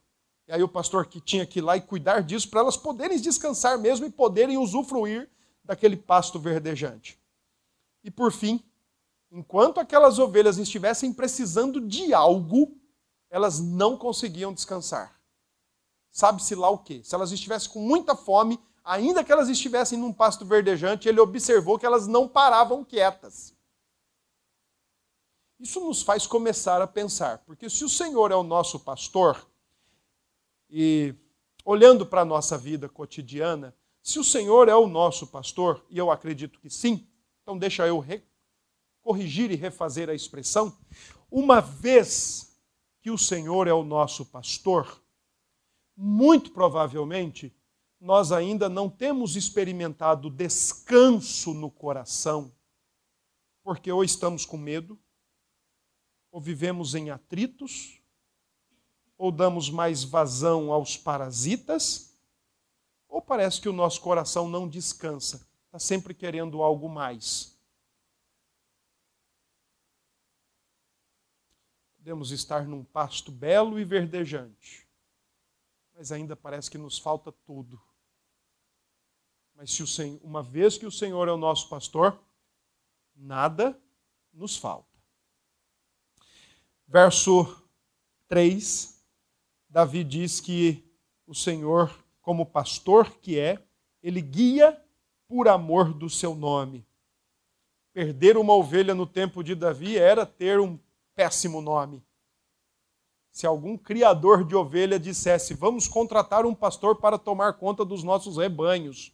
E 0.49 0.53
aí 0.53 0.63
o 0.63 0.69
pastor 0.69 1.07
que 1.07 1.21
tinha 1.21 1.47
que 1.47 1.61
ir 1.61 1.63
lá 1.63 1.77
e 1.77 1.81
cuidar 1.81 2.23
disso 2.23 2.49
para 2.49 2.61
elas 2.61 2.77
poderem 2.77 3.21
descansar 3.21 3.79
mesmo 3.79 4.07
e 4.07 4.11
poderem 4.11 4.59
usufruir 4.59 5.29
daquele 5.65 5.97
pasto 5.97 6.39
verdejante. 6.41 7.20
E 8.03 8.11
por 8.11 8.33
fim, 8.33 8.63
enquanto 9.31 9.79
aquelas 9.79 10.19
ovelhas 10.19 10.59
estivessem 10.59 11.13
precisando 11.13 11.81
de 11.81 12.13
algo, 12.15 12.77
elas 13.29 13.61
não 13.61 13.97
conseguiam 13.97 14.53
descansar. 14.53 15.21
Sabe-se 16.11 16.55
lá 16.55 16.69
o 16.69 16.79
quê? 16.79 17.03
Se 17.05 17.15
elas 17.15 17.31
estivessem 17.31 17.71
com 17.71 17.81
muita 17.81 18.17
fome, 18.17 18.61
ainda 18.83 19.23
que 19.23 19.31
elas 19.31 19.49
estivessem 19.49 19.99
num 19.99 20.13
pasto 20.13 20.45
verdejante, 20.45 21.09
ele 21.09 21.21
observou 21.21 21.79
que 21.79 21.87
elas 21.87 22.07
não 22.07 22.29
paravam 22.29 22.85
quietas. 22.85 23.55
Isso 25.61 25.79
nos 25.81 26.03
faz 26.03 26.27
começar 26.27 26.81
a 26.81 26.87
pensar, 26.87 27.39
porque 27.45 27.69
se 27.69 27.85
o 27.85 27.89
Senhor 27.89 28.33
é 28.33 28.35
o 28.35 28.43
nosso 28.43 28.81
pastor, 28.81 29.47
e 30.71 31.15
olhando 31.65 32.07
para 32.07 32.23
a 32.23 32.25
nossa 32.25 32.57
vida 32.57 32.89
cotidiana, 32.89 33.75
se 34.03 34.19
o 34.19 34.25
Senhor 34.25 34.69
é 34.69 34.75
o 34.75 34.87
nosso 34.87 35.27
pastor, 35.27 35.85
e 35.91 35.99
eu 35.99 36.11
acredito 36.11 36.59
que 36.59 36.71
sim, 36.71 37.07
então 37.43 37.59
deixa 37.59 37.87
eu 37.87 38.05
corrigir 39.03 39.51
e 39.51 39.57
refazer 39.57 40.09
a 40.09 40.15
expressão. 40.15 40.77
Uma 41.31 41.61
vez 41.61 42.59
que 43.01 43.11
o 43.11 43.19
Senhor 43.19 43.67
é 43.67 43.73
o 43.73 43.85
nosso 43.85 44.27
pastor, 44.27 45.03
muito 45.97 46.51
provavelmente 46.51 47.55
nós 48.01 48.33
ainda 48.33 48.69
não 48.69 48.89
temos 48.89 49.37
experimentado 49.37 50.31
descanso 50.31 51.53
no 51.53 51.71
coração, 51.71 52.51
porque 53.63 53.93
ou 53.93 54.03
estamos 54.03 54.47
com 54.47 54.57
medo, 54.57 54.99
ou 56.33 56.41
vivemos 56.41 56.95
em 56.95 57.11
atritos, 57.11 58.01
ou 59.19 59.31
damos 59.31 59.69
mais 59.69 60.03
vazão 60.03 60.73
aos 60.73 60.97
parasitas, 60.97 62.17
ou 63.07 63.21
parece 63.21 63.61
que 63.61 63.69
o 63.69 63.73
nosso 63.73 64.01
coração 64.01 64.49
não 64.49 64.67
descansa, 64.67 65.47
está 65.71 65.79
sempre 65.79 66.13
querendo 66.13 66.65
algo 66.65 66.89
mais. 66.89 67.57
Podemos 71.95 72.33
estar 72.33 72.67
num 72.67 72.83
pasto 72.83 73.31
belo 73.31 73.79
e 73.79 73.85
verdejante, 73.85 74.89
mas 75.95 76.11
ainda 76.11 76.35
parece 76.35 76.69
que 76.69 76.77
nos 76.77 76.99
falta 76.99 77.31
tudo. 77.31 77.81
Mas 79.55 79.71
se 79.71 79.81
o 79.81 79.87
Senhor, 79.87 80.19
uma 80.25 80.43
vez 80.43 80.77
que 80.77 80.87
o 80.87 80.91
Senhor 80.91 81.29
é 81.29 81.33
o 81.33 81.37
nosso 81.37 81.69
pastor, 81.69 82.21
nada 83.15 83.81
nos 84.33 84.57
falta. 84.57 84.99
Verso 86.89 87.63
3, 88.27 89.01
Davi 89.69 90.03
diz 90.03 90.41
que 90.41 90.85
o 91.29 91.35
Senhor, 91.35 91.95
como 92.21 92.45
pastor 92.45 93.09
que 93.19 93.39
é, 93.39 93.65
ele 94.03 94.21
guia 94.21 94.85
por 95.31 95.47
amor 95.47 95.95
do 95.95 96.11
seu 96.11 96.35
nome. 96.35 96.85
Perder 97.93 98.37
uma 98.37 98.53
ovelha 98.53 98.97
no 98.97 99.07
tempo 99.07 99.45
de 99.45 99.55
Davi 99.55 99.97
era 99.97 100.27
ter 100.27 100.59
um 100.59 100.77
péssimo 101.15 101.61
nome. 101.61 102.03
Se 103.31 103.47
algum 103.47 103.79
criador 103.79 104.43
de 104.43 104.57
ovelha 104.57 104.99
dissesse: 104.99 105.55
Vamos 105.55 105.87
contratar 105.87 106.45
um 106.45 106.53
pastor 106.53 106.97
para 106.97 107.17
tomar 107.17 107.53
conta 107.53 107.85
dos 107.85 108.03
nossos 108.03 108.39
rebanhos, 108.39 109.13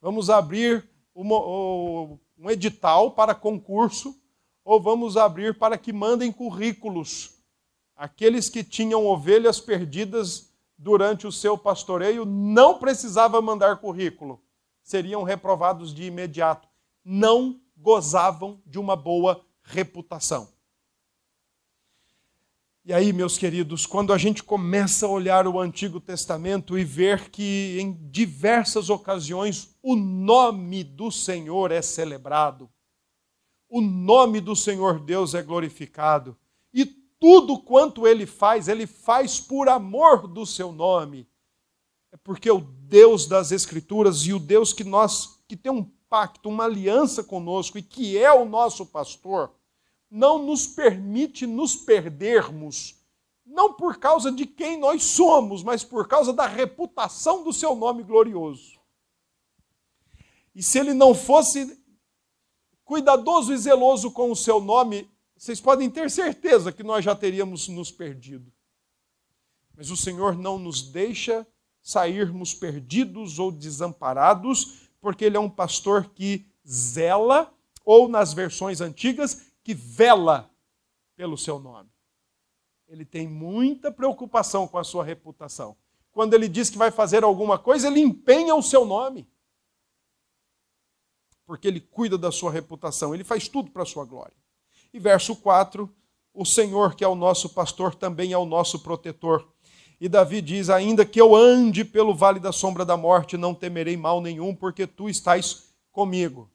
vamos 0.00 0.30
abrir 0.30 0.88
uma, 1.12 1.40
um 1.40 2.48
edital 2.48 3.10
para 3.10 3.34
concurso, 3.34 4.16
ou 4.64 4.80
vamos 4.80 5.16
abrir 5.16 5.58
para 5.58 5.76
que 5.76 5.92
mandem 5.92 6.30
currículos. 6.30 7.34
Aqueles 7.96 8.48
que 8.48 8.62
tinham 8.62 9.04
ovelhas 9.04 9.58
perdidas 9.58 10.52
durante 10.76 11.26
o 11.26 11.32
seu 11.32 11.58
pastoreio 11.58 12.24
não 12.24 12.78
precisava 12.78 13.42
mandar 13.42 13.78
currículo, 13.78 14.40
seriam 14.88 15.22
reprovados 15.22 15.92
de 15.92 16.04
imediato. 16.04 16.66
Não 17.04 17.60
gozavam 17.76 18.62
de 18.64 18.78
uma 18.78 18.96
boa 18.96 19.44
reputação. 19.62 20.48
E 22.86 22.94
aí, 22.94 23.12
meus 23.12 23.36
queridos, 23.36 23.84
quando 23.84 24.14
a 24.14 24.18
gente 24.18 24.42
começa 24.42 25.04
a 25.04 25.10
olhar 25.10 25.46
o 25.46 25.60
Antigo 25.60 26.00
Testamento 26.00 26.78
e 26.78 26.84
ver 26.84 27.28
que 27.28 27.76
em 27.78 27.92
diversas 28.10 28.88
ocasiões 28.88 29.76
o 29.82 29.94
nome 29.94 30.82
do 30.82 31.12
Senhor 31.12 31.70
é 31.70 31.82
celebrado, 31.82 32.70
o 33.68 33.82
nome 33.82 34.40
do 34.40 34.56
Senhor 34.56 35.00
Deus 35.00 35.34
é 35.34 35.42
glorificado, 35.42 36.34
e 36.72 36.86
tudo 37.20 37.58
quanto 37.58 38.06
ele 38.06 38.24
faz, 38.24 38.68
ele 38.68 38.86
faz 38.86 39.38
por 39.38 39.68
amor 39.68 40.26
do 40.26 40.46
seu 40.46 40.72
nome. 40.72 41.28
É 42.12 42.16
porque 42.16 42.50
o 42.50 42.60
Deus 42.60 43.26
das 43.26 43.52
Escrituras 43.52 44.22
e 44.22 44.32
o 44.32 44.38
Deus 44.38 44.72
que 44.72 44.84
nós 44.84 45.38
que 45.46 45.56
tem 45.56 45.72
um 45.72 45.84
pacto, 46.08 46.48
uma 46.48 46.64
aliança 46.64 47.24
conosco 47.24 47.78
e 47.78 47.82
que 47.82 48.18
é 48.18 48.32
o 48.32 48.44
nosso 48.44 48.84
pastor, 48.86 49.52
não 50.10 50.44
nos 50.44 50.66
permite 50.66 51.46
nos 51.46 51.74
perdermos, 51.76 52.96
não 53.44 53.74
por 53.74 53.98
causa 53.98 54.30
de 54.30 54.46
quem 54.46 54.78
nós 54.78 55.02
somos, 55.04 55.62
mas 55.62 55.84
por 55.84 56.06
causa 56.06 56.32
da 56.32 56.46
reputação 56.46 57.42
do 57.44 57.52
seu 57.52 57.74
nome 57.74 58.02
glorioso. 58.02 58.78
E 60.54 60.62
se 60.62 60.78
ele 60.78 60.92
não 60.92 61.14
fosse 61.14 61.78
cuidadoso 62.84 63.52
e 63.52 63.58
zeloso 63.58 64.10
com 64.10 64.30
o 64.30 64.36
seu 64.36 64.60
nome, 64.60 65.10
vocês 65.36 65.60
podem 65.60 65.88
ter 65.88 66.10
certeza 66.10 66.72
que 66.72 66.82
nós 66.82 67.04
já 67.04 67.14
teríamos 67.14 67.68
nos 67.68 67.90
perdido. 67.90 68.52
Mas 69.76 69.90
o 69.90 69.96
Senhor 69.96 70.36
não 70.36 70.58
nos 70.58 70.82
deixa 70.82 71.46
sairmos 71.88 72.52
perdidos 72.52 73.38
ou 73.38 73.50
desamparados, 73.50 74.90
porque 75.00 75.24
Ele 75.24 75.38
é 75.38 75.40
um 75.40 75.48
pastor 75.48 76.10
que 76.10 76.46
zela, 76.68 77.50
ou 77.82 78.06
nas 78.08 78.34
versões 78.34 78.82
antigas, 78.82 79.50
que 79.64 79.72
vela 79.72 80.50
pelo 81.16 81.38
seu 81.38 81.58
nome. 81.58 81.88
Ele 82.86 83.06
tem 83.06 83.26
muita 83.26 83.90
preocupação 83.90 84.68
com 84.68 84.76
a 84.76 84.84
sua 84.84 85.02
reputação. 85.02 85.78
Quando 86.12 86.34
ele 86.34 86.46
diz 86.46 86.68
que 86.68 86.76
vai 86.76 86.90
fazer 86.90 87.24
alguma 87.24 87.58
coisa, 87.58 87.86
ele 87.88 88.00
empenha 88.00 88.54
o 88.54 88.62
seu 88.62 88.84
nome. 88.84 89.26
Porque 91.46 91.66
ele 91.66 91.80
cuida 91.80 92.18
da 92.18 92.30
sua 92.30 92.50
reputação, 92.50 93.14
ele 93.14 93.24
faz 93.24 93.48
tudo 93.48 93.70
para 93.70 93.82
a 93.82 93.86
sua 93.86 94.04
glória. 94.04 94.36
E 94.92 94.98
verso 94.98 95.34
4: 95.36 95.90
O 96.34 96.44
Senhor, 96.44 96.94
que 96.94 97.02
é 97.04 97.08
o 97.08 97.14
nosso 97.14 97.48
pastor, 97.48 97.94
também 97.94 98.32
é 98.32 98.38
o 98.38 98.44
nosso 98.44 98.80
protetor. 98.80 99.50
E 100.00 100.08
Davi 100.08 100.40
diz: 100.40 100.70
Ainda 100.70 101.04
que 101.04 101.20
eu 101.20 101.34
ande 101.34 101.84
pelo 101.84 102.14
vale 102.14 102.38
da 102.38 102.52
sombra 102.52 102.84
da 102.84 102.96
morte, 102.96 103.36
não 103.36 103.54
temerei 103.54 103.96
mal 103.96 104.20
nenhum, 104.20 104.54
porque 104.54 104.86
tu 104.86 105.08
estás 105.08 105.74
comigo. 105.90 106.50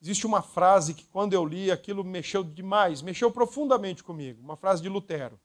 Existe 0.00 0.26
uma 0.26 0.42
frase 0.42 0.94
que, 0.94 1.04
quando 1.04 1.32
eu 1.32 1.44
li, 1.44 1.70
aquilo 1.70 2.02
mexeu 2.02 2.42
demais, 2.42 3.00
mexeu 3.00 3.30
profundamente 3.30 4.02
comigo. 4.02 4.42
Uma 4.42 4.56
frase 4.56 4.82
de 4.82 4.88
Lutero, 4.88 5.40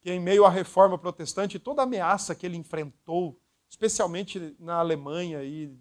que 0.00 0.10
em 0.10 0.18
meio 0.18 0.44
à 0.44 0.50
reforma 0.50 0.98
protestante, 0.98 1.58
toda 1.58 1.80
a 1.80 1.84
ameaça 1.84 2.34
que 2.34 2.44
ele 2.44 2.56
enfrentou, 2.56 3.38
especialmente 3.68 4.56
na 4.58 4.76
Alemanha 4.76 5.44
e 5.44 5.72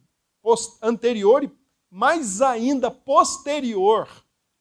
anterior 0.81 1.43
e 1.43 1.51
mais 1.89 2.41
ainda 2.41 2.91
posterior 2.91 4.07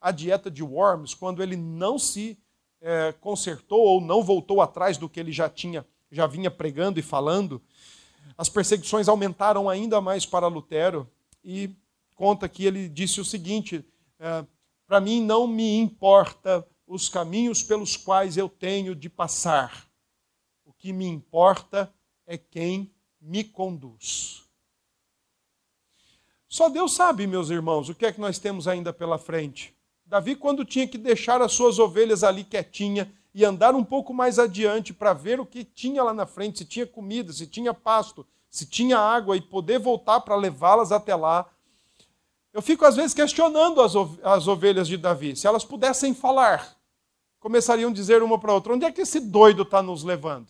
à 0.01 0.09
dieta 0.09 0.49
de 0.49 0.63
Worms, 0.63 1.13
quando 1.13 1.43
ele 1.43 1.55
não 1.55 1.99
se 1.99 2.39
é, 2.85 3.11
consertou 3.13 3.81
ou 3.81 3.99
não 3.99 4.23
voltou 4.23 4.61
atrás 4.61 4.95
do 4.95 5.09
que 5.09 5.19
ele 5.19 5.31
já 5.31 5.49
tinha, 5.49 5.83
já 6.11 6.27
vinha 6.27 6.51
pregando 6.51 6.99
e 6.99 7.03
falando, 7.03 7.59
as 8.37 8.47
perseguições 8.47 9.07
aumentaram 9.07 9.67
ainda 9.67 9.99
mais 9.99 10.23
para 10.23 10.47
Lutero 10.47 11.09
e 11.43 11.71
conta 12.13 12.47
que 12.47 12.63
ele 12.63 12.87
disse 12.87 13.19
o 13.19 13.25
seguinte: 13.25 13.83
é, 14.19 14.45
para 14.85 15.01
mim 15.01 15.19
não 15.23 15.47
me 15.47 15.75
importa 15.75 16.65
os 16.85 17.09
caminhos 17.09 17.63
pelos 17.63 17.97
quais 17.97 18.37
eu 18.37 18.47
tenho 18.47 18.95
de 18.95 19.09
passar. 19.09 19.89
O 20.63 20.71
que 20.71 20.93
me 20.93 21.07
importa 21.07 21.91
é 22.27 22.37
quem 22.37 22.93
me 23.19 23.43
conduz. 23.43 24.43
Só 26.47 26.69
Deus 26.69 26.93
sabe, 26.93 27.25
meus 27.25 27.49
irmãos, 27.49 27.89
o 27.89 27.95
que 27.95 28.05
é 28.05 28.11
que 28.11 28.21
nós 28.21 28.37
temos 28.37 28.67
ainda 28.67 28.93
pela 28.93 29.17
frente. 29.17 29.74
Davi, 30.05 30.35
quando 30.35 30.63
tinha 30.63 30.87
que 30.87 30.97
deixar 30.97 31.41
as 31.41 31.51
suas 31.51 31.79
ovelhas 31.79 32.23
ali 32.23 32.43
quietinha 32.43 33.11
e 33.33 33.43
andar 33.43 33.73
um 33.73 33.83
pouco 33.83 34.13
mais 34.13 34.37
adiante 34.37 34.93
para 34.93 35.13
ver 35.13 35.39
o 35.39 35.45
que 35.45 35.63
tinha 35.63 36.03
lá 36.03 36.13
na 36.13 36.25
frente, 36.25 36.59
se 36.59 36.65
tinha 36.65 36.85
comida, 36.85 37.33
se 37.33 37.47
tinha 37.47 37.73
pasto, 37.73 38.25
se 38.49 38.65
tinha 38.65 38.97
água 38.97 39.35
e 39.35 39.41
poder 39.41 39.79
voltar 39.79 40.21
para 40.21 40.35
levá-las 40.35 40.91
até 40.91 41.15
lá, 41.15 41.45
eu 42.53 42.61
fico 42.61 42.85
às 42.85 42.95
vezes 42.95 43.13
questionando 43.13 43.81
as 43.81 44.47
ovelhas 44.47 44.87
de 44.87 44.95
Davi. 44.95 45.35
Se 45.35 45.45
elas 45.45 45.65
pudessem 45.65 46.13
falar, 46.13 46.77
começariam 47.39 47.89
a 47.89 47.93
dizer 47.93 48.23
uma 48.23 48.39
para 48.39 48.53
outra: 48.53 48.73
onde 48.73 48.85
é 48.85 48.91
que 48.91 49.01
esse 49.01 49.19
doido 49.19 49.63
está 49.63 49.83
nos 49.83 50.03
levando? 50.03 50.47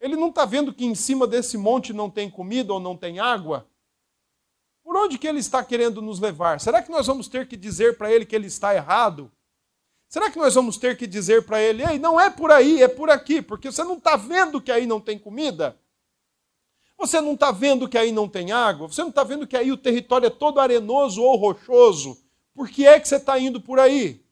Ele 0.00 0.14
não 0.14 0.28
está 0.28 0.44
vendo 0.44 0.72
que 0.72 0.84
em 0.84 0.94
cima 0.94 1.26
desse 1.26 1.58
monte 1.58 1.92
não 1.92 2.08
tem 2.08 2.30
comida 2.30 2.72
ou 2.72 2.78
não 2.78 2.96
tem 2.96 3.18
água? 3.18 3.66
Por 4.86 4.96
onde 4.96 5.18
que 5.18 5.26
ele 5.26 5.40
está 5.40 5.64
querendo 5.64 6.00
nos 6.00 6.20
levar? 6.20 6.60
Será 6.60 6.80
que 6.80 6.92
nós 6.92 7.08
vamos 7.08 7.26
ter 7.26 7.48
que 7.48 7.56
dizer 7.56 7.98
para 7.98 8.12
ele 8.12 8.24
que 8.24 8.36
ele 8.36 8.46
está 8.46 8.72
errado? 8.72 9.32
Será 10.08 10.30
que 10.30 10.38
nós 10.38 10.54
vamos 10.54 10.76
ter 10.76 10.96
que 10.96 11.08
dizer 11.08 11.44
para 11.44 11.60
ele: 11.60 11.82
ei, 11.82 11.98
não 11.98 12.20
é 12.20 12.30
por 12.30 12.52
aí, 12.52 12.80
é 12.80 12.86
por 12.86 13.10
aqui, 13.10 13.42
porque 13.42 13.72
você 13.72 13.82
não 13.82 13.96
está 13.96 14.14
vendo 14.14 14.60
que 14.60 14.70
aí 14.70 14.86
não 14.86 15.00
tem 15.00 15.18
comida? 15.18 15.76
Você 16.96 17.20
não 17.20 17.34
está 17.34 17.50
vendo 17.50 17.88
que 17.88 17.98
aí 17.98 18.12
não 18.12 18.28
tem 18.28 18.52
água? 18.52 18.86
Você 18.86 19.02
não 19.02 19.08
está 19.08 19.24
vendo 19.24 19.44
que 19.44 19.56
aí 19.56 19.72
o 19.72 19.76
território 19.76 20.28
é 20.28 20.30
todo 20.30 20.60
arenoso 20.60 21.20
ou 21.20 21.34
rochoso? 21.34 22.16
Por 22.54 22.68
que 22.68 22.86
é 22.86 23.00
que 23.00 23.08
você 23.08 23.16
está 23.16 23.36
indo 23.40 23.60
por 23.60 23.80
aí? 23.80 24.24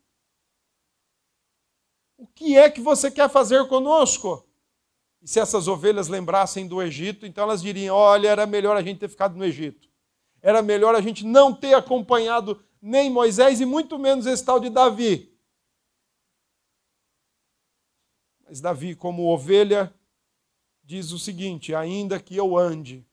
O 2.16 2.28
que 2.28 2.56
é 2.56 2.70
que 2.70 2.80
você 2.80 3.10
quer 3.10 3.28
fazer 3.28 3.66
conosco? 3.66 4.46
E 5.20 5.26
se 5.26 5.40
essas 5.40 5.66
ovelhas 5.66 6.06
lembrassem 6.06 6.68
do 6.68 6.80
Egito, 6.80 7.26
então 7.26 7.42
elas 7.42 7.60
diriam: 7.60 7.96
olha, 7.96 8.28
era 8.28 8.46
melhor 8.46 8.76
a 8.76 8.82
gente 8.82 9.00
ter 9.00 9.08
ficado 9.08 9.36
no 9.36 9.44
Egito. 9.44 9.92
Era 10.44 10.60
melhor 10.60 10.94
a 10.94 11.00
gente 11.00 11.24
não 11.24 11.54
ter 11.54 11.72
acompanhado 11.72 12.62
nem 12.78 13.08
Moisés 13.08 13.62
e 13.62 13.64
muito 13.64 13.98
menos 13.98 14.26
esse 14.26 14.44
tal 14.44 14.60
de 14.60 14.68
Davi. 14.68 15.34
Mas 18.46 18.60
Davi, 18.60 18.94
como 18.94 19.32
ovelha, 19.32 19.90
diz 20.82 21.12
o 21.12 21.18
seguinte: 21.18 21.74
ainda 21.74 22.20
que 22.20 22.36
eu 22.36 22.58
ande. 22.58 23.06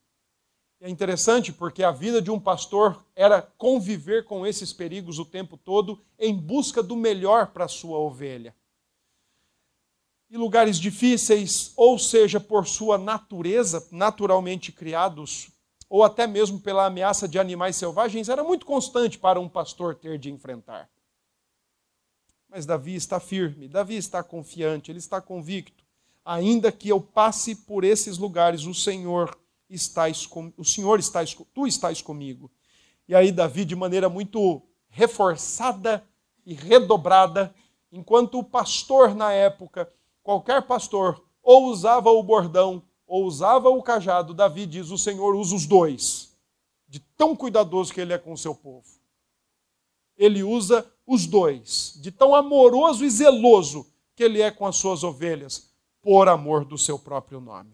É 0.82 0.89
interessante 0.89 1.54
porque 1.54 1.84
a 1.84 1.91
vida 1.91 2.22
de 2.22 2.30
um 2.30 2.38
pastor 2.38 3.02
era 3.15 3.41
conviver 3.41 4.26
com 4.26 4.46
esses 4.46 4.74
perigos 4.74 5.17
o 5.17 5.24
tempo 5.24 5.56
todo 5.56 6.04
em 6.20 6.36
busca 6.36 6.84
do 6.84 6.98
melhor 6.98 7.54
para 7.54 7.70
sua 7.70 7.98
ovelha. 7.98 8.54
E 10.30 10.36
lugares 10.36 10.78
difíceis, 10.78 11.72
ou 11.78 11.98
seja, 11.98 12.41
por 12.41 12.67
sua 12.67 12.98
natureza, 12.98 13.88
naturalmente 13.89 14.70
criados, 14.74 15.50
ou 15.91 16.06
até 16.06 16.25
mesmo 16.25 16.58
pela 16.58 16.86
ameaça 16.86 17.27
de 17.27 17.38
animais 17.38 17.75
selvagens, 17.75 18.30
era 18.30 18.45
muito 18.45 18.65
constante 18.65 19.19
para 19.19 19.41
um 19.41 19.49
pastor 19.49 19.93
ter 19.93 20.17
de 20.17 20.32
enfrentar. 20.32 20.89
Mas 22.47 22.65
Davi 22.65 22.95
está 22.95 23.19
firme, 23.19 23.67
Davi 23.67 23.97
está 23.97 24.23
confiante, 24.23 24.89
ele 24.89 24.99
está 24.99 25.19
convicto. 25.19 25.84
Ainda 26.23 26.71
que 26.71 26.88
eu 26.88 27.01
passe 27.01 27.56
por 27.56 27.84
esses 27.84 28.17
lugares, 28.17 28.63
o 28.63 28.73
Senhor 28.73 29.38
estás 29.69 30.25
com, 30.25 30.54
o 30.56 30.63
Senhor 30.63 30.97
estás, 30.97 31.36
tu 31.54 31.67
estás 31.67 32.01
comigo. 32.01 32.49
E 33.06 33.13
aí 33.13 33.30
Davi, 33.30 33.65
de 33.65 33.75
maneira 33.75 34.08
muito 34.08 34.62
reforçada 34.88 36.08
e 36.45 36.54
redobrada, 36.54 37.54
enquanto 37.91 38.39
o 38.39 38.45
pastor 38.45 39.13
na 39.13 39.34
época, 39.34 39.91
qualquer 40.23 40.62
pastor, 40.62 41.21
ou 41.43 41.65
usava 41.65 42.10
o 42.12 42.23
bordão 42.23 42.82
ou 43.12 43.26
usava 43.26 43.69
o 43.69 43.84
cajado, 43.84 44.34
Davi 44.34 44.65
diz: 44.65 44.89
o 44.89 44.97
Senhor 44.97 45.36
usa 45.36 45.56
os 45.56 45.65
dois, 45.65 46.36
de 46.88 47.00
tão 47.00 47.36
cuidadoso 47.36 47.93
que 47.93 48.02
ele 48.02 48.13
é 48.13 48.17
com 48.17 48.34
o 48.34 48.38
seu 48.38 48.56
povo 48.56 49.02
ele 50.21 50.43
usa 50.43 50.86
os 51.06 51.26
dois, 51.26 51.93
de 52.00 52.12
tão 52.12 52.36
amoroso 52.36 53.04
e 53.04 53.10
zeloso 53.10 53.88
que 54.15 54.24
ele 54.24 54.39
é 54.39 54.52
com 54.52 54.67
as 54.67 54.76
suas 54.76 55.04
ovelhas, 55.04 55.71
por 56.00 56.30
amor 56.30 56.63
do 56.63 56.78
seu 56.78 57.00
próprio 57.00 57.41
nome. 57.41 57.74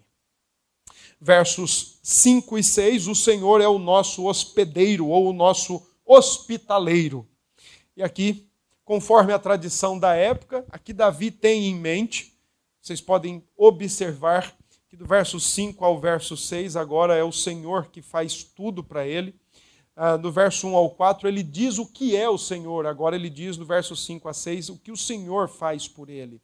Versos 1.19 1.99
5 2.01 2.57
e 2.57 2.63
6: 2.63 3.07
O 3.07 3.15
Senhor 3.15 3.59
é 3.59 3.67
o 3.67 3.77
nosso 3.77 4.25
hospedeiro 4.25 5.07
ou 5.07 5.29
o 5.29 5.33
nosso 5.33 5.85
hospitaleiro. 6.05 7.27
E 7.97 8.01
aqui, 8.01 8.47
conforme 8.85 9.33
a 9.33 9.39
tradição 9.39 9.99
da 9.99 10.13
época, 10.13 10.65
aqui 10.69 10.93
Davi 10.93 11.31
tem 11.31 11.65
em 11.65 11.75
mente, 11.75 12.33
vocês 12.81 13.01
podem 13.01 13.43
observar 13.57 14.56
do 14.97 15.05
verso 15.05 15.39
5 15.39 15.85
ao 15.85 15.99
verso 15.99 16.35
6 16.35 16.75
agora 16.75 17.15
é 17.15 17.23
o 17.23 17.31
Senhor 17.31 17.87
que 17.87 18.01
faz 18.01 18.43
tudo 18.43 18.83
para 18.83 19.05
ele 19.07 19.33
ah, 19.99 20.15
do 20.15 20.31
verso 20.31 20.67
1 20.67 20.75
ao 20.75 20.91
4, 20.91 21.27
ele 21.27 21.41
diz 21.41 21.79
o 21.79 21.85
que 21.87 22.15
é 22.15 22.29
o 22.29 22.37
Senhor. 22.37 22.85
Agora 22.85 23.15
ele 23.15 23.31
diz 23.31 23.57
no 23.57 23.65
verso 23.65 23.95
5 23.95 24.29
a 24.29 24.33
6 24.33 24.69
o 24.69 24.77
que 24.77 24.91
o 24.91 24.95
Senhor 24.95 25.49
faz 25.49 25.87
por 25.87 26.07
ele. 26.07 26.39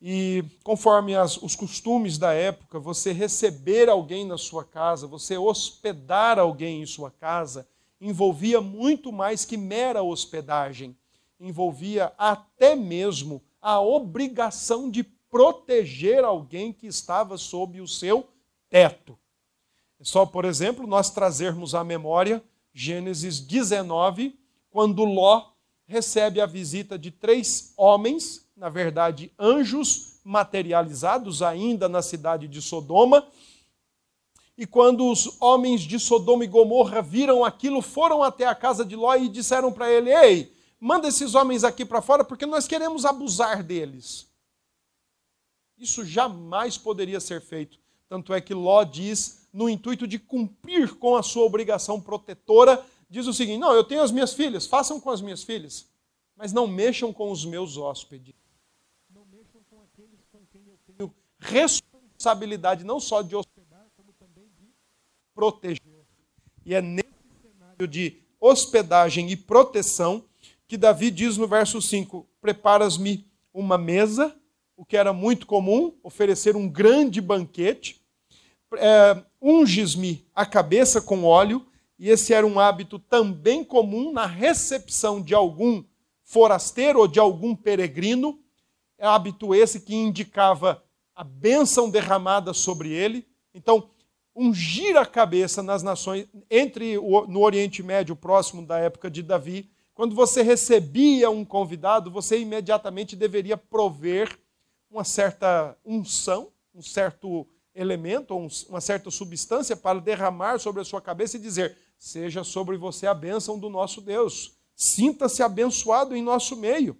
E 0.00 0.42
conforme 0.64 1.14
as, 1.14 1.36
os 1.36 1.54
costumes 1.54 2.16
da 2.16 2.32
época, 2.32 2.80
você 2.80 3.12
receber 3.12 3.90
alguém 3.90 4.24
na 4.24 4.38
sua 4.38 4.64
casa, 4.64 5.06
você 5.06 5.36
hospedar 5.36 6.38
alguém 6.38 6.80
em 6.80 6.86
sua 6.86 7.10
casa, 7.10 7.68
envolvia 8.00 8.58
muito 8.58 9.12
mais 9.12 9.44
que 9.44 9.58
mera 9.58 10.02
hospedagem. 10.02 10.96
Envolvia 11.38 12.10
até 12.16 12.74
mesmo 12.74 13.42
a 13.60 13.82
obrigação 13.82 14.90
de 14.90 15.04
proteger 15.36 16.24
alguém 16.24 16.72
que 16.72 16.86
estava 16.86 17.36
sob 17.36 17.78
o 17.78 17.86
seu 17.86 18.26
teto. 18.70 19.18
É 20.00 20.04
só, 20.04 20.24
por 20.24 20.46
exemplo, 20.46 20.86
nós 20.86 21.10
trazermos 21.10 21.74
à 21.74 21.84
memória 21.84 22.42
Gênesis 22.72 23.38
19, 23.38 24.34
quando 24.70 25.04
Ló 25.04 25.50
recebe 25.86 26.40
a 26.40 26.46
visita 26.46 26.98
de 26.98 27.10
três 27.10 27.74
homens, 27.76 28.48
na 28.56 28.70
verdade, 28.70 29.30
anjos 29.38 30.18
materializados 30.24 31.42
ainda 31.42 31.86
na 31.86 32.00
cidade 32.00 32.48
de 32.48 32.62
Sodoma. 32.62 33.26
E 34.56 34.66
quando 34.66 35.04
os 35.10 35.36
homens 35.38 35.82
de 35.82 36.00
Sodoma 36.00 36.44
e 36.44 36.48
Gomorra 36.48 37.02
viram 37.02 37.44
aquilo, 37.44 37.82
foram 37.82 38.22
até 38.22 38.46
a 38.46 38.54
casa 38.54 38.86
de 38.86 38.96
Ló 38.96 39.14
e 39.14 39.28
disseram 39.28 39.70
para 39.70 39.92
ele: 39.92 40.10
Ei, 40.14 40.50
manda 40.80 41.08
esses 41.08 41.34
homens 41.34 41.62
aqui 41.62 41.84
para 41.84 42.00
fora 42.00 42.24
porque 42.24 42.46
nós 42.46 42.66
queremos 42.66 43.04
abusar 43.04 43.62
deles. 43.62 44.34
Isso 45.78 46.04
jamais 46.04 46.78
poderia 46.78 47.20
ser 47.20 47.40
feito. 47.40 47.78
Tanto 48.08 48.32
é 48.32 48.40
que 48.40 48.54
Ló 48.54 48.84
diz 48.84 49.48
no 49.52 49.68
intuito 49.68 50.06
de 50.06 50.18
cumprir 50.18 50.94
com 50.94 51.16
a 51.16 51.22
sua 51.22 51.44
obrigação 51.44 52.00
protetora, 52.00 52.84
diz 53.08 53.26
o 53.26 53.32
seguinte: 53.32 53.58
Não, 53.58 53.72
eu 53.72 53.84
tenho 53.84 54.02
as 54.02 54.10
minhas 54.10 54.32
filhas, 54.32 54.66
façam 54.66 55.00
com 55.00 55.10
as 55.10 55.20
minhas 55.20 55.42
filhas, 55.42 55.88
mas 56.36 56.52
não 56.52 56.66
mexam 56.66 57.12
com 57.12 57.30
os 57.30 57.44
meus 57.44 57.76
hóspedes. 57.76 58.34
Não 59.10 59.24
mexam 59.26 59.60
com 59.68 59.80
aqueles 59.80 60.20
com 60.30 60.40
quem 60.52 60.62
eu 60.66 60.78
tenho 60.86 61.14
responsabilidade 61.38 62.84
não 62.84 63.00
só 63.00 63.22
de 63.22 63.34
hospedar, 63.34 63.86
como 63.96 64.12
também 64.12 64.48
de 64.58 64.70
proteger. 65.34 65.82
E 66.64 66.74
é 66.74 66.80
nesse 66.80 67.08
cenário 67.42 67.88
de 67.88 68.20
hospedagem 68.40 69.30
e 69.30 69.36
proteção 69.36 70.24
que 70.66 70.76
Davi 70.76 71.10
diz 71.10 71.36
no 71.36 71.46
verso 71.46 71.80
5: 71.80 72.26
Preparas-me 72.40 73.26
uma 73.52 73.78
mesa, 73.78 74.36
o 74.76 74.84
que 74.84 74.96
era 74.96 75.12
muito 75.12 75.46
comum, 75.46 75.94
oferecer 76.02 76.54
um 76.54 76.68
grande 76.68 77.20
banquete. 77.20 78.00
É, 78.76 79.22
unges-me 79.40 80.26
a 80.34 80.44
cabeça 80.44 81.00
com 81.00 81.24
óleo, 81.24 81.66
e 81.98 82.10
esse 82.10 82.34
era 82.34 82.46
um 82.46 82.60
hábito 82.60 82.98
também 82.98 83.64
comum 83.64 84.12
na 84.12 84.26
recepção 84.26 85.22
de 85.22 85.34
algum 85.34 85.82
forasteiro 86.22 86.98
ou 86.98 87.08
de 87.08 87.18
algum 87.18 87.54
peregrino, 87.54 88.38
é 88.98 89.06
hábito 89.06 89.54
esse 89.54 89.80
que 89.80 89.94
indicava 89.94 90.82
a 91.14 91.22
bênção 91.22 91.88
derramada 91.88 92.52
sobre 92.52 92.90
ele. 92.90 93.26
Então, 93.54 93.88
ungir 94.34 94.96
a 94.96 95.06
cabeça 95.06 95.62
nas 95.62 95.82
nações, 95.82 96.26
entre 96.50 96.98
o, 96.98 97.26
no 97.26 97.40
Oriente 97.40 97.82
Médio, 97.82 98.16
próximo 98.16 98.66
da 98.66 98.78
época 98.78 99.10
de 99.10 99.22
Davi, 99.22 99.70
quando 99.94 100.14
você 100.14 100.42
recebia 100.42 101.30
um 101.30 101.44
convidado, 101.44 102.10
você 102.10 102.38
imediatamente 102.38 103.16
deveria 103.16 103.56
prover 103.56 104.38
uma 104.90 105.04
certa 105.04 105.76
unção, 105.84 106.52
um 106.74 106.82
certo 106.82 107.46
elemento, 107.74 108.34
uma 108.68 108.80
certa 108.80 109.10
substância 109.10 109.76
para 109.76 110.00
derramar 110.00 110.58
sobre 110.58 110.80
a 110.80 110.84
sua 110.84 111.00
cabeça 111.00 111.36
e 111.36 111.40
dizer: 111.40 111.76
Seja 111.98 112.44
sobre 112.44 112.76
você 112.76 113.06
a 113.06 113.14
bênção 113.14 113.58
do 113.58 113.68
nosso 113.68 114.00
Deus. 114.00 114.56
Sinta-se 114.74 115.42
abençoado 115.42 116.14
em 116.14 116.22
nosso 116.22 116.56
meio. 116.56 116.98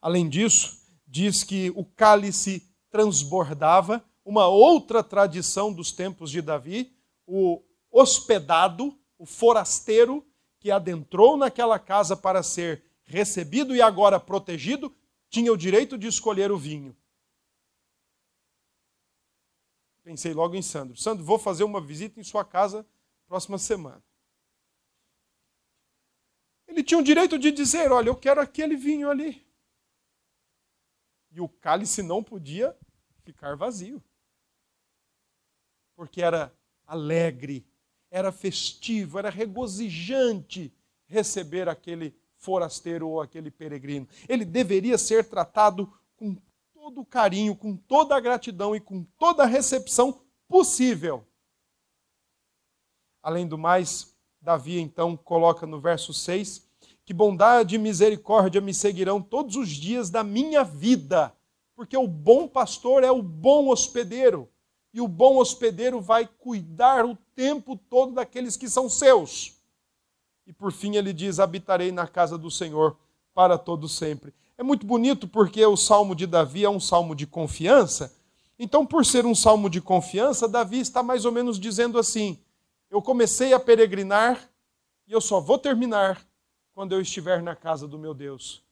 Além 0.00 0.28
disso, 0.28 0.78
diz 1.06 1.44
que 1.44 1.72
o 1.76 1.84
cálice 1.84 2.68
transbordava, 2.90 4.04
uma 4.24 4.48
outra 4.48 5.02
tradição 5.02 5.72
dos 5.72 5.92
tempos 5.92 6.30
de 6.30 6.40
Davi, 6.40 6.92
o 7.26 7.62
hospedado, 7.90 8.96
o 9.18 9.26
forasteiro 9.26 10.24
que 10.58 10.70
adentrou 10.70 11.36
naquela 11.36 11.78
casa 11.78 12.16
para 12.16 12.42
ser 12.42 12.82
recebido 13.04 13.76
e 13.76 13.82
agora 13.82 14.18
protegido, 14.18 14.92
tinha 15.34 15.52
o 15.52 15.56
direito 15.56 15.98
de 15.98 16.06
escolher 16.06 16.52
o 16.52 16.56
vinho. 16.56 16.96
Pensei 20.04 20.32
logo 20.32 20.54
em 20.54 20.62
Sandro. 20.62 20.96
Sandro, 20.96 21.24
vou 21.24 21.40
fazer 21.40 21.64
uma 21.64 21.80
visita 21.80 22.20
em 22.20 22.22
sua 22.22 22.44
casa 22.44 22.86
próxima 23.26 23.58
semana. 23.58 24.00
Ele 26.68 26.84
tinha 26.84 27.00
o 27.00 27.02
direito 27.02 27.36
de 27.36 27.50
dizer: 27.50 27.90
Olha, 27.90 28.08
eu 28.08 28.14
quero 28.14 28.40
aquele 28.40 28.76
vinho 28.76 29.10
ali. 29.10 29.44
E 31.32 31.40
o 31.40 31.48
cálice 31.48 32.00
não 32.00 32.22
podia 32.22 32.76
ficar 33.24 33.56
vazio. 33.56 34.00
Porque 35.96 36.22
era 36.22 36.56
alegre, 36.86 37.66
era 38.08 38.30
festivo, 38.30 39.18
era 39.18 39.30
regozijante 39.30 40.72
receber 41.08 41.68
aquele 41.68 42.16
forasteiro 42.44 43.08
ou 43.08 43.20
aquele 43.20 43.50
peregrino. 43.50 44.06
Ele 44.28 44.44
deveria 44.44 44.98
ser 44.98 45.24
tratado 45.24 45.90
com 46.16 46.36
todo 46.74 47.00
o 47.00 47.06
carinho, 47.06 47.56
com 47.56 47.74
toda 47.74 48.14
a 48.14 48.20
gratidão 48.20 48.76
e 48.76 48.80
com 48.80 49.02
toda 49.18 49.42
a 49.42 49.46
recepção 49.46 50.20
possível. 50.46 51.26
Além 53.22 53.48
do 53.48 53.56
mais, 53.56 54.14
Davi 54.40 54.78
então 54.78 55.16
coloca 55.16 55.66
no 55.66 55.80
verso 55.80 56.12
6 56.12 56.62
que 57.06 57.12
bondade 57.12 57.74
e 57.74 57.78
misericórdia 57.78 58.60
me 58.60 58.72
seguirão 58.72 59.20
todos 59.20 59.56
os 59.56 59.68
dias 59.68 60.08
da 60.08 60.24
minha 60.24 60.64
vida, 60.64 61.34
porque 61.76 61.96
o 61.96 62.08
bom 62.08 62.48
pastor 62.48 63.04
é 63.04 63.10
o 63.10 63.22
bom 63.22 63.68
hospedeiro, 63.68 64.48
e 64.92 65.02
o 65.02 65.08
bom 65.08 65.36
hospedeiro 65.36 66.00
vai 66.00 66.26
cuidar 66.26 67.04
o 67.04 67.14
tempo 67.34 67.76
todo 67.76 68.12
daqueles 68.12 68.56
que 68.56 68.70
são 68.70 68.88
seus. 68.88 69.53
E 70.46 70.52
por 70.52 70.72
fim 70.72 70.96
ele 70.96 71.12
diz: 71.12 71.38
habitarei 71.38 71.90
na 71.90 72.06
casa 72.06 72.36
do 72.36 72.50
Senhor 72.50 72.96
para 73.34 73.58
todo 73.58 73.88
sempre. 73.88 74.32
É 74.56 74.62
muito 74.62 74.86
bonito 74.86 75.26
porque 75.26 75.64
o 75.66 75.76
salmo 75.76 76.14
de 76.14 76.26
Davi 76.26 76.64
é 76.64 76.70
um 76.70 76.80
salmo 76.80 77.14
de 77.14 77.26
confiança, 77.26 78.14
Então, 78.56 78.86
por 78.86 79.04
ser 79.04 79.26
um 79.26 79.34
salmo 79.34 79.68
de 79.68 79.80
confiança, 79.80 80.46
Davi 80.46 80.78
está 80.78 81.02
mais 81.02 81.24
ou 81.24 81.32
menos 81.32 81.58
dizendo 81.58 81.98
assim: 81.98 82.38
Eu 82.88 83.02
comecei 83.02 83.52
a 83.52 83.58
peregrinar 83.58 84.48
e 85.08 85.12
eu 85.12 85.20
só 85.20 85.40
vou 85.40 85.58
terminar 85.58 86.24
quando 86.72 86.92
eu 86.92 87.00
estiver 87.00 87.42
na 87.42 87.56
casa 87.56 87.88
do 87.88 87.98
meu 87.98 88.14
Deus. 88.14 88.62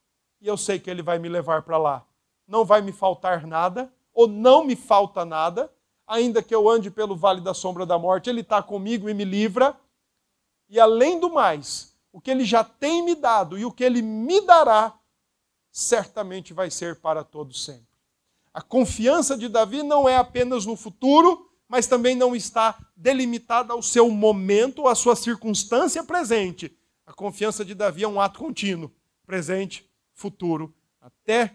E 0.41 0.47
eu 0.47 0.57
sei 0.57 0.79
que 0.79 0.89
Ele 0.89 1.03
vai 1.03 1.19
me 1.19 1.29
levar 1.29 1.63
para 1.63 1.79
lá. 1.79 2.05
Não 2.47 2.65
vai 2.65 2.81
me 2.81 2.93
faltar 2.93 3.47
nada, 3.47 3.93
ou 4.15 4.29
não 4.29 4.65
me 4.65 4.77
falta 4.77 5.25
nada, 5.25 5.71
ainda 6.07 6.43
que 6.43 6.55
eu 6.55 6.69
ande 6.69 6.91
pelo 6.91 7.17
vale 7.17 7.41
da 7.41 7.55
sombra 7.55 7.85
da 7.85 7.99
morte, 7.99 8.31
Ele 8.31 8.41
está 8.41 8.63
comigo 8.63 9.09
e 9.09 9.15
me 9.15 9.25
livra. 9.25 9.77
E 10.73 10.81
além 10.81 11.21
do 11.21 11.29
mais, 11.29 11.95
o 12.11 12.19
que 12.19 12.31
Ele 12.31 12.47
já 12.47 12.65
tem 12.65 13.05
me 13.05 13.15
dado 13.15 13.59
e 13.59 13.65
o 13.67 13.71
que 13.71 13.85
Ele 13.85 14.01
me 14.01 14.41
dará, 14.41 14.99
certamente 15.71 16.55
vai 16.55 16.71
ser 16.71 16.99
para 16.99 17.23
todos 17.23 17.63
sempre. 17.63 17.93
A 18.55 18.63
confiança 18.63 19.37
de 19.37 19.51
Davi 19.51 19.83
não 19.83 20.09
é 20.09 20.17
apenas 20.17 20.65
no 20.65 20.75
futuro, 20.75 21.47
mas 21.69 21.87
também 21.87 22.17
não 22.17 22.35
está 22.35 22.79
delimitada 22.97 23.75
ao 23.75 23.83
seu 23.83 24.11
momento, 24.11 24.89
à 24.89 24.95
sua 24.95 25.15
circunstância 25.15 26.03
presente. 26.05 26.75
A 27.05 27.13
confiança 27.13 27.67
de 27.67 27.75
Davi 27.75 28.05
é 28.05 28.09
um 28.09 28.19
ato 28.19 28.39
contínuo, 28.39 28.91
presente, 29.27 29.87
futuro, 30.15 30.75
até 31.03 31.55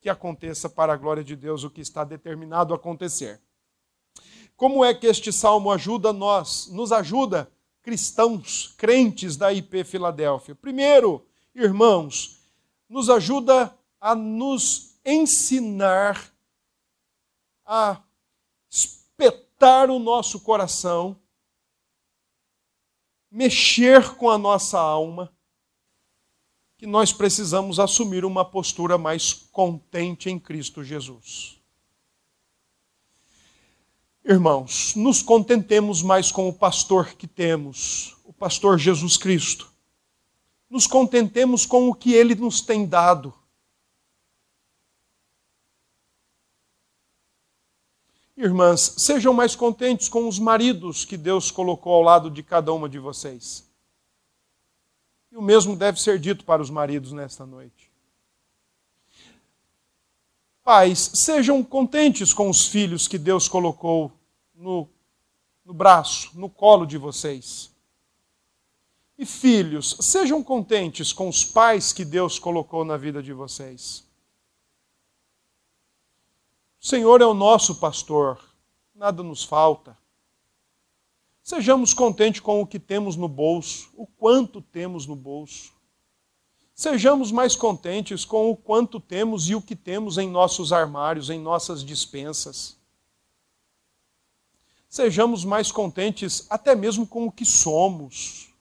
que 0.00 0.08
aconteça 0.08 0.70
para 0.70 0.94
a 0.94 0.96
glória 0.96 1.22
de 1.22 1.36
Deus 1.36 1.64
o 1.64 1.70
que 1.70 1.82
está 1.82 2.02
determinado 2.02 2.72
a 2.72 2.76
acontecer. 2.76 3.42
Como 4.56 4.82
é 4.82 4.94
que 4.94 5.06
este 5.06 5.30
salmo 5.30 5.70
ajuda 5.70 6.14
nós, 6.14 6.66
nos 6.68 6.92
ajuda 6.92 7.52
cristãos, 7.84 8.74
crentes 8.78 9.36
da 9.36 9.52
IP 9.52 9.84
Filadélfia? 9.84 10.54
Primeiro, 10.54 11.24
irmãos, 11.54 12.40
nos 12.88 13.10
ajuda 13.10 13.76
a 14.00 14.14
nos 14.14 14.96
ensinar 15.04 16.34
a 17.66 18.02
espetar 18.70 19.90
o 19.90 19.98
nosso 19.98 20.40
coração, 20.40 21.20
mexer 23.30 24.14
com 24.16 24.30
a 24.30 24.38
nossa 24.38 24.78
alma, 24.80 25.30
que 26.78 26.86
nós 26.86 27.12
precisamos 27.12 27.78
assumir 27.78 28.24
uma 28.24 28.44
postura 28.44 28.96
mais 28.96 29.32
contente 29.32 30.30
em 30.30 30.38
Cristo 30.38 30.82
Jesus. 30.82 31.62
Irmãos, 34.24 34.94
nos 34.94 35.20
contentemos 35.20 36.02
mais 36.02 36.32
com 36.32 36.48
o 36.48 36.52
pastor 36.52 37.14
que 37.14 37.26
temos, 37.26 38.16
o 38.24 38.32
pastor 38.32 38.78
Jesus 38.78 39.16
Cristo. 39.16 39.70
Nos 40.70 40.86
contentemos 40.86 41.66
com 41.66 41.88
o 41.88 41.94
que 41.94 42.14
ele 42.14 42.34
nos 42.34 42.60
tem 42.60 42.86
dado 42.86 43.34
Irmãs, 48.36 48.94
sejam 48.98 49.32
mais 49.32 49.54
contentes 49.54 50.08
com 50.08 50.26
os 50.26 50.40
maridos 50.40 51.04
que 51.04 51.16
Deus 51.16 51.52
colocou 51.52 51.94
ao 51.94 52.02
lado 52.02 52.28
de 52.28 52.42
cada 52.42 52.72
uma 52.72 52.88
de 52.88 52.98
vocês. 52.98 53.64
E 55.30 55.36
o 55.36 55.42
mesmo 55.42 55.76
deve 55.76 56.00
ser 56.00 56.18
dito 56.18 56.44
para 56.44 56.60
os 56.60 56.68
maridos 56.68 57.12
nesta 57.12 57.46
noite. 57.46 57.93
Pais, 60.64 61.10
sejam 61.12 61.62
contentes 61.62 62.32
com 62.32 62.48
os 62.48 62.66
filhos 62.66 63.06
que 63.06 63.18
Deus 63.18 63.46
colocou 63.46 64.10
no, 64.54 64.88
no 65.62 65.74
braço, 65.74 66.30
no 66.32 66.48
colo 66.48 66.86
de 66.86 66.96
vocês. 66.96 67.70
E 69.18 69.26
filhos, 69.26 69.94
sejam 70.00 70.42
contentes 70.42 71.12
com 71.12 71.28
os 71.28 71.44
pais 71.44 71.92
que 71.92 72.02
Deus 72.02 72.38
colocou 72.38 72.82
na 72.82 72.96
vida 72.96 73.22
de 73.22 73.30
vocês. 73.34 74.08
O 76.80 76.86
Senhor 76.86 77.20
é 77.20 77.26
o 77.26 77.34
nosso 77.34 77.74
pastor, 77.74 78.42
nada 78.94 79.22
nos 79.22 79.44
falta. 79.44 79.94
Sejamos 81.42 81.92
contentes 81.92 82.40
com 82.40 82.62
o 82.62 82.66
que 82.66 82.80
temos 82.80 83.16
no 83.16 83.28
bolso, 83.28 83.90
o 83.94 84.06
quanto 84.06 84.62
temos 84.62 85.06
no 85.06 85.14
bolso. 85.14 85.73
Sejamos 86.74 87.30
mais 87.30 87.54
contentes 87.54 88.24
com 88.24 88.50
o 88.50 88.56
quanto 88.56 88.98
temos 88.98 89.48
e 89.48 89.54
o 89.54 89.62
que 89.62 89.76
temos 89.76 90.18
em 90.18 90.28
nossos 90.28 90.72
armários, 90.72 91.30
em 91.30 91.38
nossas 91.38 91.84
dispensas. 91.84 92.76
Sejamos 94.88 95.44
mais 95.44 95.70
contentes 95.70 96.46
até 96.50 96.74
mesmo 96.74 97.06
com 97.06 97.26
o 97.26 97.32
que 97.32 97.44
somos. 97.44 98.52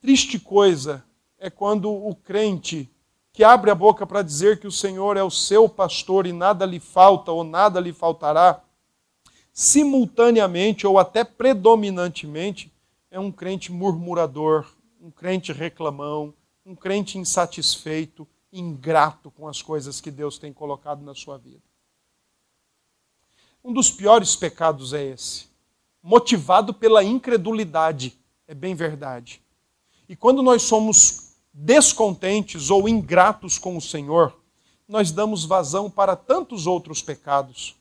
Triste 0.00 0.38
coisa 0.38 1.02
é 1.38 1.48
quando 1.48 1.90
o 1.90 2.14
crente 2.14 2.90
que 3.32 3.42
abre 3.42 3.70
a 3.70 3.74
boca 3.74 4.06
para 4.06 4.20
dizer 4.20 4.60
que 4.60 4.66
o 4.66 4.72
Senhor 4.72 5.16
é 5.16 5.22
o 5.22 5.30
seu 5.30 5.66
pastor 5.66 6.26
e 6.26 6.32
nada 6.32 6.66
lhe 6.66 6.78
falta 6.78 7.32
ou 7.32 7.42
nada 7.42 7.80
lhe 7.80 7.92
faltará, 7.92 8.62
simultaneamente 9.50 10.86
ou 10.86 10.98
até 10.98 11.24
predominantemente, 11.24 12.70
é 13.10 13.18
um 13.18 13.32
crente 13.32 13.72
murmurador, 13.72 14.66
um 15.02 15.10
crente 15.10 15.52
reclamão, 15.52 16.32
um 16.64 16.76
crente 16.76 17.18
insatisfeito, 17.18 18.26
ingrato 18.52 19.32
com 19.32 19.48
as 19.48 19.60
coisas 19.60 20.00
que 20.00 20.12
Deus 20.12 20.38
tem 20.38 20.52
colocado 20.52 21.02
na 21.02 21.12
sua 21.12 21.36
vida. 21.36 21.60
Um 23.64 23.72
dos 23.72 23.90
piores 23.90 24.36
pecados 24.36 24.92
é 24.92 25.04
esse, 25.04 25.46
motivado 26.00 26.72
pela 26.72 27.02
incredulidade, 27.02 28.16
é 28.46 28.54
bem 28.54 28.76
verdade. 28.76 29.42
E 30.08 30.14
quando 30.14 30.40
nós 30.40 30.62
somos 30.62 31.34
descontentes 31.52 32.70
ou 32.70 32.88
ingratos 32.88 33.58
com 33.58 33.76
o 33.76 33.80
Senhor, 33.80 34.38
nós 34.86 35.10
damos 35.10 35.44
vazão 35.44 35.90
para 35.90 36.14
tantos 36.14 36.66
outros 36.66 37.02
pecados. 37.02 37.74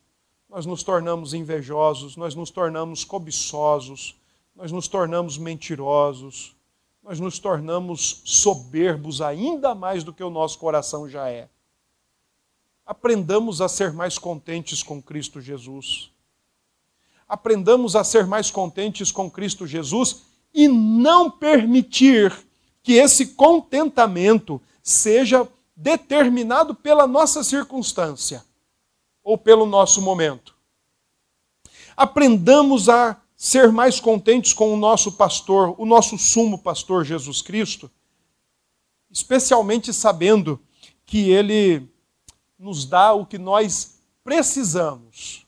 Nós 0.49 0.65
nos 0.65 0.82
tornamos 0.82 1.36
invejosos, 1.36 2.15
nós 2.15 2.34
nos 2.34 2.49
tornamos 2.49 3.03
cobiçosos, 3.03 4.15
nós 4.55 4.72
nos 4.72 4.88
tornamos 4.88 5.38
mentirosos, 5.38 6.55
nós 7.04 7.20
nos 7.20 7.39
tornamos 7.39 8.22
soberbos 8.24 9.22
ainda 9.22 9.74
mais 9.74 10.04
do 10.04 10.14
que 10.14 10.24
o 10.24 10.30
nosso 10.30 10.60
coração 10.60 11.10
já 11.10 11.30
é. 11.30 11.49
Aprendamos 12.86 13.62
a 13.62 13.68
ser 13.68 13.91
mais 13.91 14.18
contentes 14.18 14.84
com 14.84 15.02
Cristo 15.02 15.41
Jesus. 15.41 16.12
Aprendamos 17.28 17.95
a 17.95 18.04
ser 18.04 18.28
mais 18.28 18.52
contentes 18.52 19.12
com 19.12 19.32
Cristo 19.32 19.66
Jesus 19.66 20.24
e 20.54 20.68
não 20.68 21.32
permitir 21.32 22.36
que 22.84 22.93
esse 22.93 23.28
contentamento 23.28 24.62
seja 24.84 25.47
determinado 25.76 26.76
pela 26.76 27.08
nossa 27.08 27.43
circunstância 27.43 28.43
ou 29.24 29.38
pelo 29.38 29.66
nosso 29.66 30.02
momento. 30.02 30.56
Aprendamos 31.95 32.89
a 32.89 33.20
ser 33.43 33.71
mais 33.71 33.99
contentes 33.99 34.53
com 34.53 34.71
o 34.71 34.77
nosso 34.77 35.13
pastor, 35.13 35.73
o 35.79 35.83
nosso 35.83 36.15
sumo 36.15 36.59
pastor 36.59 37.03
Jesus 37.03 37.41
Cristo, 37.41 37.89
especialmente 39.09 39.91
sabendo 39.91 40.59
que 41.07 41.31
ele 41.31 41.89
nos 42.55 42.85
dá 42.85 43.13
o 43.13 43.25
que 43.25 43.39
nós 43.39 43.99
precisamos. 44.23 45.47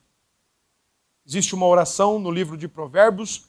Existe 1.23 1.53
uma 1.53 1.67
oração 1.67 2.17
no 2.17 2.31
livro 2.31 2.57
de 2.57 2.67
Provérbios 2.67 3.43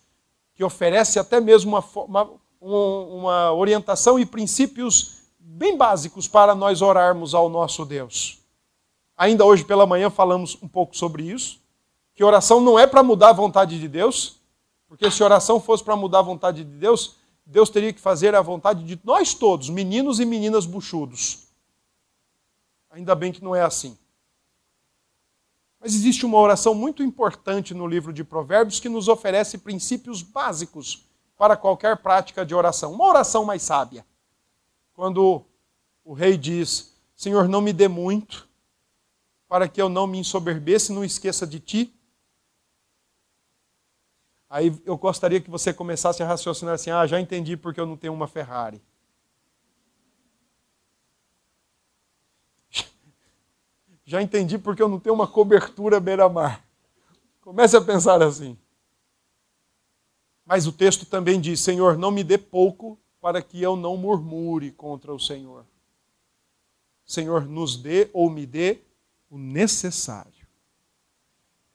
que 0.55 0.63
oferece 0.63 1.19
até 1.19 1.41
mesmo 1.41 1.71
uma, 1.71 1.85
uma, 2.05 2.31
um, 2.61 3.21
uma 3.21 3.51
orientação 3.55 4.19
e 4.19 4.27
princípios 4.27 5.23
bem 5.39 5.75
básicos 5.75 6.29
para 6.29 6.55
nós 6.55 6.83
orarmos 6.83 7.35
ao 7.35 7.49
nosso 7.49 7.83
Deus. 7.87 8.43
Ainda 9.17 9.43
hoje 9.43 9.65
pela 9.65 9.87
manhã 9.87 10.11
falamos 10.11 10.59
um 10.61 10.69
pouco 10.69 10.95
sobre 10.95 11.23
isso, 11.23 11.64
que 12.15 12.23
oração 12.23 12.61
não 12.61 12.79
é 12.79 12.87
para 12.87 13.03
mudar 13.03 13.31
a 13.31 13.33
vontade 13.33 13.79
de 13.79 13.89
Deus, 13.89 14.41
porque 14.87 15.11
se 15.11 15.23
oração 15.23 15.61
fosse 15.61 15.83
para 15.83 15.97
mudar 15.97 16.21
a 16.21 16.23
vontade 16.23 16.65
de 16.65 16.79
Deus, 16.79 17.17
Deus 17.45 17.69
teria 17.69 17.93
que 17.93 18.01
fazer 18.01 18.35
a 18.35 18.41
vontade 18.41 18.85
de 18.85 18.99
nós 19.05 19.35
todos, 19.35 19.69
meninos 19.69 20.21
e 20.21 20.25
meninas 20.25 20.65
buchudos. 20.65 21.49
Ainda 22.91 23.15
bem 23.15 23.33
que 23.33 23.43
não 23.43 23.55
é 23.55 23.63
assim. 23.63 23.99
Mas 25.81 25.95
existe 25.95 26.25
uma 26.25 26.39
oração 26.39 26.75
muito 26.75 27.03
importante 27.03 27.75
no 27.75 27.87
livro 27.87 28.13
de 28.13 28.25
Provérbios 28.25 28.81
que 28.81 28.89
nos 28.89 29.09
oferece 29.09 29.59
princípios 29.59 30.23
básicos 30.23 31.05
para 31.37 31.57
qualquer 31.57 31.97
prática 31.99 32.47
de 32.47 32.55
oração. 32.55 32.93
Uma 32.93 33.07
oração 33.07 33.45
mais 33.45 33.63
sábia. 33.63 34.07
Quando 34.95 35.45
o 36.05 36.15
rei 36.15 36.39
diz: 36.39 36.95
Senhor, 37.15 37.49
não 37.49 37.61
me 37.61 37.73
dê 37.73 37.89
muito, 37.89 38.49
para 39.49 39.69
que 39.69 39.83
eu 39.83 39.89
não 39.89 40.07
me 40.07 40.19
ensoberbeça 40.19 40.91
e 40.91 40.95
não 40.95 41.05
esqueça 41.05 41.47
de 41.47 41.61
ti. 41.61 41.95
Aí 44.55 44.73
eu 44.87 44.97
gostaria 44.97 45.41
que 45.41 45.51
você 45.51 45.75
começasse 45.75 46.23
a 46.23 46.27
raciocinar 46.29 46.75
assim: 46.75 46.89
ah, 46.89 47.05
já 47.09 47.21
entendi 47.21 47.57
porque 47.57 47.81
eu 47.81 47.87
não 47.87 47.97
tenho 47.97 48.13
uma 48.13 48.29
Ferrari. 48.29 48.81
Já 54.07 54.23
entendi 54.23 54.57
porque 54.57 54.81
eu 54.81 54.89
não 54.89 55.01
tenho 55.01 55.13
uma 55.13 55.27
cobertura 55.27 55.99
beira-mar. 55.99 56.65
Comece 57.41 57.77
a 57.77 57.81
pensar 57.81 58.23
assim. 58.23 58.57
Mas 60.47 60.69
o 60.69 60.73
texto 60.73 61.05
também 61.05 61.41
diz: 61.41 61.59
Senhor, 61.59 61.99
não 61.99 62.13
me 62.13 62.23
dê 62.23 62.39
pouco 62.39 62.97
para 63.21 63.43
que 63.43 63.61
eu 63.61 63.75
não 63.75 63.97
murmure 63.97 64.71
contra 64.71 65.13
o 65.13 65.19
Senhor. 65.19 65.67
Senhor, 67.05 67.45
nos 67.45 67.77
dê 67.77 68.09
ou 68.13 68.31
me 68.31 68.47
dê 68.47 68.83
o 69.29 69.37
necessário. 69.37 70.47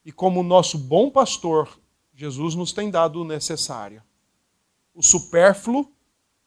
E 0.06 0.14
como 0.14 0.42
nosso 0.42 0.78
bom 0.78 1.10
pastor, 1.10 1.78
Jesus 2.20 2.53
nos 2.53 2.74
tem 2.74 2.91
dado 2.91 3.22
o 3.22 3.24
necessário. 3.24 4.03
O 4.93 5.01
supérfluo, 5.01 5.89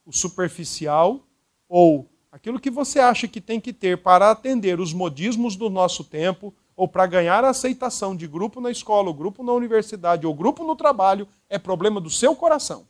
o 0.05 0.13
superficial 0.13 1.27
ou 1.67 2.07
aquilo 2.31 2.61
que 2.61 2.71
você 2.71 3.01
acha 3.01 3.27
que 3.27 3.41
tem 3.41 3.59
que 3.59 3.73
ter 3.73 4.03
para 4.03 4.31
atender 4.31 4.79
os 4.79 4.93
modismos 4.93 5.57
do 5.57 5.71
nosso 5.71 6.05
tempo 6.05 6.55
ou 6.77 6.87
para 6.87 7.07
ganhar 7.07 7.43
a 7.43 7.49
aceitação 7.49 8.15
de 8.15 8.27
grupo 8.27 8.61
na 8.61 8.71
escola, 8.71 9.09
ou 9.09 9.15
grupo 9.15 9.43
na 9.43 9.51
universidade, 9.55 10.27
ou 10.27 10.35
grupo 10.35 10.63
no 10.63 10.77
trabalho, 10.77 11.27
é 11.49 11.59
problema 11.59 12.03
do 12.03 12.11
seu 12.11 12.37
coração. 12.37 12.87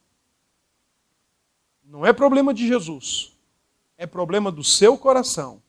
Não 1.85 2.05
é 2.05 2.13
problema 2.13 2.53
de 2.53 2.67
Jesus. 2.67 3.33
É 3.97 4.09
problema 4.09 4.51
do 4.51 4.65
seu 4.65 4.99
coração, 4.99 5.63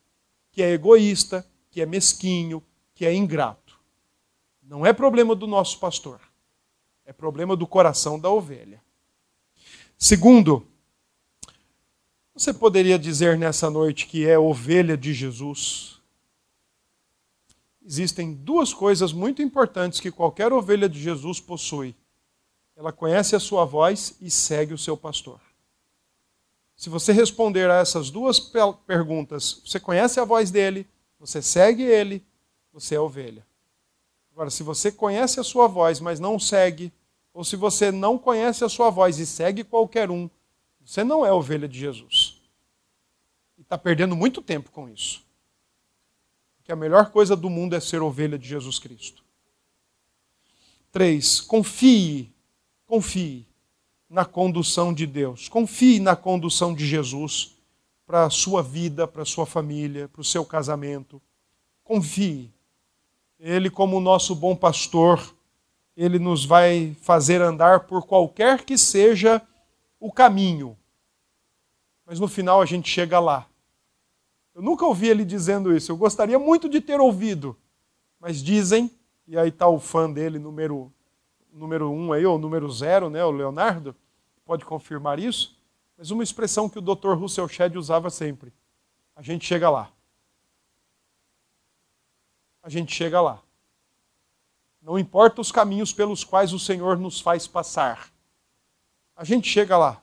que 0.52 0.64
é 0.64 0.72
egoísta, 0.72 1.48
que 1.70 1.80
é 1.80 1.86
mesquinho, 1.86 2.64
que 2.96 3.06
é 3.06 3.14
ingrato. 3.14 3.80
Não 4.64 4.84
é 4.84 4.92
problema 4.92 5.36
do 5.36 5.46
nosso 5.46 5.78
pastor. 5.78 6.20
É 7.14 7.16
problema 7.16 7.56
do 7.56 7.68
coração 7.68 8.18
da 8.18 8.28
ovelha. 8.28 8.82
Segundo, 9.96 10.66
você 12.34 12.52
poderia 12.52 12.98
dizer 12.98 13.38
nessa 13.38 13.70
noite 13.70 14.08
que 14.08 14.28
é 14.28 14.40
ovelha 14.40 14.98
de 14.98 15.14
Jesus? 15.14 16.02
Existem 17.86 18.34
duas 18.34 18.74
coisas 18.74 19.14
muito 19.14 19.44
importantes 19.44 20.00
que 20.00 20.10
qualquer 20.10 20.52
ovelha 20.52 20.90
de 20.90 21.00
Jesus 21.00 21.40
possui. 21.40 21.96
Ela 22.76 22.92
conhece 22.92 23.36
a 23.36 23.40
sua 23.40 23.64
voz 23.64 24.16
e 24.20 24.32
segue 24.32 24.74
o 24.74 24.78
seu 24.78 24.98
pastor. 24.98 25.40
Se 26.76 26.90
você 26.90 27.14
responder 27.14 27.70
a 27.70 27.76
essas 27.76 28.10
duas 28.10 28.40
perguntas, 28.88 29.62
você 29.64 29.80
conhece 29.80 30.20
a 30.20 30.26
voz 30.26 30.50
dele, 30.50 30.88
você 31.20 31.44
segue 31.44 31.84
ele, 31.84 32.26
você 32.74 32.96
é 32.96 33.00
ovelha. 33.00 33.46
Agora, 34.32 34.50
se 34.50 34.64
você 34.64 34.92
conhece 34.92 35.40
a 35.40 35.44
sua 35.44 35.68
voz, 35.68 36.00
mas 36.00 36.20
não 36.20 36.40
segue, 36.40 36.92
ou 37.34 37.44
se 37.44 37.56
você 37.56 37.92
não 37.92 38.18
conhece 38.18 38.64
a 38.64 38.70
sua 38.70 38.90
voz 38.90 39.18
e 39.18 39.26
segue 39.26 39.64
qualquer 39.64 40.12
um, 40.12 40.30
você 40.86 41.04
não 41.04 41.26
é 41.26 41.32
ovelha 41.32 41.68
de 41.68 41.80
Jesus. 41.80 42.42
E 43.58 43.62
está 43.62 43.78
perdendo 43.78 44.16
muito 44.16 44.42
tempo 44.42 44.70
com 44.72 44.88
isso. 44.88 45.26
Porque 46.58 46.72
a 46.72 46.76
melhor 46.76 47.12
coisa 47.12 47.36
do 47.36 47.50
mundo 47.50 47.76
é 47.76 47.80
ser 47.80 48.02
ovelha 48.02 48.38
de 48.38 48.48
Jesus 48.48 48.78
Cristo. 48.80 49.24
Três, 50.92 51.42
confie, 51.42 52.32
confie 52.86 53.48
na 54.10 54.24
condução 54.24 54.94
de 54.94 55.08
Deus. 55.08 55.50
Confie 55.50 56.00
na 56.00 56.16
condução 56.16 56.74
de 56.74 56.86
Jesus 56.86 57.56
para 58.06 58.26
a 58.26 58.30
sua 58.30 58.62
vida, 58.62 59.08
para 59.08 59.24
a 59.24 59.26
sua 59.26 59.46
família, 59.46 60.08
para 60.08 60.22
o 60.22 60.24
seu 60.24 60.46
casamento. 60.46 61.20
Confie. 61.84 62.54
Ele, 63.40 63.72
como 63.72 64.00
nosso 64.00 64.36
bom 64.36 64.56
pastor, 64.56 65.33
ele 65.96 66.20
nos 66.20 66.46
vai 66.46 66.96
fazer 67.02 67.42
andar 67.42 67.82
por 67.82 68.06
qualquer 68.06 68.64
que 68.64 68.78
seja 68.78 69.42
o 70.00 70.12
caminho. 70.12 70.78
Mas 72.06 72.20
no 72.20 72.28
final 72.28 72.62
a 72.62 72.66
gente 72.66 72.90
chega 72.90 73.20
lá. 73.20 73.48
Eu 74.54 74.62
nunca 74.62 74.86
ouvi 74.86 75.08
ele 75.08 75.26
dizendo 75.26 75.76
isso. 75.76 75.92
Eu 75.92 75.98
gostaria 75.98 76.38
muito 76.38 76.68
de 76.68 76.82
ter 76.82 77.00
ouvido. 77.00 77.58
Mas 78.20 78.42
dizem, 78.42 78.92
e 79.28 79.38
aí 79.38 79.50
está 79.50 79.68
o 79.68 79.80
fã 79.80 80.12
dele, 80.12 80.40
número, 80.40 80.92
número 81.52 81.92
um 81.92 82.14
aí, 82.14 82.26
ou 82.26 82.38
número 82.38 82.70
zero, 82.72 83.10
né, 83.10 83.24
o 83.24 83.32
Leonardo, 83.32 83.96
pode 84.46 84.66
confirmar 84.66 85.20
isso. 85.20 85.58
Mas 85.98 86.12
uma 86.12 86.24
expressão 86.24 86.70
que 86.70 86.80
o 86.80 86.82
Dr. 86.82 87.14
Russell 87.14 87.48
Shedd 87.48 87.76
usava 87.78 88.10
sempre. 88.10 88.54
A 89.16 89.22
gente 89.22 89.46
chega 89.46 89.70
lá. 89.70 89.92
A 92.62 92.70
gente 92.70 92.94
chega 92.96 93.22
lá. 93.22 93.43
Não 94.84 95.00
importa 95.00 95.40
os 95.40 95.50
caminhos 95.50 95.94
pelos 95.94 96.26
quais 96.26 96.52
o 96.52 96.60
Senhor 96.60 96.98
nos 96.98 97.22
faz 97.22 97.48
passar. 97.48 98.12
A 99.16 99.24
gente 99.24 99.48
chega 99.48 99.78
lá. 99.78 100.02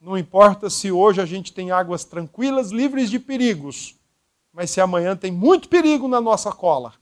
Não 0.00 0.18
importa 0.18 0.68
se 0.68 0.90
hoje 0.90 1.20
a 1.20 1.26
gente 1.26 1.52
tem 1.52 1.70
águas 1.70 2.04
tranquilas, 2.04 2.72
livres 2.72 3.08
de 3.10 3.18
perigos, 3.18 3.94
mas 4.52 4.70
se 4.70 4.80
amanhã 4.80 5.16
tem 5.16 5.30
muito 5.30 5.68
perigo 5.68 6.08
na 6.08 6.20
nossa 6.20 6.50
cola. 6.50 6.94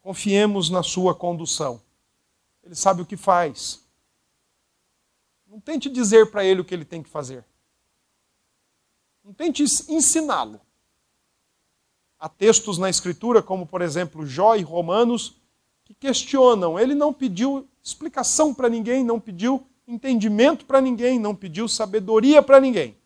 Confiemos 0.00 0.70
na 0.70 0.84
sua 0.84 1.14
condução. 1.14 1.82
Ele 2.62 2.76
sabe 2.76 3.02
o 3.02 3.06
que 3.06 3.16
faz. 3.16 3.84
Não 5.48 5.58
tente 5.58 5.88
dizer 5.90 6.30
para 6.30 6.44
ele 6.44 6.60
o 6.60 6.64
que 6.64 6.74
ele 6.74 6.84
tem 6.84 7.02
que 7.02 7.08
fazer. 7.08 7.44
Não 9.24 9.32
tente 9.32 9.64
ensiná-lo. 9.88 10.60
Há 12.20 12.28
textos 12.28 12.78
na 12.78 12.88
Escritura, 12.88 13.42
como 13.42 13.66
por 13.66 13.82
exemplo 13.82 14.24
Jó 14.24 14.54
e 14.54 14.62
Romanos, 14.62 15.34
questionam. 15.98 16.78
Ele 16.78 16.94
não 16.94 17.12
pediu 17.12 17.68
explicação 17.82 18.52
para 18.52 18.68
ninguém, 18.68 19.04
não 19.04 19.20
pediu 19.20 19.66
entendimento 19.86 20.64
para 20.64 20.80
ninguém, 20.80 21.18
não 21.18 21.34
pediu 21.34 21.68
sabedoria 21.68 22.42
para 22.42 22.60
ninguém. 22.60 22.96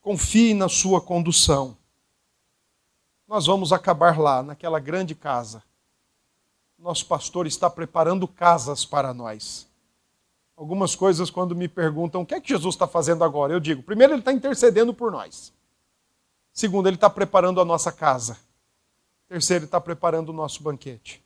Confie 0.00 0.54
na 0.54 0.68
sua 0.68 1.00
condução. 1.00 1.76
Nós 3.26 3.46
vamos 3.46 3.72
acabar 3.72 4.18
lá, 4.18 4.42
naquela 4.42 4.78
grande 4.78 5.14
casa. 5.14 5.62
Nosso 6.78 7.06
pastor 7.06 7.46
está 7.46 7.68
preparando 7.68 8.28
casas 8.28 8.84
para 8.84 9.12
nós. 9.12 9.66
Algumas 10.56 10.94
coisas, 10.94 11.28
quando 11.28 11.56
me 11.56 11.66
perguntam 11.66 12.22
o 12.22 12.26
que 12.26 12.34
é 12.34 12.40
que 12.40 12.48
Jesus 12.48 12.74
está 12.74 12.86
fazendo 12.86 13.24
agora, 13.24 13.52
eu 13.52 13.60
digo: 13.60 13.82
primeiro, 13.82 14.12
ele 14.12 14.20
está 14.20 14.32
intercedendo 14.32 14.94
por 14.94 15.10
nós. 15.10 15.52
Segundo, 16.52 16.86
ele 16.86 16.96
está 16.96 17.10
preparando 17.10 17.60
a 17.60 17.64
nossa 17.64 17.90
casa. 17.90 18.38
Terceiro, 19.28 19.64
está 19.64 19.80
preparando 19.80 20.28
o 20.28 20.32
nosso 20.32 20.62
banquete. 20.62 21.22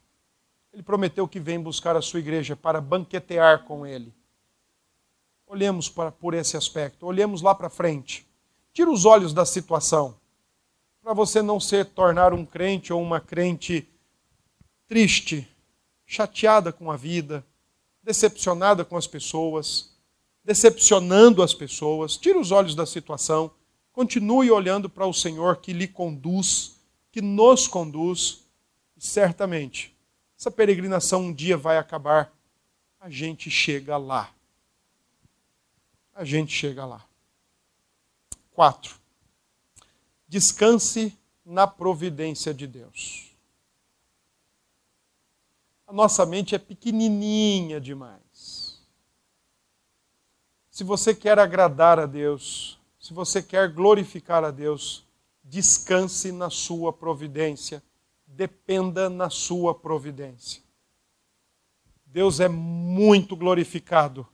Ele 0.72 0.82
prometeu 0.82 1.28
que 1.28 1.38
vem 1.38 1.60
buscar 1.60 1.96
a 1.96 2.02
sua 2.02 2.20
igreja 2.20 2.56
para 2.56 2.80
banquetear 2.80 3.64
com 3.64 3.86
ele. 3.86 4.14
Olhemos 5.46 5.88
para, 5.88 6.10
por 6.12 6.32
esse 6.32 6.56
aspecto, 6.56 7.04
olhemos 7.04 7.42
lá 7.42 7.54
para 7.54 7.68
frente. 7.68 8.26
Tira 8.72 8.90
os 8.90 9.04
olhos 9.04 9.34
da 9.34 9.44
situação, 9.44 10.16
para 11.02 11.12
você 11.12 11.42
não 11.42 11.58
se 11.58 11.84
tornar 11.84 12.32
um 12.32 12.46
crente 12.46 12.92
ou 12.92 13.02
uma 13.02 13.20
crente 13.20 13.86
triste, 14.86 15.48
chateada 16.06 16.72
com 16.72 16.90
a 16.90 16.96
vida, 16.96 17.44
decepcionada 18.02 18.84
com 18.84 18.96
as 18.96 19.06
pessoas, 19.06 19.92
decepcionando 20.44 21.42
as 21.42 21.52
pessoas. 21.52 22.16
Tira 22.16 22.38
os 22.38 22.50
olhos 22.50 22.74
da 22.74 22.86
situação, 22.86 23.50
continue 23.92 24.50
olhando 24.50 24.88
para 24.88 25.06
o 25.06 25.12
Senhor 25.12 25.56
que 25.56 25.72
lhe 25.72 25.88
conduz 25.88 26.79
que 27.10 27.20
nos 27.20 27.66
conduz, 27.66 28.44
e 28.96 29.04
certamente 29.04 29.96
essa 30.40 30.50
peregrinação 30.50 31.24
um 31.24 31.32
dia 31.34 31.56
vai 31.56 31.76
acabar, 31.76 32.32
a 32.98 33.10
gente 33.10 33.50
chega 33.50 33.98
lá. 33.98 34.32
A 36.14 36.24
gente 36.24 36.50
chega 36.50 36.86
lá. 36.86 37.06
Quatro. 38.50 38.98
Descanse 40.26 41.14
na 41.44 41.66
providência 41.66 42.54
de 42.54 42.66
Deus. 42.66 43.34
A 45.86 45.92
nossa 45.92 46.24
mente 46.24 46.54
é 46.54 46.58
pequenininha 46.58 47.78
demais. 47.78 48.80
Se 50.70 50.84
você 50.84 51.14
quer 51.14 51.38
agradar 51.38 51.98
a 51.98 52.06
Deus, 52.06 52.78
se 52.98 53.12
você 53.12 53.42
quer 53.42 53.70
glorificar 53.70 54.42
a 54.42 54.50
Deus, 54.50 55.04
descanse 55.50 56.30
na 56.30 56.48
sua 56.48 56.92
providência, 56.92 57.82
dependa 58.24 59.10
na 59.10 59.28
sua 59.28 59.74
providência. 59.74 60.62
Deus 62.06 62.38
é 62.38 62.48
muito 62.48 63.34
glorificado 63.34 64.24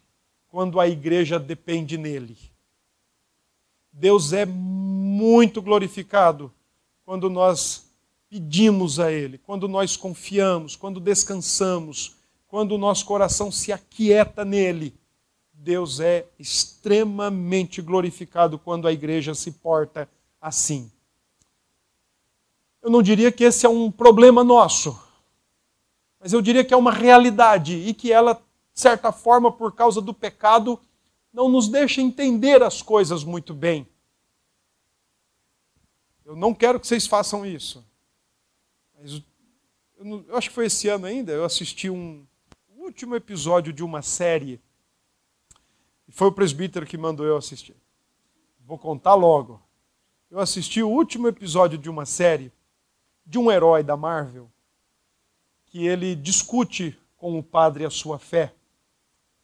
quando 0.47 0.79
a 0.79 0.87
igreja 0.87 1.39
depende 1.39 1.97
nele. 1.97 2.37
Deus 3.91 4.35
é 4.35 4.45
muito 4.45 5.63
glorificado 5.63 6.53
quando 7.03 7.31
nós 7.31 7.87
pedimos 8.29 9.01
a 9.01 9.11
Ele, 9.11 9.39
quando 9.39 9.67
nós 9.67 9.97
confiamos, 9.97 10.77
quando 10.77 11.01
descansamos, 11.01 12.17
quando 12.47 12.73
o 12.73 12.79
nosso 12.79 13.07
coração 13.07 13.51
se 13.51 13.73
aquieta 13.73 14.45
nele. 14.45 14.95
Deus 15.51 15.99
é 15.99 16.27
extremamente 16.39 17.81
glorificado 17.81 18.59
quando 18.59 18.87
a 18.87 18.93
igreja 18.93 19.35
se 19.35 19.53
porta 19.53 20.07
assim 20.39 20.91
eu 22.87 22.91
não 22.91 23.03
diria 23.03 23.33
que 23.33 23.43
esse 23.43 23.67
é 23.67 23.69
um 23.69 23.91
problema 23.91 24.45
nosso, 24.45 24.97
mas 26.21 26.33
eu 26.33 26.41
diria 26.41 26.65
que 26.65 26.73
é 26.73 26.77
uma 26.77 26.93
realidade 26.93 27.75
e 27.75 27.93
que 27.93 28.13
ela, 28.13 28.35
de 28.35 28.81
certa 28.81 29.11
forma, 29.11 29.51
por 29.51 29.73
causa 29.73 30.01
do 30.01 30.15
pecado, 30.15 30.81
não 31.33 31.49
nos 31.49 31.67
deixa 31.67 32.01
entender 32.01 32.63
as 32.63 32.83
coisas 32.83 33.25
muito 33.25 33.53
bem. 33.53 33.89
Eu 36.25 36.37
não 36.37 36.55
quero 36.55 36.79
que 36.79 36.87
vocês 36.87 37.09
façam 37.09 37.45
isso. 37.45 37.85
Mas 38.97 39.21
eu, 39.99 40.37
acho 40.37 40.49
que 40.49 40.55
foi 40.55 40.67
esse 40.67 40.87
ano 40.87 41.07
ainda, 41.07 41.33
eu 41.33 41.45
assisti 41.45 41.91
um 41.91 42.25
último 42.79 43.17
episódio 43.17 43.73
de 43.73 43.83
uma 43.83 44.01
série. 44.01 44.61
E 46.07 46.13
foi 46.13 46.29
o 46.29 46.33
presbítero 46.33 46.87
que 46.87 46.97
mandou 46.97 47.27
eu 47.27 47.37
assistir. 47.37 47.75
Vou 48.61 48.79
contar 48.79 49.17
logo. 49.17 49.61
Eu 50.31 50.39
assisti 50.39 50.85
o 50.85 50.89
último 50.89 51.27
episódio 51.27 51.77
de 51.77 51.91
uma 51.91 52.07
série 52.07 52.53
de 53.27 53.39
um 53.39 53.51
herói 53.51 53.83
da 53.83 53.97
Marvel 53.97 54.49
que 55.67 55.87
ele 55.87 56.15
discute 56.15 56.99
com 57.17 57.39
o 57.39 57.43
padre 57.43 57.85
a 57.85 57.91
sua 57.91 58.19
fé. 58.19 58.55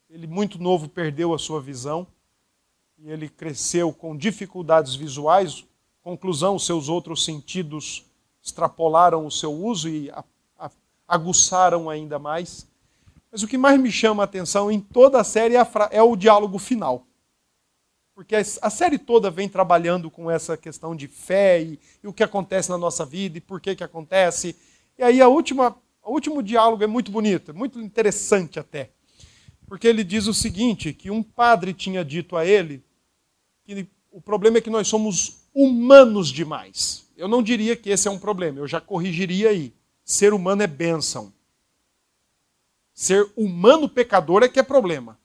Ele, 0.08 0.26
muito 0.26 0.58
novo, 0.58 0.88
perdeu 0.88 1.34
a 1.34 1.38
sua 1.38 1.60
visão 1.60 2.06
e 2.98 3.10
ele 3.10 3.28
cresceu 3.28 3.92
com 3.92 4.16
dificuldades 4.16 4.94
visuais. 4.94 5.64
Conclusão: 6.02 6.58
seus 6.58 6.88
outros 6.88 7.24
sentidos 7.24 8.04
extrapolaram 8.42 9.26
o 9.26 9.30
seu 9.30 9.52
uso 9.52 9.88
e 9.88 10.10
aguçaram 11.06 11.90
ainda 11.90 12.18
mais. 12.18 12.66
Mas 13.30 13.42
o 13.42 13.48
que 13.48 13.58
mais 13.58 13.80
me 13.80 13.90
chama 13.90 14.22
a 14.22 14.24
atenção 14.24 14.70
em 14.70 14.80
toda 14.80 15.20
a 15.20 15.24
série 15.24 15.54
é, 15.54 15.60
a 15.60 15.68
é 15.90 16.02
o 16.02 16.16
diálogo 16.16 16.58
final. 16.58 17.06
Porque 18.22 18.36
a 18.36 18.70
série 18.70 18.98
toda 18.98 19.32
vem 19.32 19.48
trabalhando 19.48 20.08
com 20.08 20.30
essa 20.30 20.56
questão 20.56 20.94
de 20.94 21.08
fé 21.08 21.60
e, 21.60 21.80
e, 22.04 22.06
o 22.06 22.12
que 22.12 22.22
acontece 22.22 22.70
na 22.70 22.78
nossa 22.78 23.04
vida 23.04 23.36
e 23.36 23.40
por 23.40 23.60
que, 23.60 23.74
que 23.74 23.82
acontece. 23.82 24.54
E 24.96 25.02
aí 25.02 25.20
a 25.20 25.26
última, 25.26 25.76
o 26.04 26.12
último 26.12 26.40
diálogo 26.40 26.84
é 26.84 26.86
muito 26.86 27.10
bonito, 27.10 27.50
é 27.50 27.54
muito 27.54 27.80
interessante 27.80 28.60
até. 28.60 28.92
Porque 29.66 29.88
ele 29.88 30.04
diz 30.04 30.28
o 30.28 30.34
seguinte, 30.34 30.92
que 30.92 31.10
um 31.10 31.20
padre 31.20 31.74
tinha 31.74 32.04
dito 32.04 32.36
a 32.36 32.46
ele 32.46 32.84
que 33.64 33.88
o 34.12 34.20
problema 34.20 34.58
é 34.58 34.60
que 34.60 34.70
nós 34.70 34.86
somos 34.86 35.48
humanos 35.52 36.28
demais. 36.28 37.08
Eu 37.16 37.26
não 37.26 37.42
diria 37.42 37.74
que 37.74 37.90
esse 37.90 38.06
é 38.06 38.10
um 38.10 38.20
problema, 38.20 38.60
eu 38.60 38.68
já 38.68 38.80
corrigiria 38.80 39.48
aí. 39.48 39.74
Ser 40.04 40.32
humano 40.32 40.62
é 40.62 40.68
bênção. 40.68 41.32
Ser 42.94 43.28
humano 43.36 43.88
pecador 43.88 44.44
é 44.44 44.48
que 44.48 44.60
é 44.60 44.62
problema. 44.62 45.18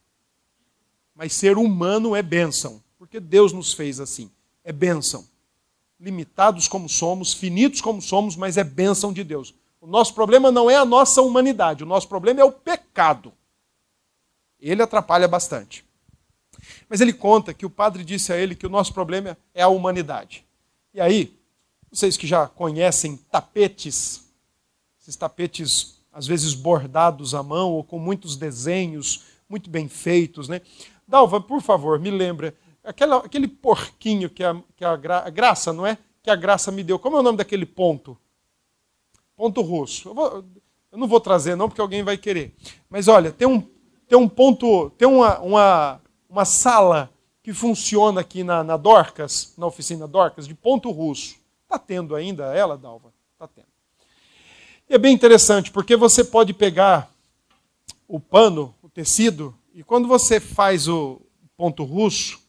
Mas 1.13 1.33
ser 1.33 1.59
humano 1.59 2.15
é 2.15 2.23
bênção, 2.23 2.81
porque 3.07 3.21
Deus 3.21 3.53
nos 3.53 3.73
fez 3.73 3.99
assim. 3.99 4.29
É 4.63 4.73
bênção. 4.73 5.25
Limitados 5.99 6.67
como 6.67 6.87
somos, 6.87 7.33
finitos 7.33 7.81
como 7.81 8.01
somos, 8.01 8.35
mas 8.35 8.57
é 8.57 8.63
bênção 8.63 9.13
de 9.13 9.23
Deus. 9.23 9.55
O 9.79 9.87
nosso 9.87 10.13
problema 10.13 10.51
não 10.51 10.69
é 10.69 10.75
a 10.75 10.85
nossa 10.85 11.21
humanidade, 11.21 11.83
o 11.83 11.87
nosso 11.87 12.07
problema 12.07 12.41
é 12.41 12.43
o 12.43 12.51
pecado. 12.51 13.31
Ele 14.59 14.83
atrapalha 14.83 15.27
bastante. 15.27 15.85
Mas 16.89 16.99
ele 16.99 17.13
conta 17.13 17.53
que 17.53 17.65
o 17.65 17.69
padre 17.69 18.03
disse 18.03 18.33
a 18.33 18.37
ele 18.37 18.55
que 18.55 18.65
o 18.65 18.69
nosso 18.69 18.93
problema 18.93 19.37
é 19.53 19.63
a 19.63 19.69
humanidade. 19.69 20.45
E 20.93 20.99
aí, 20.99 21.33
vocês 21.89 22.17
que 22.17 22.27
já 22.27 22.47
conhecem 22.47 23.15
tapetes, 23.31 24.25
esses 25.01 25.15
tapetes 25.15 26.01
às 26.11 26.27
vezes 26.27 26.53
bordados 26.53 27.33
à 27.33 27.41
mão 27.41 27.71
ou 27.71 27.83
com 27.83 27.99
muitos 27.99 28.35
desenhos 28.35 29.23
muito 29.47 29.69
bem 29.69 29.87
feitos, 29.87 30.49
né? 30.49 30.61
Dalva, 31.07 31.39
por 31.39 31.61
favor, 31.61 31.99
me 31.99 32.11
lembra 32.11 32.53
aquela, 32.87 33.17
aquele 33.17 33.47
porquinho 33.47 34.29
que, 34.29 34.43
a, 34.43 34.55
que 34.75 34.85
a, 34.85 34.95
gra, 34.95 35.23
a, 35.25 35.29
graça, 35.29 35.73
não 35.73 35.85
é? 35.85 35.97
Que 36.23 36.29
a 36.29 36.35
graça 36.35 36.71
me 36.71 36.83
deu. 36.83 36.97
Como 36.97 37.17
é 37.17 37.19
o 37.19 37.23
nome 37.23 37.37
daquele 37.37 37.65
ponto? 37.65 38.17
Ponto 39.35 39.61
russo. 39.61 40.09
Eu, 40.09 40.15
vou, 40.15 40.45
eu 40.91 40.97
não 40.97 41.07
vou 41.07 41.19
trazer 41.19 41.55
não, 41.55 41.67
porque 41.67 41.81
alguém 41.81 42.03
vai 42.03 42.17
querer. 42.17 42.55
Mas 42.89 43.07
olha, 43.07 43.31
tem 43.31 43.47
um, 43.47 43.61
tem 44.07 44.17
um 44.17 44.27
ponto, 44.27 44.89
tem 44.91 45.07
uma, 45.07 45.39
uma, 45.39 46.01
uma 46.29 46.45
sala 46.45 47.11
que 47.43 47.53
funciona 47.53 48.21
aqui 48.21 48.43
na, 48.43 48.63
na 48.63 48.77
Dorcas, 48.77 49.53
na 49.57 49.67
oficina 49.67 50.07
Dorcas, 50.07 50.47
de 50.47 50.55
ponto 50.55 50.89
russo. 50.91 51.35
Está 51.63 51.77
tendo 51.77 52.15
ainda 52.15 52.55
ela, 52.55 52.77
Dalva? 52.77 53.13
Está 53.33 53.47
tendo. 53.47 53.67
E 54.89 54.95
é 54.95 54.97
bem 54.97 55.13
interessante, 55.13 55.69
porque 55.69 55.95
você 55.97 56.23
pode 56.23 56.53
pegar 56.53 57.11
o 58.07 58.19
pano, 58.19 58.73
o 58.81 58.87
tecido, 58.87 59.53
e 59.73 59.83
quando 59.83 60.07
você 60.07 60.39
faz 60.39 60.87
o 60.87 61.21
ponto 61.57 61.83
russo, 61.83 62.46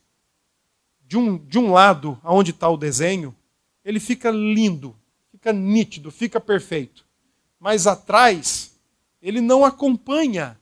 de 1.08 1.16
um, 1.16 1.38
de 1.38 1.58
um 1.58 1.72
lado, 1.72 2.20
aonde 2.22 2.50
está 2.50 2.68
o 2.68 2.76
desenho, 2.76 3.34
ele 3.82 3.98
fica 3.98 4.30
lindo, 4.30 4.94
fica 5.30 5.54
nítido, 5.54 6.10
fica 6.10 6.38
perfeito. 6.38 7.06
Mas 7.58 7.86
atrás, 7.86 8.78
ele 9.22 9.40
não 9.40 9.64
acompanha 9.64 10.60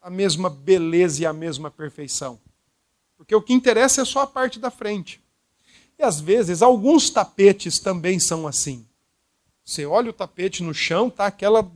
a 0.00 0.08
mesma 0.08 0.48
beleza 0.48 1.22
e 1.22 1.26
a 1.26 1.32
mesma 1.32 1.72
perfeição. 1.72 2.40
Porque 3.16 3.34
o 3.34 3.42
que 3.42 3.52
interessa 3.52 4.02
é 4.02 4.04
só 4.04 4.20
a 4.20 4.26
parte 4.28 4.60
da 4.60 4.70
frente. 4.70 5.20
E 5.98 6.04
às 6.04 6.20
vezes, 6.20 6.62
alguns 6.62 7.10
tapetes 7.10 7.80
também 7.80 8.20
são 8.20 8.46
assim. 8.46 8.86
Você 9.64 9.84
olha 9.84 10.10
o 10.10 10.14
tapete 10.14 10.62
no 10.62 10.72
chão, 10.72 11.10
tá 11.10 11.26
aquela 11.26 11.68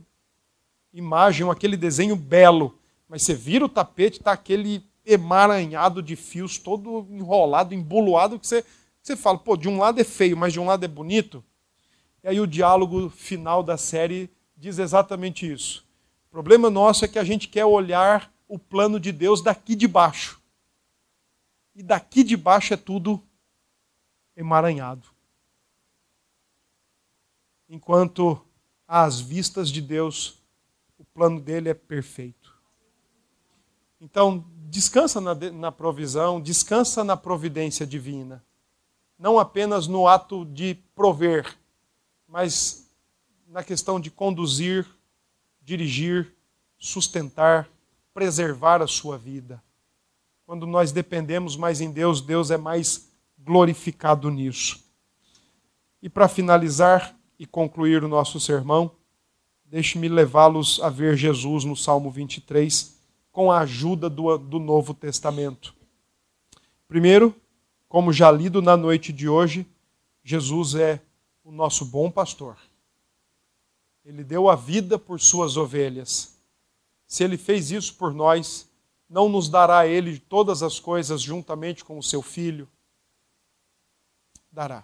imagem, 0.93 1.49
aquele 1.49 1.75
desenho 1.75 2.15
belo. 2.15 2.79
Mas 3.09 3.23
você 3.23 3.33
vira 3.33 3.65
o 3.65 3.69
tapete, 3.69 4.19
está 4.19 4.31
aquele 4.31 4.85
emaranhado 5.09 6.01
de 6.01 6.15
fios, 6.15 6.57
todo 6.57 7.07
enrolado, 7.09 7.73
emboloado, 7.73 8.39
que 8.39 8.47
você, 8.47 8.63
você 9.01 9.15
fala, 9.15 9.37
pô, 9.37 9.57
de 9.57 9.67
um 9.67 9.79
lado 9.79 9.99
é 9.99 10.03
feio, 10.03 10.37
mas 10.37 10.53
de 10.53 10.59
um 10.59 10.65
lado 10.65 10.83
é 10.83 10.87
bonito. 10.87 11.43
E 12.23 12.27
aí 12.27 12.39
o 12.39 12.47
diálogo 12.47 13.09
final 13.09 13.63
da 13.63 13.77
série 13.77 14.29
diz 14.55 14.77
exatamente 14.77 15.51
isso. 15.51 15.85
O 16.27 16.31
problema 16.31 16.69
nosso 16.69 17.05
é 17.05 17.07
que 17.07 17.17
a 17.17 17.23
gente 17.23 17.47
quer 17.47 17.65
olhar 17.65 18.31
o 18.47 18.59
plano 18.59 18.99
de 18.99 19.11
Deus 19.11 19.41
daqui 19.41 19.75
de 19.75 19.87
baixo. 19.87 20.39
E 21.73 21.81
daqui 21.81 22.23
de 22.23 22.37
baixo 22.37 22.73
é 22.73 22.77
tudo 22.77 23.23
emaranhado. 24.35 25.07
Enquanto 27.67 28.39
às 28.87 29.19
vistas 29.19 29.69
de 29.69 29.81
Deus, 29.81 30.39
o 30.97 31.05
plano 31.05 31.39
dele 31.39 31.69
é 31.69 31.73
perfeito. 31.73 32.57
Então, 34.01 34.45
descansa 34.69 35.19
na, 35.19 35.33
na 35.33 35.71
provisão, 35.71 36.39
descansa 36.39 37.03
na 37.03 37.17
providência 37.17 37.85
divina. 37.85 38.43
Não 39.17 39.39
apenas 39.39 39.87
no 39.87 40.07
ato 40.07 40.45
de 40.45 40.75
prover, 40.95 41.57
mas 42.27 42.87
na 43.47 43.63
questão 43.63 43.99
de 43.99 44.11
conduzir, 44.11 44.85
dirigir, 45.61 46.33
sustentar, 46.77 47.67
preservar 48.13 48.81
a 48.81 48.87
sua 48.87 49.17
vida. 49.17 49.61
Quando 50.45 50.65
nós 50.65 50.91
dependemos 50.91 51.55
mais 51.55 51.81
em 51.81 51.91
Deus, 51.91 52.21
Deus 52.21 52.51
é 52.51 52.57
mais 52.57 53.09
glorificado 53.37 54.29
nisso. 54.29 54.83
E 56.01 56.07
para 56.07 56.27
finalizar 56.27 57.15
e 57.37 57.45
concluir 57.45 58.03
o 58.03 58.07
nosso 58.07 58.39
sermão, 58.39 58.91
deixe-me 59.65 60.07
levá-los 60.07 60.79
a 60.81 60.89
ver 60.89 61.17
Jesus 61.17 61.63
no 61.63 61.75
Salmo 61.75 62.09
23 62.09 62.98
com 63.39 63.53
a 63.53 63.59
ajuda 63.59 64.09
do, 64.09 64.37
do 64.37 64.59
Novo 64.59 64.93
Testamento. 64.93 65.73
Primeiro, 66.89 67.33
como 67.87 68.11
já 68.11 68.29
lido 68.29 68.61
na 68.61 68.75
noite 68.75 69.13
de 69.13 69.29
hoje, 69.29 69.65
Jesus 70.21 70.75
é 70.75 71.01
o 71.41 71.49
nosso 71.49 71.85
bom 71.85 72.11
pastor. 72.11 72.57
Ele 74.03 74.25
deu 74.25 74.49
a 74.49 74.57
vida 74.57 74.99
por 74.99 75.21
suas 75.21 75.55
ovelhas. 75.55 76.37
Se 77.07 77.23
ele 77.23 77.37
fez 77.37 77.71
isso 77.71 77.95
por 77.95 78.13
nós, 78.13 78.67
não 79.09 79.29
nos 79.29 79.47
dará 79.47 79.87
ele 79.87 80.19
todas 80.19 80.61
as 80.61 80.77
coisas 80.77 81.21
juntamente 81.21 81.85
com 81.85 81.97
o 81.97 82.03
seu 82.03 82.21
filho? 82.21 82.67
Dará. 84.51 84.83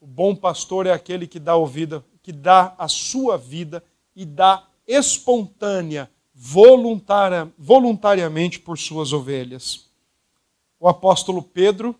O 0.00 0.06
bom 0.08 0.34
pastor 0.34 0.84
é 0.84 0.92
aquele 0.92 1.28
que 1.28 1.38
dá 1.38 1.52
a 1.52 1.64
vida, 1.64 2.04
que 2.24 2.32
dá 2.32 2.74
a 2.76 2.88
sua 2.88 3.38
vida 3.38 3.84
e 4.16 4.24
dá 4.24 4.66
espontânea 4.84 6.10
voluntaria, 6.40 7.52
voluntariamente 7.58 8.60
por 8.60 8.78
suas 8.78 9.12
ovelhas. 9.12 9.88
O 10.78 10.88
apóstolo 10.88 11.42
Pedro, 11.42 11.98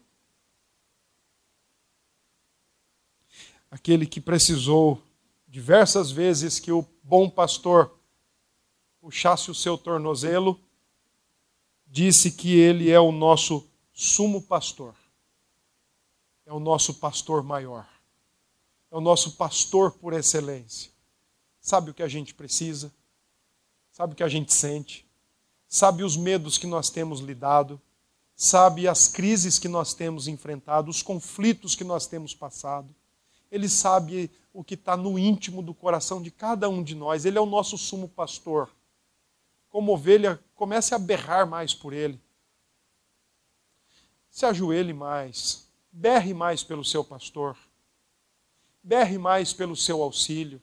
aquele 3.69 4.07
que 4.07 4.21
precisou 4.21 5.03
diversas 5.49 6.13
vezes 6.13 6.61
que 6.61 6.71
o 6.71 6.87
bom 7.03 7.29
pastor 7.29 7.99
puxasse 9.01 9.51
o 9.51 9.55
seu 9.55 9.77
tornozelo, 9.77 10.61
disse 11.85 12.31
que 12.31 12.57
ele 12.57 12.93
é 12.93 13.01
o 13.01 13.11
nosso 13.11 13.69
sumo 13.93 14.41
pastor. 14.41 14.95
É 16.47 16.53
o 16.53 16.61
nosso 16.61 16.95
pastor 16.95 17.43
maior. 17.43 17.89
É 18.89 18.97
o 18.97 19.01
nosso 19.01 19.33
pastor 19.33 19.91
por 19.91 20.13
excelência. 20.13 20.93
Sabe 21.61 21.91
o 21.91 21.95
que 21.95 22.05
a 22.05 22.09
gente 22.09 22.33
precisa? 22.33 22.93
Sabe 23.99 24.13
o 24.13 24.17
que 24.17 24.23
a 24.23 24.29
gente 24.29 24.55
sente, 24.55 25.05
sabe 25.67 26.05
os 26.05 26.17
medos 26.17 26.57
que 26.57 26.69
nós 26.69 26.89
temos 26.89 27.19
lidado, 27.19 27.83
sabe 28.37 28.87
as 28.87 29.09
crises 29.09 29.59
que 29.59 29.67
nós 29.67 29.93
temos 29.93 30.29
enfrentado, 30.29 30.89
os 30.89 31.03
conflitos 31.03 31.75
que 31.75 31.83
nós 31.83 32.07
temos 32.07 32.33
passado. 32.33 32.95
Ele 33.51 33.69
sabe 33.69 34.31
o 34.55 34.63
que 34.63 34.75
está 34.75 34.97
no 34.97 35.19
íntimo 35.19 35.63
do 35.63 35.75
coração 35.75 36.23
de 36.23 36.31
cada 36.31 36.69
um 36.69 36.81
de 36.81 36.95
nós. 36.95 37.25
Ele 37.25 37.39
é 37.39 37.41
o 37.41 37.47
nosso 37.47 37.77
sumo 37.77 38.09
pastor. 38.09 38.71
Como 39.69 39.93
ovelha, 39.93 40.39
comece 40.55 40.95
a 40.95 40.99
berrar 40.99 41.45
mais 41.45 41.75
por 41.75 41.93
ele. 41.93 42.21
Se 44.31 44.47
ajoelhe 44.47 44.93
mais. 44.93 45.67
Berre 45.91 46.33
mais 46.33 46.63
pelo 46.63 46.85
seu 46.85 47.03
pastor. 47.03 47.59
Berre 48.81 49.19
mais 49.19 49.53
pelo 49.53 49.75
seu 49.75 50.01
auxílio. 50.01 50.63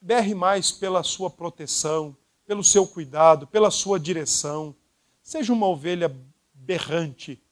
Berre 0.00 0.34
mais 0.34 0.72
pela 0.72 1.04
sua 1.04 1.30
proteção 1.30 2.16
pelo 2.46 2.62
seu 2.62 2.86
cuidado, 2.86 3.46
pela 3.46 3.70
sua 3.70 3.98
direção. 3.98 4.74
Seja 5.22 5.52
uma 5.52 5.66
ovelha 5.66 6.14
berrante 6.54 7.42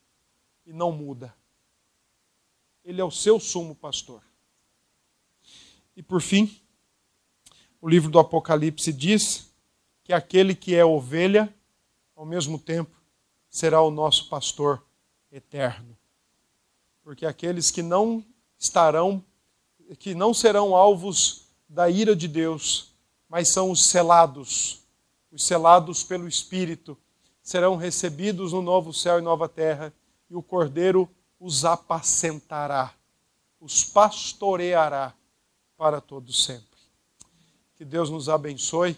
e 0.65 0.73
não 0.73 0.91
muda. 0.91 1.35
Ele 2.83 3.01
é 3.01 3.03
o 3.03 3.11
seu 3.11 3.39
sumo 3.39 3.75
pastor. 3.75 4.21
E 5.95 6.01
por 6.01 6.21
fim, 6.21 6.59
o 7.81 7.89
livro 7.89 8.09
do 8.09 8.19
Apocalipse 8.19 8.91
diz 8.91 9.51
que 10.03 10.13
aquele 10.13 10.55
que 10.55 10.75
é 10.75 10.85
ovelha, 10.85 11.53
ao 12.15 12.25
mesmo 12.25 12.59
tempo, 12.59 12.95
será 13.49 13.81
o 13.81 13.91
nosso 13.91 14.27
pastor 14.29 14.83
eterno. 15.31 15.97
Porque 17.03 17.25
aqueles 17.25 17.71
que 17.71 17.81
não 17.81 18.23
estarão, 18.57 19.23
que 19.99 20.13
não 20.13 20.33
serão 20.33 20.75
alvos 20.75 21.45
da 21.67 21.89
ira 21.89 22.15
de 22.15 22.27
Deus, 22.27 22.93
mas 23.29 23.49
são 23.49 23.71
os 23.71 23.85
selados, 23.85 24.84
os 25.35 25.43
selados 25.43 26.01
pelo 26.01 26.29
Espírito, 26.29 26.97
serão 27.43 27.75
recebidos 27.75 28.53
no 28.53 28.61
novo 28.61 28.93
céu 28.93 29.19
e 29.19 29.21
nova 29.21 29.49
terra, 29.49 29.93
e 30.29 30.35
o 30.35 30.41
Cordeiro 30.41 31.09
os 31.37 31.65
apacentará, 31.65 32.93
os 33.59 33.83
pastoreará 33.83 35.13
para 35.77 35.99
todo 35.99 36.31
sempre. 36.31 36.79
Que 37.75 37.83
Deus 37.83 38.09
nos 38.09 38.29
abençoe 38.29 38.95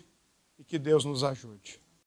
e 0.59 0.63
que 0.63 0.77
Deus 0.77 1.03
nos 1.03 1.23
ajude. 1.23 1.81